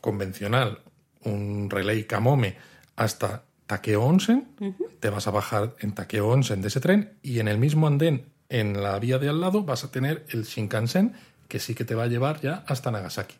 convencional, 0.00 0.80
un 1.22 1.68
relay 1.68 2.04
Kamome, 2.04 2.56
hasta 2.96 3.44
Takeo 3.66 4.02
Onsen. 4.02 4.48
Te 5.00 5.10
vas 5.10 5.26
a 5.26 5.30
bajar 5.30 5.76
en 5.80 5.92
Takeo 5.92 6.28
Onsen 6.28 6.62
de 6.62 6.68
ese 6.68 6.80
tren 6.80 7.18
y 7.22 7.40
en 7.40 7.48
el 7.48 7.58
mismo 7.58 7.86
andén, 7.86 8.32
en 8.48 8.82
la 8.82 8.98
vía 8.98 9.18
de 9.18 9.28
al 9.28 9.42
lado, 9.42 9.64
vas 9.64 9.84
a 9.84 9.90
tener 9.90 10.24
el 10.30 10.44
Shinkansen 10.44 11.14
que 11.54 11.60
sí 11.60 11.76
que 11.76 11.84
te 11.84 11.94
va 11.94 12.02
a 12.02 12.06
llevar 12.08 12.40
ya 12.40 12.64
hasta 12.66 12.90
Nagasaki. 12.90 13.36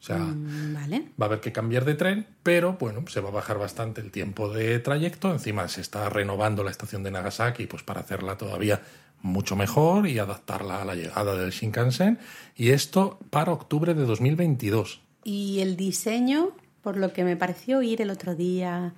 O 0.00 0.02
sea, 0.02 0.18
Mm, 0.18 0.74
Vale. 0.74 0.98
Va 1.18 1.24
a 1.24 1.28
haber 1.28 1.40
que 1.40 1.50
cambiar 1.50 1.86
de 1.86 1.94
tren, 1.94 2.26
pero 2.42 2.76
bueno, 2.78 3.06
se 3.08 3.20
va 3.22 3.30
a 3.30 3.32
bajar 3.32 3.56
bastante 3.58 4.02
el 4.02 4.10
tiempo 4.10 4.50
de 4.50 4.78
trayecto. 4.80 5.32
Encima 5.32 5.66
se 5.68 5.80
está 5.80 6.10
renovando 6.10 6.62
la 6.62 6.70
estación 6.70 7.02
de 7.02 7.10
Nagasaki 7.10 7.64
pues 7.64 7.82
para 7.82 8.00
hacerla 8.00 8.36
todavía 8.36 8.82
mucho 9.22 9.56
mejor 9.56 10.06
y 10.06 10.18
adaptarla 10.18 10.82
a 10.82 10.84
la 10.84 10.94
llegada 10.94 11.36
del 11.36 11.52
Shinkansen. 11.52 12.18
Y 12.54 12.68
esto 12.72 13.18
para 13.30 13.52
octubre 13.52 13.94
de 13.94 14.04
2022. 14.04 15.00
Y 15.24 15.60
el 15.60 15.78
diseño, 15.78 16.50
por 16.82 16.98
lo 16.98 17.14
que 17.14 17.24
me 17.24 17.38
pareció 17.38 17.78
oír 17.78 18.02
el 18.02 18.10
otro 18.10 18.34
día, 18.34 18.92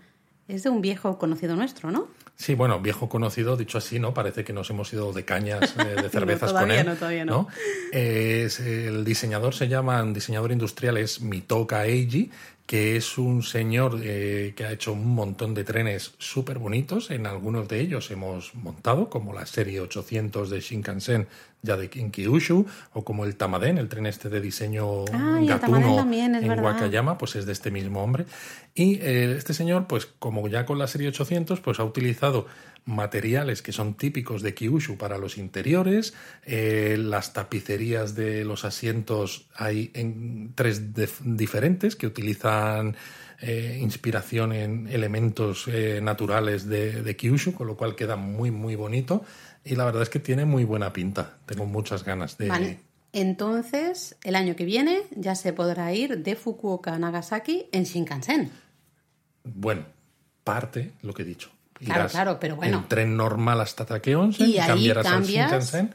es 0.54 0.62
de 0.64 0.70
un 0.70 0.80
viejo 0.80 1.18
conocido 1.18 1.56
nuestro, 1.56 1.90
¿no? 1.90 2.08
Sí, 2.36 2.54
bueno, 2.54 2.80
viejo 2.80 3.08
conocido, 3.08 3.56
dicho 3.56 3.76
así, 3.78 3.98
¿no? 3.98 4.14
Parece 4.14 4.44
que 4.44 4.52
nos 4.54 4.70
hemos 4.70 4.90
ido 4.92 5.12
de 5.12 5.24
cañas, 5.24 5.74
eh, 5.78 6.00
de 6.02 6.08
cervezas 6.10 6.52
con 6.52 6.62
todavía 6.62 6.80
él. 6.80 6.86
no, 6.86 6.94
todavía 6.96 7.24
no. 7.24 7.48
Eh, 7.92 8.44
es- 8.46 8.60
el 8.60 9.04
diseñador 9.04 9.54
se 9.54 9.68
llama, 9.68 10.02
un 10.02 10.14
diseñador 10.14 10.50
industrial 10.52 10.96
es 10.96 11.20
Mitoka 11.20 11.84
Eiji, 11.86 12.30
que 12.66 12.96
es 12.96 13.18
un 13.18 13.42
señor 13.42 13.98
eh, 14.02 14.54
que 14.56 14.64
ha 14.64 14.72
hecho 14.72 14.92
un 14.92 15.08
montón 15.14 15.54
de 15.54 15.64
trenes 15.64 16.12
súper 16.18 16.58
bonitos. 16.58 17.10
En 17.10 17.26
algunos 17.26 17.66
de 17.68 17.80
ellos 17.80 18.10
hemos 18.12 18.54
montado, 18.54 19.10
como 19.10 19.32
la 19.34 19.44
serie 19.44 19.80
800 19.80 20.48
de 20.50 20.60
Shinkansen 20.60 21.26
ya 21.62 21.76
de 21.76 21.90
en 21.94 22.10
Kyushu, 22.10 22.66
o 22.92 23.04
como 23.04 23.24
el 23.24 23.36
Tamaden, 23.36 23.78
el 23.78 23.88
tren 23.88 24.06
este 24.06 24.28
de 24.28 24.40
diseño 24.40 25.04
Ah, 25.12 25.40
gatuno 25.42 25.96
también, 25.96 26.34
en 26.34 26.48
verdad. 26.48 26.64
Wakayama, 26.64 27.18
pues 27.18 27.36
es 27.36 27.46
de 27.46 27.52
este 27.52 27.70
mismo 27.70 28.02
hombre. 28.02 28.26
Y 28.74 28.94
eh, 29.00 29.34
este 29.36 29.54
señor, 29.54 29.86
pues 29.86 30.06
como 30.06 30.48
ya 30.48 30.64
con 30.64 30.78
la 30.78 30.86
serie 30.86 31.08
800, 31.08 31.60
pues 31.60 31.80
ha 31.80 31.84
utilizado 31.84 32.46
materiales 32.84 33.62
que 33.62 33.72
son 33.72 33.94
típicos 33.94 34.42
de 34.42 34.54
Kyushu 34.54 34.96
para 34.96 35.18
los 35.18 35.38
interiores, 35.38 36.14
eh, 36.44 36.96
las 36.98 37.32
tapicerías 37.32 38.14
de 38.14 38.44
los 38.44 38.64
asientos 38.64 39.46
hay 39.54 39.90
en 39.94 40.52
tres 40.54 40.92
diferentes 41.22 41.96
que 41.96 42.06
utilizan 42.06 42.96
eh, 43.42 43.78
inspiración 43.80 44.52
en 44.52 44.88
elementos 44.88 45.66
eh, 45.68 46.00
naturales 46.02 46.68
de, 46.68 47.02
de 47.02 47.16
Kyushu, 47.16 47.54
con 47.54 47.66
lo 47.66 47.76
cual 47.76 47.96
queda 47.96 48.16
muy 48.16 48.50
muy 48.50 48.76
bonito 48.76 49.24
y 49.64 49.76
la 49.76 49.84
verdad 49.84 50.02
es 50.02 50.08
que 50.10 50.18
tiene 50.20 50.44
muy 50.44 50.64
buena 50.64 50.92
pinta. 50.92 51.38
Tengo 51.46 51.66
muchas 51.66 52.04
ganas 52.04 52.36
de... 52.38 52.48
Vale. 52.48 52.80
Entonces, 53.12 54.16
el 54.22 54.36
año 54.36 54.54
que 54.56 54.64
viene 54.64 55.02
ya 55.10 55.34
se 55.34 55.52
podrá 55.52 55.92
ir 55.92 56.22
de 56.22 56.36
Fukuoka 56.36 56.94
a 56.94 56.98
Nagasaki 56.98 57.66
en 57.72 57.82
Shinkansen. 57.84 58.50
Bueno, 59.44 59.84
parte 60.44 60.92
lo 61.02 61.12
que 61.12 61.22
he 61.22 61.24
dicho. 61.24 61.50
Claro, 61.74 62.00
Irás 62.02 62.12
claro, 62.12 62.38
pero 62.40 62.56
bueno. 62.56 62.78
En 62.78 62.88
tren 62.88 63.16
normal 63.16 63.60
hasta 63.60 63.84
Take 63.86 64.14
Onsen 64.14 64.48
Y 64.48 64.54
y, 64.54 64.58
cambiarás 64.58 65.06
al 65.06 65.12
cambias- 65.12 65.50
Shinkansen 65.50 65.94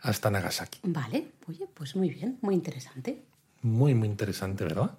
hasta 0.00 0.30
Nagasaki. 0.30 0.78
Vale, 0.84 1.28
oye, 1.48 1.66
pues 1.72 1.96
muy 1.96 2.10
bien, 2.10 2.38
muy 2.42 2.54
interesante. 2.54 3.22
Muy, 3.62 3.94
muy 3.94 4.06
interesante, 4.08 4.64
¿verdad? 4.64 4.90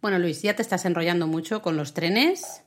Bueno, 0.00 0.18
Luis, 0.20 0.42
ya 0.42 0.54
te 0.54 0.62
estás 0.62 0.84
enrollando 0.84 1.26
mucho 1.26 1.60
con 1.60 1.76
los 1.76 1.92
trenes. 1.92 2.62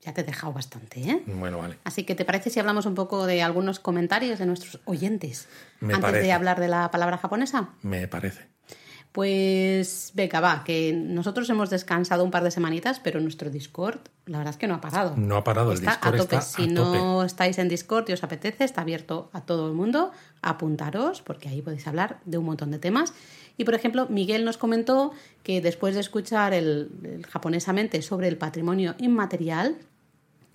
Ya 0.00 0.14
te 0.14 0.20
he 0.20 0.24
dejado 0.24 0.52
bastante, 0.52 1.00
¿eh? 1.00 1.22
Bueno, 1.26 1.58
vale. 1.58 1.78
Así 1.84 2.04
que, 2.04 2.14
¿te 2.14 2.24
parece 2.24 2.50
si 2.50 2.60
hablamos 2.60 2.86
un 2.86 2.94
poco 2.94 3.26
de 3.26 3.42
algunos 3.42 3.80
comentarios 3.80 4.38
de 4.38 4.46
nuestros 4.46 4.80
oyentes 4.84 5.48
Me 5.80 5.94
antes 5.94 6.12
de 6.12 6.32
hablar 6.32 6.60
de 6.60 6.68
la 6.68 6.90
palabra 6.90 7.18
japonesa? 7.18 7.70
Me 7.82 8.06
parece. 8.06 8.46
Pues 9.12 10.12
venga, 10.14 10.40
va, 10.40 10.62
que 10.64 10.92
nosotros 10.92 11.48
hemos 11.50 11.70
descansado 11.70 12.22
un 12.22 12.30
par 12.30 12.44
de 12.44 12.50
semanitas, 12.50 13.00
pero 13.00 13.20
nuestro 13.20 13.50
Discord, 13.50 13.98
la 14.26 14.38
verdad 14.38 14.52
es 14.52 14.58
que 14.58 14.68
no 14.68 14.74
ha 14.74 14.80
parado. 14.80 15.16
No 15.16 15.36
ha 15.36 15.44
parado, 15.44 15.72
el 15.72 15.80
Discord 15.80 16.14
a 16.14 16.18
tope. 16.18 16.36
está 16.36 16.40
si 16.42 16.64
a 16.64 16.66
no 16.66 17.24
estáis 17.24 17.58
en 17.58 17.68
Discord 17.68 18.08
y 18.10 18.12
os 18.12 18.22
apetece, 18.22 18.64
está 18.64 18.82
abierto 18.82 19.30
a 19.32 19.40
todo 19.40 19.66
el 19.66 19.74
mundo. 19.74 20.12
Apuntaros, 20.42 21.22
porque 21.22 21.48
ahí 21.48 21.62
podéis 21.62 21.88
hablar 21.88 22.20
de 22.26 22.38
un 22.38 22.44
montón 22.44 22.70
de 22.70 22.78
temas. 22.78 23.14
Y 23.58 23.64
por 23.64 23.74
ejemplo, 23.74 24.06
Miguel 24.08 24.44
nos 24.44 24.56
comentó 24.56 25.12
que 25.42 25.60
después 25.60 25.94
de 25.94 26.00
escuchar 26.00 26.54
el, 26.54 27.26
japonesamente 27.28 28.00
sobre 28.00 28.28
el 28.28 28.38
patrimonio 28.38 28.94
inmaterial, 28.98 29.76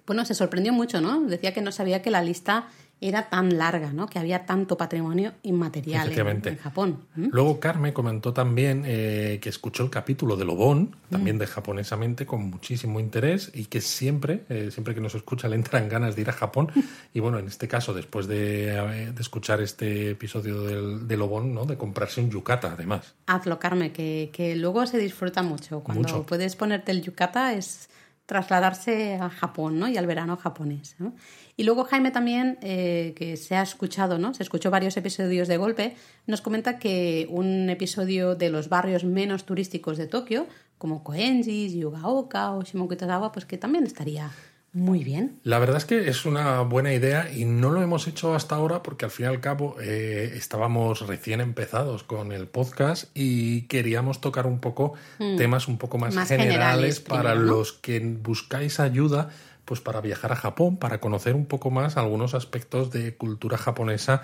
bueno, 0.08 0.26
se 0.26 0.34
sorprendió 0.34 0.74
mucho, 0.74 1.02
¿no? 1.02 1.22
Decía 1.22 1.54
que 1.54 1.62
no 1.62 1.72
sabía 1.72 2.02
que 2.02 2.10
la 2.10 2.24
lista 2.24 2.68
era 3.04 3.30
tan 3.30 3.58
larga, 3.58 3.92
¿no? 3.92 4.08
Que 4.08 4.18
había 4.18 4.46
tanto 4.46 4.78
patrimonio 4.78 5.34
inmaterial 5.44 6.12
en, 6.12 6.58
Japón. 6.58 7.00
¿Mm? 7.16 7.28
Luego 7.32 7.60
Carmen 7.60 7.92
comentó 7.92 8.34
también 8.34 8.84
eh, 8.86 9.40
que 9.42 9.50
escuchó 9.50 9.84
el 9.84 9.90
capítulo 9.90 10.38
de 10.38 10.46
Lobón, 10.46 10.96
también 11.10 11.38
de 11.38 11.46
japonesamente, 11.46 12.26
con 12.26 12.50
muchísimo 12.50 13.02
interés 13.02 13.52
y 13.54 13.66
que 13.66 13.82
siempre, 13.82 14.46
eh, 14.48 14.70
siempre 14.72 14.96
que 14.96 15.02
nos 15.02 15.16
escucha, 15.16 15.50
le 15.50 15.58
entran 15.58 15.90
ganas 15.90 16.16
de 16.16 16.22
ir 16.22 16.30
a 16.30 16.34
Japón. 16.34 16.72
Y 17.16 17.20
bueno, 17.20 17.38
en 17.38 17.48
este 17.48 17.68
caso, 17.68 17.94
después 17.94 18.28
de, 18.28 18.70
eh, 18.70 19.12
de 19.14 19.22
escuchar 19.22 19.62
este 19.62 20.12
episodio 20.12 20.64
del, 20.64 21.08
de 21.08 21.18
Lobón, 21.18 21.54
¿no? 21.54 21.66
de 21.66 21.78
comprarse 21.78 22.22
un 22.22 22.32
yukata, 22.32 22.72
además. 22.74 23.14
Hazlo, 23.28 23.60
Carmen, 23.60 23.92
que, 23.94 24.32
que 24.34 24.56
luego 24.56 24.86
se 24.88 24.98
disfruta 24.98 25.44
mucho. 25.44 25.82
Cuando 25.82 26.02
Mucho. 26.02 26.24
puedes 26.24 26.56
ponerte 26.56 26.92
el 26.92 27.04
yukata 27.04 27.54
es 27.54 27.90
trasladarse 28.34 29.16
a 29.22 29.30
Japón, 29.30 29.78
¿no? 29.78 29.88
Y 29.88 29.96
al 29.96 30.08
verano 30.08 30.36
japonés. 30.38 30.96
¿no? 30.98 31.14
Y 31.56 31.64
luego 31.66 31.84
Jaime 31.84 32.10
también, 32.10 32.58
eh, 32.62 33.14
que 33.16 33.38
se 33.38 33.56
ha 33.56 33.62
escuchado, 33.62 34.18
¿no? 34.18 34.34
Se 34.34 34.42
escuchó 34.42 34.72
varios 34.72 34.98
episodios 34.98 35.48
de 35.48 35.58
golpe, 35.58 35.96
nos 36.26 36.42
comenta 36.42 36.80
que 36.80 37.28
un 37.30 37.70
episodio 37.70 38.34
de 38.34 38.50
los 38.50 38.70
barrios 38.70 39.04
menos 39.04 39.46
turísticos 39.46 39.98
de 39.98 40.08
Tokio, 40.08 40.48
como 40.80 41.04
Koenji, 41.04 41.80
Yugaoka 41.80 42.54
o 42.54 42.64
Shimokitazawa, 42.64 43.32
pues 43.32 43.46
que 43.46 43.60
también 43.60 43.86
estaría 43.86 44.32
muy 44.74 45.04
bien. 45.04 45.40
La 45.44 45.60
verdad 45.60 45.78
es 45.78 45.86
que 45.86 46.10
es 46.10 46.26
una 46.26 46.62
buena 46.62 46.92
idea 46.94 47.32
y 47.32 47.46
no 47.46 47.70
lo 47.70 47.84
hemos 47.84 48.08
hecho 48.08 48.34
hasta 48.34 48.56
ahora 48.56 48.82
porque 48.82 49.06
al 49.06 49.12
fin 49.12 49.28
y 49.28 49.30
al 49.30 49.40
cabo 49.40 49.76
eh, 49.80 50.34
estábamos 50.36 51.08
recién 51.08 51.42
empezados 51.42 52.04
con 52.04 52.32
el 52.32 52.48
podcast 52.48 53.06
y 53.14 53.68
queríamos 53.68 54.20
tocar 54.20 54.48
un 54.48 54.60
poco 54.60 54.94
temas 55.38 55.68
un 55.68 55.78
poco 55.78 56.00
más, 56.00 56.16
Más 56.16 56.28
generales, 56.28 56.56
generales 56.58 57.00
para 57.02 57.36
los 57.36 57.74
que 57.74 58.00
buscáis 58.00 58.80
ayuda 58.80 59.30
pues 59.66 59.80
para 59.80 60.02
viajar 60.02 60.32
a 60.32 60.36
Japón, 60.36 60.78
para 60.78 61.00
conocer 61.00 61.36
un 61.36 61.46
poco 61.46 61.72
más 61.72 61.96
algunos 61.96 62.34
aspectos 62.34 62.92
de 62.92 63.16
cultura 63.16 63.58
japonesa 63.58 64.22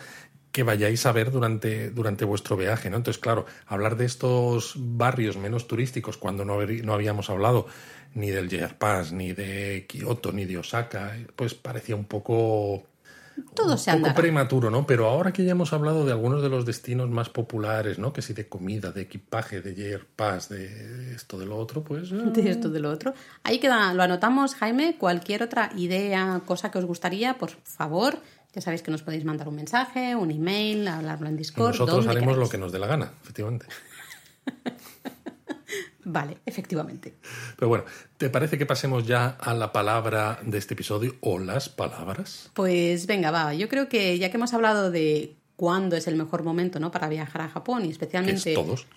que 0.52 0.64
vayáis 0.64 1.06
a 1.06 1.12
ver 1.12 1.32
durante, 1.32 1.92
durante 1.92 2.26
vuestro 2.26 2.58
viaje, 2.58 2.90
¿no? 2.90 2.98
Entonces, 2.98 3.22
claro, 3.22 3.46
hablar 3.68 3.98
de 3.98 4.06
estos 4.06 4.74
barrios 4.78 5.38
menos 5.38 5.68
turísticos 5.68 6.18
cuando 6.18 6.46
no, 6.46 6.60
no 6.62 6.94
habíamos 6.94 7.30
hablado 7.30 7.68
ni 8.16 8.32
del 8.32 8.50
Pass, 8.78 9.12
ni 9.12 9.34
de 9.34 9.86
Kioto, 9.88 10.32
ni 10.32 10.46
de 10.46 10.58
Osaka, 10.58 11.16
pues 11.36 11.54
parecía 11.54 11.96
un 11.96 12.06
poco, 12.06 12.84
Todo 13.54 13.74
un 13.74 13.78
se 13.78 13.96
poco 13.96 14.16
prematuro, 14.16 14.72
¿no? 14.72 14.88
Pero 14.88 15.08
ahora 15.08 15.32
que 15.32 15.46
ya 15.46 15.52
hemos 15.52 15.74
hablado 15.74 16.06
de 16.06 16.12
algunos 16.12 16.42
de 16.42 16.50
los 16.50 16.66
destinos 16.66 17.10
más 17.10 17.30
populares, 17.30 18.00
¿no? 18.00 18.12
Que 18.12 18.24
si 18.24 18.34
de 18.34 18.50
comida, 18.50 18.92
de 18.92 19.02
equipaje, 19.02 19.62
de 19.62 19.76
JR 19.76 20.06
Pass, 20.16 20.50
de 20.50 21.14
esto, 21.14 21.38
de 21.38 21.46
lo 21.46 21.58
otro, 21.58 21.84
pues... 21.84 22.12
eh, 22.12 22.16
de 22.16 22.50
esto, 22.50 22.70
de 22.70 22.80
lo 22.80 22.90
otro. 22.90 23.14
Ahí 23.44 23.60
queda, 23.60 23.94
lo 23.94 24.02
anotamos, 24.02 24.56
Jaime. 24.56 24.98
Cualquier 24.98 25.44
otra 25.44 25.70
idea, 25.76 26.42
cosa 26.46 26.72
que 26.72 26.80
os 26.80 26.86
gustaría, 26.86 27.38
por 27.38 27.52
favor, 27.64 28.18
ya 28.54 28.62
sabéis 28.62 28.82
que 28.82 28.92
nos 28.92 29.04
podéis 29.04 29.26
mandar 29.26 29.48
un 29.48 29.56
mensaje, 29.56 30.16
un 30.16 30.32
email, 30.32 30.88
hablarlo 30.88 31.28
en 31.28 31.36
y 31.36 31.38
Discord. 31.38 31.72
nosotros 31.72 32.08
haremos 32.08 32.38
lo 32.38 32.50
que 32.50 32.58
nos 32.58 32.72
dé 32.72 32.80
la 32.80 32.88
gana, 32.88 33.12
efectivamente. 33.22 33.66
Vale, 36.04 36.38
efectivamente. 36.46 37.14
Pero 37.56 37.70
bueno, 37.70 37.84
¿te 38.18 38.32
parece 38.32 38.58
que 38.58 38.66
pasemos 38.66 39.06
ya 39.06 39.28
a 39.28 39.54
la 39.54 39.72
palabra 39.72 40.40
de 40.42 40.58
este 40.58 40.74
episodio 40.74 41.16
o 41.22 41.38
las 41.38 41.70
palabras? 41.70 42.50
Pues 42.56 43.06
venga, 43.06 43.30
va. 43.30 43.54
Yo 43.54 43.70
creo 43.70 43.90
que 43.90 44.18
ya 44.18 44.32
que 44.32 44.38
hemos 44.38 44.54
hablado 44.56 44.90
de 44.90 45.39
cuándo 45.60 45.98
es 45.98 46.08
el 46.08 46.16
mejor 46.16 46.44
momento 46.44 46.80
¿no? 46.80 46.90
para 46.90 47.10
viajar 47.10 47.42
a 47.42 47.50
Japón 47.50 47.84
y 47.86 47.90
especialmente... 47.90 48.54
Es 48.54 48.56
todos. 48.56 48.88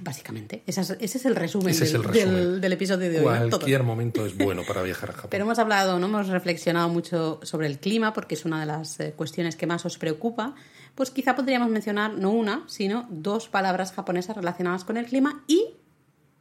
Básicamente. 0.00 0.64
Es- 0.66 0.76
ese 0.78 0.96
es 1.18 1.24
el 1.24 1.36
resumen, 1.36 1.68
Ese 1.70 1.84
es 1.84 1.92
del, 1.92 2.00
el 2.02 2.08
resumen. 2.08 2.34
del- 2.34 2.60
del 2.60 2.72
episodio 2.72 3.08
de 3.10 3.20
hoy. 3.20 3.48
Cualquier 3.50 3.84
momento 3.84 4.26
es 4.26 4.36
bueno 4.36 4.62
para 4.66 4.82
viajar 4.82 5.10
a 5.10 5.12
Japón. 5.12 5.28
Pero 5.30 5.44
hemos 5.44 5.60
hablado, 5.60 6.00
¿no? 6.00 6.06
Hemos 6.06 6.26
reflexionado 6.26 6.88
mucho 6.88 7.38
sobre 7.44 7.68
el 7.68 7.78
clima, 7.78 8.12
porque 8.12 8.34
es 8.34 8.44
una 8.44 8.58
de 8.58 8.66
las 8.66 8.98
eh, 8.98 9.12
cuestiones 9.16 9.54
que 9.54 9.68
más 9.68 9.86
os 9.86 9.98
preocupa. 9.98 10.56
Pues 10.96 11.12
quizá 11.12 11.36
podríamos 11.36 11.68
mencionar 11.70 12.14
no 12.14 12.30
una, 12.30 12.64
sino 12.66 13.06
dos 13.10 13.48
palabras 13.48 13.92
japonesas 13.92 14.34
relacionadas 14.36 14.82
con 14.82 14.96
el 14.96 15.06
clima 15.06 15.44
y 15.46 15.64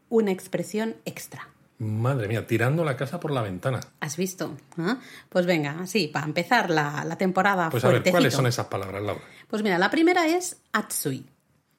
una 0.10 0.32
expresión 0.32 0.96
extra. 1.06 1.48
Madre 1.80 2.28
mía, 2.28 2.46
tirando 2.46 2.84
la 2.84 2.98
casa 2.98 3.20
por 3.22 3.32
la 3.32 3.42
ventana. 3.42 3.80
¿Has 4.02 4.18
visto? 4.18 4.58
¿Ah? 4.78 5.00
Pues 5.30 5.46
venga, 5.46 5.80
así, 5.80 6.08
para 6.08 6.26
empezar 6.26 6.70
la, 6.70 7.06
la 7.06 7.18
temporada 7.18 7.70
Pues 7.70 7.86
a 7.86 7.90
ver. 7.90 8.04
¿cuáles 8.12 8.34
son 8.34 8.48
esas 8.48 8.68
palabras, 8.68 9.02
Laura? 9.02 9.24
Pues 9.48 9.64
mira, 9.64 9.78
la 9.78 9.90
primera 9.90 10.28
es 10.28 10.58
Atsui. 10.74 11.26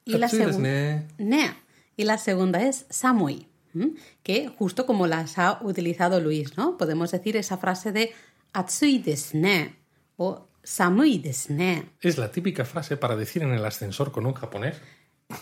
Y 0.03 0.17
la 0.17 0.25
Atsui 0.25 0.39
segunda. 0.39 0.69
desu 0.69 1.13
ne. 1.19 1.37
Ne. 1.37 1.55
Y 1.97 2.03
la 2.05 2.17
segunda 2.17 2.61
es 2.63 2.87
Samui. 2.89 3.47
¿m? 3.75 3.91
Que 4.23 4.47
justo 4.49 4.87
como 4.87 5.05
las 5.05 5.37
ha 5.37 5.59
utilizado 5.61 6.19
Luis, 6.19 6.57
¿no? 6.57 6.77
Podemos 6.77 7.11
decir 7.11 7.37
esa 7.37 7.57
frase 7.59 7.91
de 7.91 8.11
Atsui 8.53 8.97
desu 8.99 9.37
ne 9.37 9.75
o 10.17 10.47
Samui 10.63 11.19
desu 11.19 11.53
ne. 11.53 11.89
Es 12.01 12.17
la 12.17 12.31
típica 12.31 12.65
frase 12.65 12.97
para 12.97 13.15
decir 13.15 13.43
en 13.43 13.51
el 13.51 13.63
ascensor 13.63 14.11
con 14.11 14.25
un 14.25 14.33
japonés. 14.33 14.77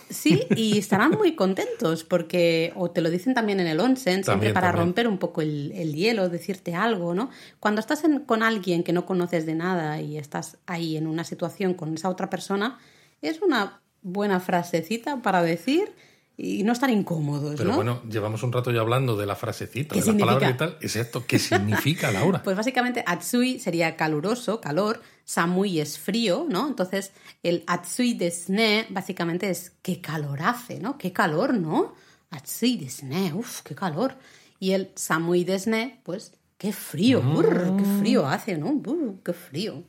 Sí, 0.09 0.41
y 0.55 0.77
estarán 0.77 1.11
muy 1.11 1.35
contentos 1.35 2.03
porque, 2.03 2.73
o 2.75 2.91
te 2.91 3.01
lo 3.01 3.09
dicen 3.09 3.33
también 3.33 3.59
en 3.59 3.67
el 3.67 3.79
onsen, 3.79 4.23
siempre 4.23 4.25
También, 4.25 4.53
para 4.53 4.67
también. 4.67 4.85
romper 4.87 5.07
un 5.07 5.17
poco 5.17 5.41
el, 5.41 5.71
el 5.75 5.93
hielo, 5.93 6.29
decirte 6.29 6.75
algo, 6.75 7.13
¿no? 7.13 7.29
Cuando 7.59 7.79
estás 7.81 8.03
en- 8.03 8.19
con 8.21 8.43
alguien 8.43 8.83
que 8.83 8.93
no 8.93 9.05
conoces 9.05 9.45
de 9.45 9.55
nada 9.55 10.01
y 10.01 10.17
estás 10.17 10.57
ahí 10.67 10.97
en 10.97 11.07
una 11.07 11.23
situación 11.23 11.73
con 11.73 11.93
esa 11.93 12.09
otra 12.09 12.29
persona, 12.29 12.77
es 13.21 13.41
una 13.41 13.81
buena 14.01 14.39
frasecita 14.39 15.21
para 15.21 15.41
decir 15.43 15.91
y 16.37 16.63
no 16.63 16.71
estar 16.71 16.89
incómodos, 16.89 17.55
Pero 17.57 17.71
¿no? 17.71 17.75
bueno, 17.75 18.01
llevamos 18.09 18.43
un 18.43 18.53
rato 18.53 18.71
ya 18.71 18.79
hablando 18.79 19.17
de 19.17 19.25
la 19.25 19.35
frasecita, 19.35 19.93
¿Qué 19.93 20.01
de 20.01 20.13
la 20.13 20.17
palabra 20.19 20.49
y 20.51 20.53
tal. 20.57 20.77
Exacto, 20.79 21.25
¿qué 21.27 21.37
significa, 21.37 22.11
Laura? 22.13 22.41
Pues 22.45 22.55
básicamente 22.55 23.03
Atsui 23.05 23.59
sería 23.59 23.97
caluroso, 23.97 24.61
calor, 24.61 25.01
Samui 25.29 25.79
es 25.79 25.99
frío, 25.99 26.47
¿no? 26.49 26.67
Entonces 26.67 27.11
el 27.43 27.63
Atsui 27.67 28.15
desne 28.15 28.87
básicamente 28.89 29.47
es 29.51 29.73
qué 29.83 30.01
calor 30.01 30.41
hace, 30.41 30.79
¿no? 30.79 30.97
Qué 30.97 31.13
calor, 31.13 31.53
¿no? 31.53 31.93
Atsui 32.31 32.77
desne, 32.77 33.31
uff, 33.35 33.61
qué 33.61 33.75
calor. 33.75 34.15
Y 34.59 34.71
el 34.71 34.89
Samui 34.95 35.43
desne, 35.43 35.99
pues 36.03 36.33
qué 36.57 36.73
frío, 36.73 37.21
brr, 37.21 37.77
qué 37.77 37.85
frío 37.99 38.25
hace, 38.25 38.57
¿no? 38.57 38.73
Brr, 38.73 39.17
qué 39.23 39.33
frío. 39.33 39.83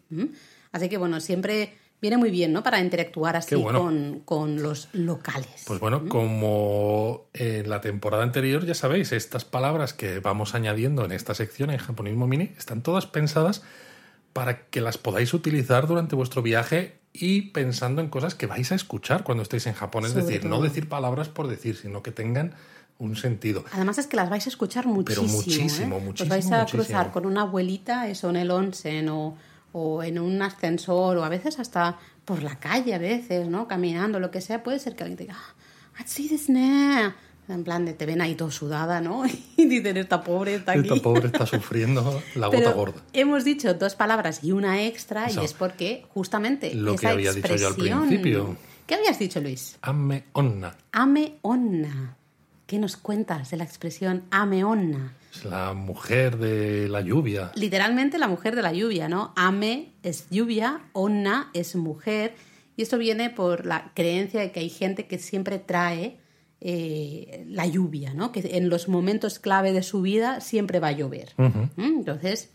Así 0.72 0.90
que 0.90 0.98
bueno, 0.98 1.18
siempre 1.20 1.72
viene 2.02 2.18
muy 2.18 2.30
bien, 2.30 2.52
¿no? 2.52 2.62
Para 2.62 2.78
interactuar 2.78 3.36
así 3.36 3.54
bueno. 3.54 3.80
con, 3.80 4.20
con 4.26 4.62
los 4.62 4.90
locales. 4.92 5.64
Pues 5.66 5.80
bueno, 5.80 6.06
como 6.06 7.30
en 7.32 7.70
la 7.70 7.80
temporada 7.80 8.24
anterior, 8.24 8.66
ya 8.66 8.74
sabéis, 8.74 9.12
estas 9.12 9.46
palabras 9.46 9.94
que 9.94 10.20
vamos 10.20 10.54
añadiendo 10.54 11.02
en 11.06 11.12
esta 11.12 11.32
sección 11.32 11.70
en 11.70 11.78
Japonismo 11.78 12.26
Mini 12.26 12.52
están 12.58 12.82
todas 12.82 13.06
pensadas 13.06 13.62
para 14.40 14.62
que 14.70 14.80
las 14.80 14.96
podáis 14.96 15.34
utilizar 15.34 15.86
durante 15.86 16.16
vuestro 16.16 16.40
viaje 16.40 16.96
y 17.12 17.42
pensando 17.50 18.00
en 18.00 18.08
cosas 18.08 18.34
que 18.34 18.46
vais 18.46 18.72
a 18.72 18.74
escuchar 18.74 19.22
cuando 19.22 19.42
estéis 19.42 19.66
en 19.66 19.74
Japón. 19.74 20.06
Es 20.06 20.12
Sobre 20.12 20.24
decir, 20.24 20.46
no 20.46 20.62
decir 20.62 20.88
palabras 20.88 21.28
por 21.28 21.46
decir, 21.46 21.76
sino 21.76 22.02
que 22.02 22.10
tengan 22.10 22.54
un 22.98 23.16
sentido. 23.16 23.66
Además 23.70 23.98
es 23.98 24.06
que 24.06 24.16
las 24.16 24.30
vais 24.30 24.46
a 24.46 24.48
escuchar 24.48 24.86
muchísimo. 24.86 25.26
muchísimo, 25.28 25.98
¿eh? 25.98 26.00
muchísimo, 26.00 26.30
vais 26.30 26.50
a 26.52 26.60
muchísimo. 26.60 26.84
cruzar 26.84 27.12
con 27.12 27.26
una 27.26 27.42
abuelita, 27.42 28.08
eso 28.08 28.30
en 28.30 28.36
el 28.36 28.50
onsen 28.50 29.10
o, 29.10 29.36
o 29.72 30.02
en 30.02 30.18
un 30.18 30.40
ascensor 30.40 31.18
o 31.18 31.24
a 31.24 31.28
veces 31.28 31.58
hasta 31.58 31.98
por 32.24 32.42
la 32.42 32.58
calle 32.58 32.94
a 32.94 32.98
veces, 32.98 33.46
¿no? 33.46 33.68
Caminando, 33.68 34.20
lo 34.20 34.30
que 34.30 34.40
sea. 34.40 34.62
Puede 34.62 34.78
ser 34.78 34.96
que 34.96 35.02
alguien 35.02 35.18
te 35.18 35.24
diga, 35.24 35.36
"Ah. 35.38 35.54
En 37.54 37.64
plan, 37.64 37.84
de 37.84 37.92
te 37.94 38.06
ven 38.06 38.20
ahí 38.20 38.34
todo 38.34 38.50
sudada, 38.50 39.00
¿no? 39.00 39.24
Y 39.56 39.66
dicen, 39.66 39.96
esta 39.96 40.22
pobre 40.22 40.54
está 40.54 40.72
aquí. 40.72 40.82
Esta 40.88 40.96
pobre 41.02 41.26
está 41.26 41.46
sufriendo 41.46 42.22
la 42.34 42.46
gota 42.46 42.58
Pero 42.58 42.72
gorda. 42.74 43.00
hemos 43.12 43.44
dicho 43.44 43.74
dos 43.74 43.94
palabras 43.94 44.42
y 44.42 44.52
una 44.52 44.82
extra 44.84 45.26
Eso. 45.26 45.42
y 45.42 45.44
es 45.44 45.52
porque 45.54 46.04
justamente 46.14 46.74
Lo 46.74 46.96
que 46.96 47.06
había 47.08 47.32
dicho 47.32 47.54
yo 47.56 47.68
al 47.68 47.74
principio. 47.74 48.56
¿Qué 48.86 48.94
habías 48.94 49.18
dicho, 49.18 49.40
Luis? 49.40 49.76
Ame 49.82 50.24
onna. 50.32 50.74
Ame 50.92 51.34
onna. 51.42 52.16
¿Qué 52.66 52.78
nos 52.78 52.96
cuentas 52.96 53.50
de 53.50 53.56
la 53.56 53.64
expresión 53.64 54.22
ame 54.30 54.64
onna? 54.64 55.14
Es 55.34 55.44
la 55.44 55.74
mujer 55.74 56.38
de 56.38 56.88
la 56.88 57.00
lluvia. 57.00 57.52
literalmente 57.54 58.18
la 58.18 58.26
mujer 58.28 58.56
de 58.56 58.62
la 58.62 58.72
lluvia, 58.72 59.08
¿no? 59.08 59.32
Ame 59.36 59.92
es 60.02 60.26
lluvia, 60.30 60.80
Onna 60.92 61.50
es 61.52 61.76
mujer. 61.76 62.34
Y 62.76 62.82
esto 62.82 62.96
viene 62.98 63.28
por 63.30 63.66
la 63.66 63.92
creencia 63.94 64.40
de 64.40 64.52
que 64.52 64.60
hay 64.60 64.70
gente 64.70 65.06
que 65.06 65.18
siempre 65.18 65.58
trae 65.58 66.16
eh, 66.60 67.44
la 67.48 67.66
lluvia, 67.66 68.12
¿no? 68.14 68.32
Que 68.32 68.56
en 68.56 68.68
los 68.68 68.88
momentos 68.88 69.38
clave 69.38 69.72
de 69.72 69.82
su 69.82 70.02
vida 70.02 70.40
siempre 70.40 70.78
va 70.80 70.88
a 70.88 70.92
llover. 70.92 71.32
¿Mm? 71.36 71.60
Entonces, 71.78 72.50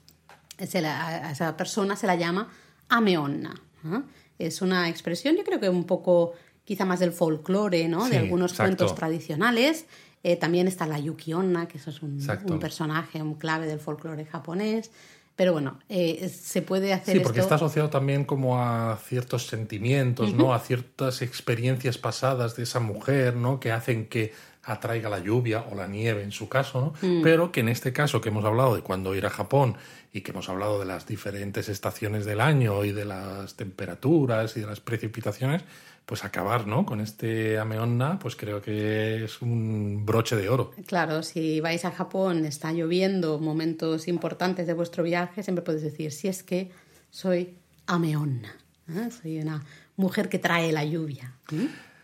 se 0.66 0.82
la- 0.82 1.28
a 1.28 1.32
esa 1.32 1.58
persona 1.58 1.96
se 1.96 2.08
la 2.08 2.16
llama 2.16 2.50
Ameonna. 2.90 3.56
¿no? 3.84 4.04
Es 4.40 4.62
una 4.62 4.90
expresión, 4.90 5.36
yo 5.36 5.44
creo 5.44 5.60
que 5.60 5.70
un 5.70 5.86
poco 5.86 6.34
quizá 6.64 6.86
más 6.86 7.00
del 7.00 7.12
folclore, 7.12 7.88
¿no? 7.88 8.06
Sí, 8.06 8.12
de 8.12 8.18
algunos 8.18 8.52
exacto. 8.52 8.68
cuentos 8.78 8.96
tradicionales. 8.96 9.86
Eh, 10.24 10.36
también 10.38 10.68
está 10.68 10.88
la 10.88 10.98
Yuki 10.98 11.34
Onna, 11.34 11.68
que 11.68 11.78
eso 11.78 11.92
es 11.92 12.02
un 12.02 12.20
personaje, 12.60 13.22
un 13.22 13.36
clave 13.36 13.68
del 13.68 13.80
folclore 13.80 14.26
japonés. 14.26 14.90
Pero 15.36 15.52
bueno, 15.52 15.80
eh, 15.90 16.30
se 16.30 16.62
puede 16.62 16.94
hacer 16.94 17.18
Sí, 17.18 17.20
porque 17.22 17.40
esto... 17.40 17.54
está 17.54 17.66
asociado 17.66 17.90
también 17.90 18.24
como 18.24 18.62
a 18.62 18.98
ciertos 19.06 19.48
sentimientos, 19.48 20.34
¿no? 20.34 20.54
A 20.54 20.60
ciertas 20.60 21.22
experiencias 21.22 21.98
pasadas 21.98 22.56
de 22.56 22.64
esa 22.64 22.80
mujer, 22.80 23.36
¿no? 23.36 23.60
Que 23.60 23.72
hacen 23.72 24.08
que 24.08 24.34
atraiga 24.64 25.10
la 25.10 25.20
lluvia 25.20 25.66
o 25.72 25.76
la 25.76 25.88
nieve 25.88 26.24
en 26.24 26.32
su 26.32 26.50
caso, 26.50 26.94
¿no? 27.02 27.08
Mm. 27.08 27.22
Pero 27.22 27.52
que 27.52 27.60
en 27.60 27.70
este 27.70 27.94
caso 27.94 28.22
que 28.22 28.30
hemos 28.30 28.46
hablado 28.46 28.76
de 28.76 28.82
cuando 28.82 29.14
ir 29.14 29.26
a 29.26 29.30
Japón 29.30 29.78
y 30.12 30.22
que 30.22 30.32
hemos 30.32 30.48
hablado 30.48 30.80
de 30.80 30.86
las 30.86 31.06
diferentes 31.06 31.70
estaciones 31.70 32.26
del 32.26 32.40
año 32.40 32.84
y 32.86 32.92
de 32.92 33.06
las 33.06 33.56
temperaturas 33.56 34.56
y 34.56 34.62
de 34.62 34.68
las 34.68 34.80
precipitaciones, 34.80 35.64
pues 36.06 36.24
acabar, 36.24 36.68
¿no? 36.68 36.86
Con 36.86 37.02
este 37.02 37.58
Ameonna, 37.58 38.20
pues 38.20 38.36
creo 38.36 38.62
que 38.62 39.24
es 39.24 39.42
un 39.42 40.06
broche 40.06 40.36
de 40.36 40.50
oro. 40.50 40.72
Claro, 40.86 41.24
si 41.24 41.60
vais 41.60 41.84
a 41.86 41.92
Japón, 41.92 42.46
está 42.46 42.72
lloviendo, 42.72 43.40
momentos 43.40 44.08
importantes 44.08 44.68
de 44.68 44.74
vuestro 44.74 45.04
viaje, 45.04 45.44
siempre 45.44 45.64
podéis 45.64 45.84
decir, 45.84 46.12
si 46.12 46.28
es 46.28 46.44
que 46.44 46.72
soy 47.10 47.56
ameonna, 47.88 48.56
¿eh? 48.90 49.10
soy 49.10 49.40
una 49.40 49.64
mujer 49.96 50.30
que 50.30 50.40
trae 50.40 50.72
la 50.72 50.86
lluvia. 50.86 51.34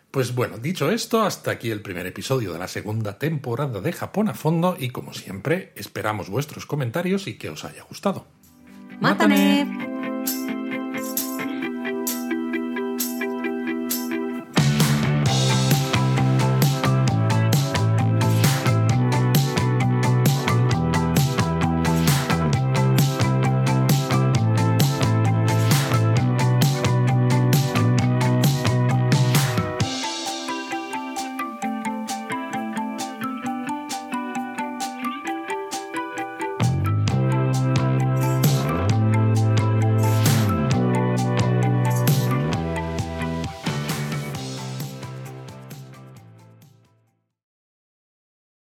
Pues 0.10 0.36
bueno, 0.36 0.58
dicho 0.58 0.92
esto, 0.92 1.22
hasta 1.22 1.52
aquí 1.52 1.70
el 1.70 1.82
primer 1.82 2.06
episodio 2.06 2.54
de 2.54 2.60
la 2.60 2.68
segunda 2.68 3.18
temporada 3.18 3.82
de 3.82 3.94
Japón 3.94 4.30
a 4.30 4.34
fondo 4.34 4.76
y 4.78 4.90
como 4.90 5.14
siempre 5.14 5.72
esperamos 5.76 6.30
vuestros 6.30 6.66
comentarios 6.66 7.28
y 7.28 7.38
que 7.38 7.50
os 7.50 7.64
haya 7.64 7.84
gustado. 7.84 8.26
¡Mátane! 9.00 10.01